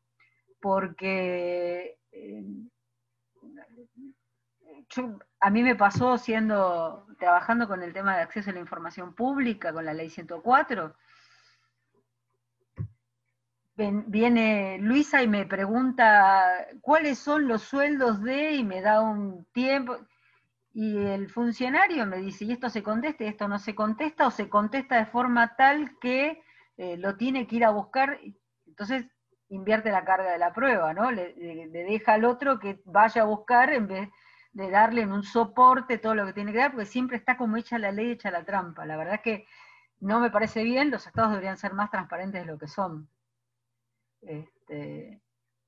Porque 0.61 1.99
eh, 2.11 2.43
a 5.39 5.49
mí 5.49 5.63
me 5.63 5.75
pasó 5.75 6.17
siendo, 6.17 7.05
trabajando 7.19 7.67
con 7.67 7.83
el 7.83 7.93
tema 7.93 8.15
de 8.15 8.23
acceso 8.23 8.49
a 8.49 8.53
la 8.53 8.59
información 8.59 9.13
pública, 9.13 9.73
con 9.73 9.85
la 9.85 9.93
ley 9.93 10.09
104, 10.09 10.95
viene 13.77 14.79
Luisa 14.79 15.21
y 15.21 15.27
me 15.27 15.45
pregunta 15.45 16.67
cuáles 16.81 17.19
son 17.19 17.47
los 17.47 17.61
sueldos 17.61 18.23
de, 18.23 18.53
y 18.53 18.63
me 18.63 18.81
da 18.81 19.01
un 19.01 19.45
tiempo, 19.51 19.97
y 20.73 20.97
el 20.97 21.29
funcionario 21.29 22.05
me 22.05 22.17
dice, 22.17 22.45
y 22.45 22.51
esto 22.51 22.69
se 22.69 22.81
contesta, 22.81 23.23
y 23.23 23.27
esto 23.27 23.47
no 23.47 23.59
se 23.59 23.75
contesta, 23.75 24.27
o 24.27 24.31
se 24.31 24.49
contesta 24.49 24.97
de 24.97 25.05
forma 25.05 25.55
tal 25.55 25.97
que 25.99 26.41
eh, 26.77 26.97
lo 26.97 27.17
tiene 27.17 27.45
que 27.45 27.57
ir 27.57 27.65
a 27.65 27.71
buscar, 27.71 28.19
entonces 28.65 29.05
invierte 29.49 29.91
la 29.91 30.03
carga 30.03 30.31
de 30.31 30.39
la 30.39 30.53
prueba, 30.53 30.93
¿no? 30.93 31.11
Le, 31.11 31.35
le 31.35 31.83
deja 31.83 32.13
al 32.13 32.25
otro 32.25 32.59
que 32.59 32.81
vaya 32.85 33.21
a 33.21 33.25
buscar 33.25 33.71
en 33.71 33.87
vez 33.87 34.09
de 34.09 34.13
darle 34.57 35.01
en 35.01 35.11
un 35.11 35.23
soporte 35.23 35.99
todo 35.99 36.15
lo 36.15 36.25
que 36.25 36.33
tiene 36.33 36.51
que 36.51 36.57
dar, 36.57 36.71
porque 36.71 36.85
siempre 36.85 37.17
está 37.17 37.37
como 37.37 37.57
hecha 37.57 37.77
la 37.77 37.91
ley, 37.91 38.11
hecha 38.11 38.31
la 38.31 38.43
trampa. 38.43 38.85
La 38.85 38.97
verdad 38.97 39.15
es 39.15 39.21
que 39.21 39.45
no 39.99 40.19
me 40.19 40.31
parece 40.31 40.63
bien, 40.63 40.91
los 40.91 41.05
estados 41.05 41.31
deberían 41.31 41.57
ser 41.57 41.73
más 41.73 41.91
transparentes 41.91 42.41
de 42.41 42.51
lo 42.51 42.57
que 42.57 42.67
son. 42.67 43.07
Este, 44.21 45.21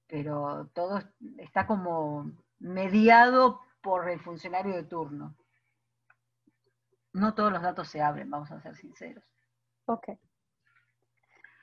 pero 0.08 0.70
todo 0.74 1.02
está 1.38 1.68
como 1.68 2.32
mediado 2.60 3.62
por 3.82 4.10
el 4.10 4.20
funcionario 4.20 4.76
de 4.76 4.84
turno. 4.84 5.36
No 7.14 7.34
todos 7.34 7.52
los 7.52 7.62
datos 7.62 7.88
se 7.88 8.02
abren, 8.02 8.30
vamos 8.30 8.52
a 8.52 8.62
ser 8.62 8.76
sinceros. 8.76 9.24
Ok. 9.86 10.10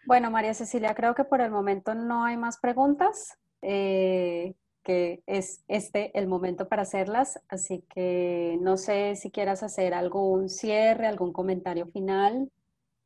Bueno, 0.07 0.31
María 0.31 0.55
Cecilia, 0.55 0.95
creo 0.95 1.15
que 1.15 1.25
por 1.25 1.41
el 1.41 1.51
momento 1.51 1.95
no 1.95 2.25
hay 2.25 2.37
más 2.37 2.59
preguntas. 2.59 3.39
Eh, 3.63 4.55
que 4.87 5.25
es 5.27 5.65
este 5.67 6.17
el 6.17 6.29
momento 6.29 6.69
para 6.69 6.83
hacerlas, 6.83 7.41
así 7.49 7.85
que 7.93 8.57
no 8.61 8.77
sé 8.77 9.17
si 9.17 9.33
quieras 9.33 9.65
hacer 9.65 9.95
algún 9.95 10.49
cierre, 10.49 11.09
algún 11.09 11.33
comentario 11.33 11.89
final. 11.89 12.53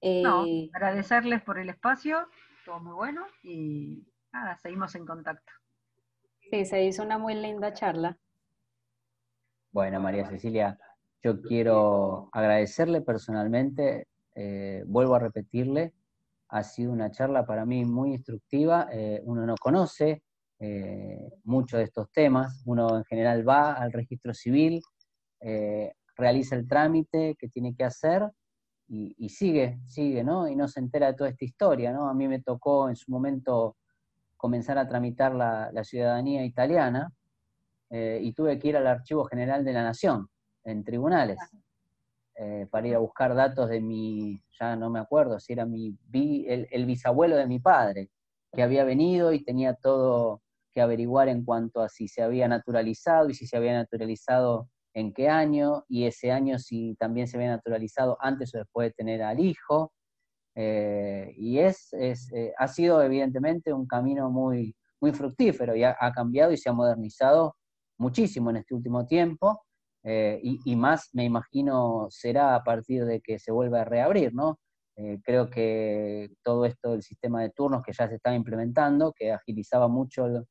No, 0.02 0.44
eh, 0.44 0.68
agradecerles 0.74 1.40
por 1.42 1.58
el 1.58 1.70
espacio, 1.70 2.28
todo 2.66 2.80
muy 2.80 2.92
bueno 2.92 3.24
y 3.42 4.06
nada, 4.30 4.58
seguimos 4.58 4.94
en 4.94 5.06
contacto. 5.06 5.50
Sí, 6.50 6.66
se 6.66 6.84
hizo 6.84 7.02
una 7.02 7.16
muy 7.16 7.34
linda 7.34 7.72
charla. 7.72 8.18
Bueno, 9.72 10.00
María 10.00 10.28
Cecilia, 10.28 10.78
yo 11.22 11.40
quiero 11.40 12.28
agradecerle 12.32 13.00
personalmente, 13.00 14.06
eh, 14.34 14.84
vuelvo 14.86 15.14
a 15.14 15.20
repetirle, 15.20 15.94
ha 16.50 16.62
sido 16.62 16.92
una 16.92 17.10
charla 17.10 17.46
para 17.46 17.64
mí 17.64 17.86
muy 17.86 18.12
instructiva, 18.12 18.86
eh, 18.92 19.22
uno 19.24 19.46
no 19.46 19.54
conoce 19.58 20.22
eh, 20.60 21.32
muchos 21.44 21.78
de 21.78 21.84
estos 21.84 22.10
temas. 22.12 22.62
Uno 22.66 22.98
en 22.98 23.04
general 23.04 23.48
va 23.48 23.72
al 23.72 23.92
registro 23.92 24.34
civil, 24.34 24.82
eh, 25.40 25.94
realiza 26.16 26.54
el 26.54 26.68
trámite 26.68 27.34
que 27.38 27.48
tiene 27.48 27.74
que 27.74 27.84
hacer 27.84 28.30
y, 28.92 29.28
sigue, 29.28 29.78
sigue, 29.86 30.24
¿no? 30.24 30.48
Y 30.48 30.56
no 30.56 30.66
se 30.66 30.80
entera 30.80 31.06
de 31.06 31.14
toda 31.14 31.30
esta 31.30 31.44
historia, 31.44 31.92
¿no? 31.92 32.08
A 32.08 32.14
mí 32.14 32.26
me 32.26 32.42
tocó 32.42 32.88
en 32.88 32.96
su 32.96 33.08
momento 33.12 33.76
comenzar 34.36 34.78
a 34.78 34.88
tramitar 34.88 35.32
la, 35.32 35.84
ciudadanía 35.84 36.44
italiana 36.44 37.12
eh, 37.88 38.18
y 38.20 38.32
tuve 38.32 38.58
que 38.58 38.68
ir 38.68 38.76
al 38.76 38.88
Archivo 38.88 39.24
General 39.26 39.64
de 39.64 39.72
la 39.72 39.84
Nación, 39.84 40.28
en 40.64 40.82
tribunales, 40.82 41.38
eh, 42.34 42.66
para 42.68 42.88
ir 42.88 42.96
a 42.96 42.98
buscar 42.98 43.32
datos 43.36 43.68
de 43.68 43.80
mi, 43.80 44.42
ya 44.58 44.74
no 44.74 44.90
me 44.90 44.98
acuerdo 44.98 45.38
si 45.38 45.52
era 45.52 45.66
mi, 45.66 45.96
el, 46.48 46.66
el 46.72 46.84
bisabuelo 46.84 47.36
de 47.36 47.46
mi 47.46 47.60
padre, 47.60 48.10
que 48.52 48.62
había 48.64 48.82
venido 48.82 49.32
y 49.32 49.44
tenía 49.44 49.74
todo 49.74 50.42
que 50.72 50.80
averiguar 50.80 51.28
en 51.28 51.44
cuanto 51.44 51.80
a 51.80 51.88
si 51.88 52.08
se 52.08 52.22
había 52.22 52.48
naturalizado 52.48 53.28
y 53.30 53.34
si 53.34 53.46
se 53.46 53.56
había 53.56 53.74
naturalizado 53.74 54.68
en 54.94 55.12
qué 55.12 55.28
año, 55.28 55.84
y 55.88 56.04
ese 56.04 56.32
año 56.32 56.58
si 56.58 56.96
también 56.98 57.28
se 57.28 57.36
había 57.36 57.50
naturalizado 57.50 58.16
antes 58.20 58.54
o 58.54 58.58
después 58.58 58.88
de 58.88 58.94
tener 58.94 59.22
al 59.22 59.40
hijo. 59.40 59.92
Eh, 60.56 61.32
y 61.36 61.58
es, 61.58 61.92
es 61.92 62.30
eh, 62.32 62.52
ha 62.58 62.68
sido 62.68 63.02
evidentemente 63.02 63.72
un 63.72 63.86
camino 63.86 64.30
muy, 64.30 64.74
muy 65.00 65.12
fructífero 65.12 65.76
y 65.76 65.84
ha, 65.84 65.96
cambiado 66.14 66.52
y 66.52 66.56
se 66.56 66.68
ha 66.68 66.72
modernizado 66.72 67.56
muchísimo 67.98 68.50
en 68.50 68.56
este 68.58 68.74
último 68.74 69.06
tiempo. 69.06 69.62
Eh, 70.02 70.40
y, 70.42 70.76
más, 70.76 71.10
me 71.12 71.24
imagino, 71.24 72.06
será 72.10 72.54
a 72.54 72.64
partir 72.64 73.04
de 73.04 73.20
que 73.20 73.38
se 73.38 73.52
vuelva 73.52 73.82
a 73.82 73.84
reabrir, 73.84 74.34
¿no? 74.34 74.58
creo 75.24 75.48
que 75.48 76.28
todo 76.42 76.66
esto 76.66 76.90
del 76.90 77.02
sistema 77.02 77.40
de 77.40 77.48
turnos 77.48 77.82
que 77.82 77.92
ya 77.94 78.06
se 78.06 78.16
estaba 78.16 78.36
implementando, 78.36 79.14
que 79.14 79.32
agilizaba 79.32 79.88
mucho 79.88 80.26
el, 80.26 80.44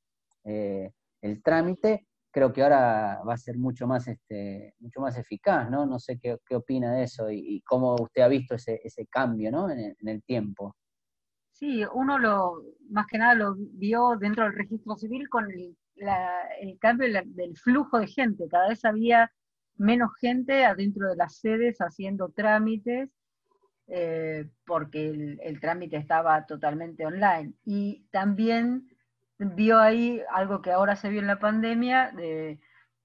el 0.44 1.44
trámite, 1.44 2.08
creo 2.32 2.54
que 2.54 2.64
ahora 2.64 3.22
va 3.28 3.34
a 3.34 3.38
ser 3.38 3.58
mucho 3.58 3.88
más, 3.88 4.08
este, 4.08 4.74
mucho 4.80 5.02
más 5.02 5.18
eficaz, 5.18 5.70
¿no? 5.70 5.86
No 5.86 6.00
sé 6.00 6.20
qué, 6.20 6.38
qué 6.46 6.56
opina 6.56 6.94
de 6.94 7.04
eso 7.04 7.30
y, 7.32 7.62
cómo 7.66 7.96
usted 7.96 8.22
ha 8.22 8.28
visto 8.28 8.56
ese, 8.56 8.80
ese 8.84 9.08
cambio, 9.08 9.52
¿no? 9.52 9.70
En 9.70 9.96
el, 10.08 10.24
tiempo. 10.24 10.76
Sí, 11.52 11.84
uno 11.94 12.18
lo, 12.20 12.64
más 12.90 13.08
que 13.08 13.18
nada 13.18 13.34
lo 13.34 13.56
vio 13.58 14.16
dentro 14.18 14.44
del 14.44 14.54
registro 14.54 14.96
civil 14.96 15.28
con 15.30 15.50
el, 15.52 15.76
cambio 16.80 17.08
del 17.26 17.58
flujo 17.58 18.00
de 18.00 18.08
gente. 18.08 18.48
Cada 18.50 18.70
vez 18.70 18.86
había 18.86 19.32
menos 19.76 20.12
gente 20.20 20.66
adentro 20.66 21.10
de 21.10 21.16
las 21.16 21.38
sedes 21.38 21.78
haciendo 21.80 22.30
trámites, 22.30 23.10
eh, 23.88 24.48
porque 24.66 25.38
el 25.42 25.60
trámite 25.60 25.98
estaba 25.98 26.46
totalmente 26.46 27.06
online. 27.06 27.54
Y 27.66 28.06
también 28.12 28.89
vio 29.40 29.80
ahí 29.80 30.22
algo 30.32 30.62
que 30.62 30.72
ahora 30.72 30.96
se 30.96 31.10
vio 31.10 31.22
en 31.22 31.28
la 31.28 31.40
pandemia, 31.40 32.12
de 32.12 32.60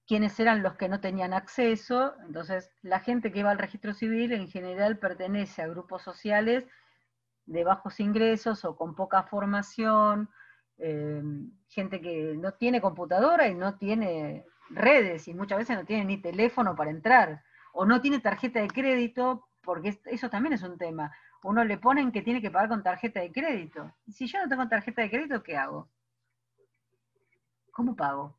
quiénes 0.05 0.39
eran 0.39 0.61
los 0.61 0.75
que 0.75 0.89
no 0.89 0.99
tenían 0.99 1.33
acceso. 1.33 2.13
Entonces, 2.27 2.69
la 2.81 2.99
gente 2.99 3.31
que 3.31 3.39
iba 3.39 3.51
al 3.51 3.57
registro 3.57 3.93
civil 3.93 4.33
en 4.33 4.47
general 4.47 4.99
pertenece 4.99 5.61
a 5.61 5.67
grupos 5.67 6.03
sociales 6.03 6.65
de 7.45 7.63
bajos 7.63 7.99
ingresos 7.99 8.65
o 8.65 8.75
con 8.75 8.95
poca 8.95 9.23
formación, 9.23 10.29
eh, 10.77 11.21
gente 11.69 12.01
que 12.01 12.35
no 12.37 12.53
tiene 12.53 12.81
computadora 12.81 13.47
y 13.47 13.55
no 13.55 13.77
tiene 13.77 14.45
redes 14.69 15.27
y 15.27 15.33
muchas 15.33 15.59
veces 15.59 15.77
no 15.77 15.85
tiene 15.85 16.05
ni 16.05 16.17
teléfono 16.21 16.75
para 16.75 16.91
entrar, 16.91 17.43
o 17.73 17.85
no 17.85 18.01
tiene 18.01 18.19
tarjeta 18.19 18.61
de 18.61 18.67
crédito, 18.67 19.47
porque 19.61 19.99
eso 20.05 20.29
también 20.29 20.53
es 20.53 20.63
un 20.63 20.77
tema. 20.77 21.11
Uno 21.43 21.63
le 21.63 21.77
ponen 21.77 22.11
que 22.11 22.21
tiene 22.21 22.41
que 22.41 22.51
pagar 22.51 22.69
con 22.69 22.83
tarjeta 22.83 23.19
de 23.21 23.31
crédito. 23.31 23.93
Si 24.09 24.27
yo 24.27 24.39
no 24.41 24.49
tengo 24.49 24.67
tarjeta 24.67 25.01
de 25.01 25.09
crédito, 25.09 25.43
¿qué 25.43 25.57
hago? 25.57 25.89
¿Cómo 27.75 27.95
pago? 27.95 28.33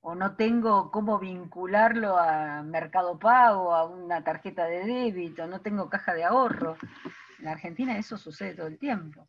O 0.00 0.14
no 0.14 0.36
tengo 0.36 0.92
cómo 0.92 1.18
vincularlo 1.18 2.16
a 2.16 2.62
Mercado 2.62 3.18
Pago, 3.18 3.74
a 3.74 3.84
una 3.84 4.22
tarjeta 4.22 4.66
de 4.66 4.84
débito, 4.86 5.48
no 5.48 5.60
tengo 5.60 5.90
caja 5.90 6.14
de 6.14 6.22
ahorro. 6.22 6.76
En 7.40 7.48
Argentina 7.48 7.98
eso 7.98 8.16
sucede 8.16 8.54
todo 8.54 8.68
el 8.68 8.78
tiempo. 8.78 9.26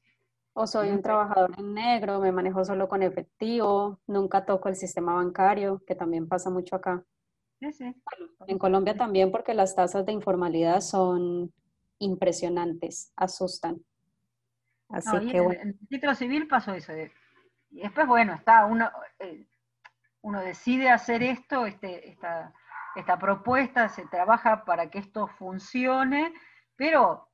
O 0.54 0.68
soy 0.68 0.92
un 0.92 1.02
trabajador 1.02 1.56
en 1.58 1.74
negro, 1.74 2.20
me 2.20 2.32
manejo 2.32 2.64
solo 2.64 2.88
con 2.88 3.02
efectivo, 3.02 4.00
nunca 4.06 4.46
toco 4.46 4.70
el 4.70 4.76
sistema 4.76 5.16
bancario, 5.16 5.82
que 5.86 5.96
también 5.96 6.28
pasa 6.28 6.52
mucho 6.52 6.76
acá. 6.76 7.04
Sí, 7.60 7.74
sí. 7.74 7.96
en 8.46 8.60
Colombia 8.60 8.96
también 8.96 9.32
porque 9.32 9.56
las 9.56 9.76
tasas 9.76 10.06
de 10.06 10.12
informalidad 10.12 10.82
son 10.82 11.52
impresionantes, 11.98 13.12
asustan. 13.16 13.84
Así 14.90 15.32
que 15.32 15.38
en, 15.38 15.52
en 15.52 15.68
el 15.70 15.88
título 15.88 16.14
civil 16.14 16.48
pasó 16.48 16.74
eso, 16.76 16.94
y 17.78 17.82
después, 17.82 18.08
bueno, 18.08 18.34
está 18.34 18.66
uno, 18.66 18.90
eh, 19.20 19.46
uno 20.22 20.42
decide 20.42 20.90
hacer 20.90 21.22
esto, 21.22 21.68
este, 21.68 22.10
esta, 22.10 22.52
esta 22.96 23.20
propuesta, 23.20 23.88
se 23.88 24.08
trabaja 24.08 24.66
para 24.66 24.90
que 24.90 24.98
esto 24.98 25.28
funcione, 25.28 26.34
pero 26.76 27.30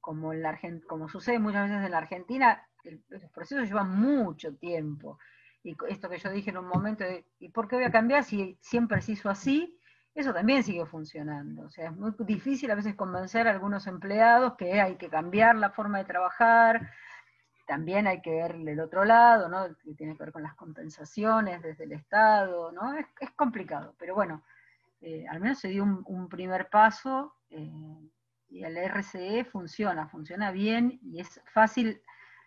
como, 0.00 0.32
en 0.32 0.42
la 0.42 0.56
como 0.86 1.08
sucede 1.08 1.40
muchas 1.40 1.68
veces 1.68 1.84
en 1.84 1.90
la 1.90 1.98
Argentina, 1.98 2.64
el, 2.84 3.02
los 3.08 3.28
procesos 3.32 3.66
llevan 3.66 3.90
mucho 3.90 4.54
tiempo. 4.54 5.18
Y 5.64 5.76
esto 5.88 6.08
que 6.08 6.18
yo 6.18 6.30
dije 6.30 6.50
en 6.50 6.58
un 6.58 6.68
momento, 6.68 7.04
¿y 7.40 7.48
por 7.48 7.66
qué 7.66 7.74
voy 7.74 7.84
a 7.84 7.90
cambiar 7.90 8.22
si 8.22 8.56
siempre 8.60 9.00
se 9.00 9.12
hizo 9.12 9.28
así? 9.28 9.76
Eso 10.14 10.32
también 10.32 10.62
sigue 10.62 10.86
funcionando. 10.86 11.62
O 11.62 11.70
sea, 11.70 11.86
es 11.86 11.96
muy 11.96 12.12
difícil 12.20 12.70
a 12.70 12.76
veces 12.76 12.94
convencer 12.94 13.48
a 13.48 13.50
algunos 13.50 13.88
empleados 13.88 14.54
que 14.54 14.80
hay 14.80 14.94
que 14.94 15.08
cambiar 15.08 15.56
la 15.56 15.70
forma 15.70 15.98
de 15.98 16.04
trabajar, 16.04 16.88
también 17.68 18.06
hay 18.06 18.22
que 18.22 18.30
ver 18.30 18.52
el 18.54 18.80
otro 18.80 19.04
lado, 19.04 19.50
¿no? 19.50 19.76
Que 19.84 19.92
tiene 19.94 20.16
que 20.16 20.24
ver 20.24 20.32
con 20.32 20.42
las 20.42 20.54
compensaciones 20.54 21.60
desde 21.62 21.84
el 21.84 21.92
Estado, 21.92 22.72
¿no? 22.72 22.94
Es, 22.94 23.30
complicado, 23.36 23.94
pero 23.98 24.14
bueno, 24.14 24.42
eh, 25.02 25.26
al 25.28 25.38
menos 25.38 25.58
se 25.58 25.68
dio 25.68 25.84
un, 25.84 26.28
primer 26.30 26.70
paso 26.70 27.34
eh, 27.50 28.10
y 28.48 28.64
el 28.64 28.74
RCE 28.78 29.44
funciona, 29.44 30.08
funciona 30.08 30.50
bien 30.50 30.98
y 31.02 31.20
es 31.20 31.42
fácil 31.52 32.00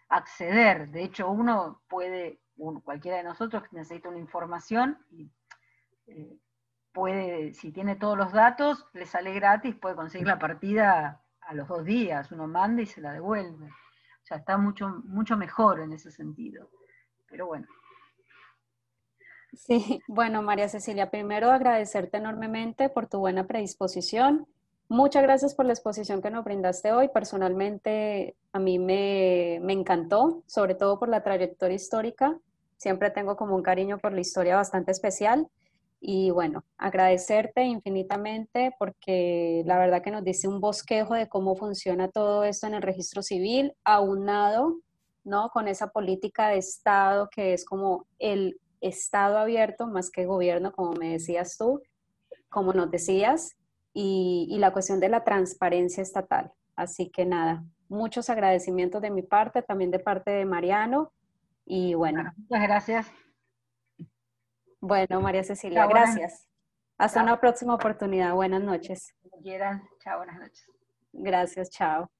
acceder. 0.09 0.89
De 0.89 1.03
hecho, 1.03 1.29
uno 1.29 1.83
puede, 1.87 2.39
cualquiera 2.83 3.17
de 3.17 3.23
nosotros 3.23 3.61
que 3.69 3.77
necesita 3.77 4.09
una 4.09 4.17
información, 4.17 4.97
eh, 6.07 6.35
puede, 6.91 7.53
si 7.53 7.71
tiene 7.71 7.95
todos 7.95 8.17
los 8.17 8.33
datos, 8.33 8.87
le 8.93 9.05
sale 9.05 9.35
gratis, 9.35 9.75
puede 9.75 9.95
conseguir 9.95 10.25
la 10.25 10.39
partida 10.39 11.21
a 11.41 11.53
los 11.53 11.67
dos 11.67 11.85
días, 11.85 12.31
uno 12.31 12.47
manda 12.47 12.81
y 12.81 12.87
se 12.87 13.01
la 13.01 13.13
devuelve 13.13 13.69
está 14.37 14.57
mucho, 14.57 14.87
mucho 15.05 15.37
mejor 15.37 15.79
en 15.81 15.93
ese 15.93 16.11
sentido. 16.11 16.69
Pero 17.29 17.47
bueno. 17.47 17.67
Sí, 19.53 20.01
bueno, 20.07 20.41
María 20.41 20.69
Cecilia, 20.69 21.11
primero 21.11 21.51
agradecerte 21.51 22.17
enormemente 22.17 22.89
por 22.89 23.07
tu 23.07 23.19
buena 23.19 23.47
predisposición. 23.47 24.47
Muchas 24.87 25.23
gracias 25.23 25.55
por 25.55 25.65
la 25.65 25.73
exposición 25.73 26.21
que 26.21 26.29
nos 26.29 26.43
brindaste 26.43 26.91
hoy. 26.91 27.09
Personalmente, 27.09 28.35
a 28.51 28.59
mí 28.59 28.79
me, 28.79 29.59
me 29.61 29.73
encantó, 29.73 30.43
sobre 30.47 30.75
todo 30.75 30.99
por 30.99 31.09
la 31.09 31.23
trayectoria 31.23 31.75
histórica. 31.75 32.37
Siempre 32.77 33.09
tengo 33.09 33.35
como 33.37 33.55
un 33.55 33.63
cariño 33.63 33.99
por 33.99 34.11
la 34.11 34.21
historia 34.21 34.55
bastante 34.55 34.91
especial. 34.91 35.47
Y 36.03 36.31
bueno, 36.31 36.65
agradecerte 36.77 37.63
infinitamente 37.63 38.73
porque 38.79 39.61
la 39.67 39.77
verdad 39.77 40.01
que 40.01 40.09
nos 40.09 40.23
dice 40.23 40.47
un 40.47 40.59
bosquejo 40.59 41.13
de 41.13 41.29
cómo 41.29 41.55
funciona 41.55 42.09
todo 42.09 42.43
esto 42.43 42.65
en 42.65 42.73
el 42.73 42.81
registro 42.81 43.21
civil, 43.21 43.73
aunado 43.83 44.79
¿no? 45.23 45.49
con 45.49 45.67
esa 45.67 45.91
política 45.91 46.49
de 46.49 46.57
Estado 46.57 47.29
que 47.29 47.53
es 47.53 47.65
como 47.65 48.07
el 48.17 48.59
Estado 48.81 49.37
abierto 49.37 49.85
más 49.85 50.09
que 50.09 50.25
gobierno, 50.25 50.71
como 50.71 50.93
me 50.93 51.11
decías 51.11 51.55
tú, 51.55 51.83
como 52.49 52.73
nos 52.73 52.89
decías, 52.89 53.51
y, 53.93 54.47
y 54.49 54.57
la 54.57 54.73
cuestión 54.73 54.99
de 54.99 55.09
la 55.09 55.23
transparencia 55.23 56.01
estatal. 56.01 56.51
Así 56.75 57.11
que 57.11 57.27
nada, 57.27 57.63
muchos 57.89 58.31
agradecimientos 58.31 59.03
de 59.03 59.11
mi 59.11 59.21
parte, 59.21 59.61
también 59.61 59.91
de 59.91 59.99
parte 59.99 60.31
de 60.31 60.45
Mariano. 60.45 61.11
Y 61.63 61.93
bueno. 61.93 62.23
Muchas 62.37 62.63
gracias. 62.63 63.11
Bueno, 64.81 65.21
María 65.21 65.43
Cecilia, 65.43 65.85
gracias. 65.85 66.47
Hasta 66.97 67.21
una 67.21 67.39
próxima 67.39 67.75
oportunidad. 67.75 68.33
Buenas 68.33 68.61
noches. 68.61 69.15
quieran. 69.41 69.87
Chao, 69.99 70.17
buenas 70.17 70.39
noches. 70.39 70.65
Gracias, 71.13 71.69
chao. 71.69 72.11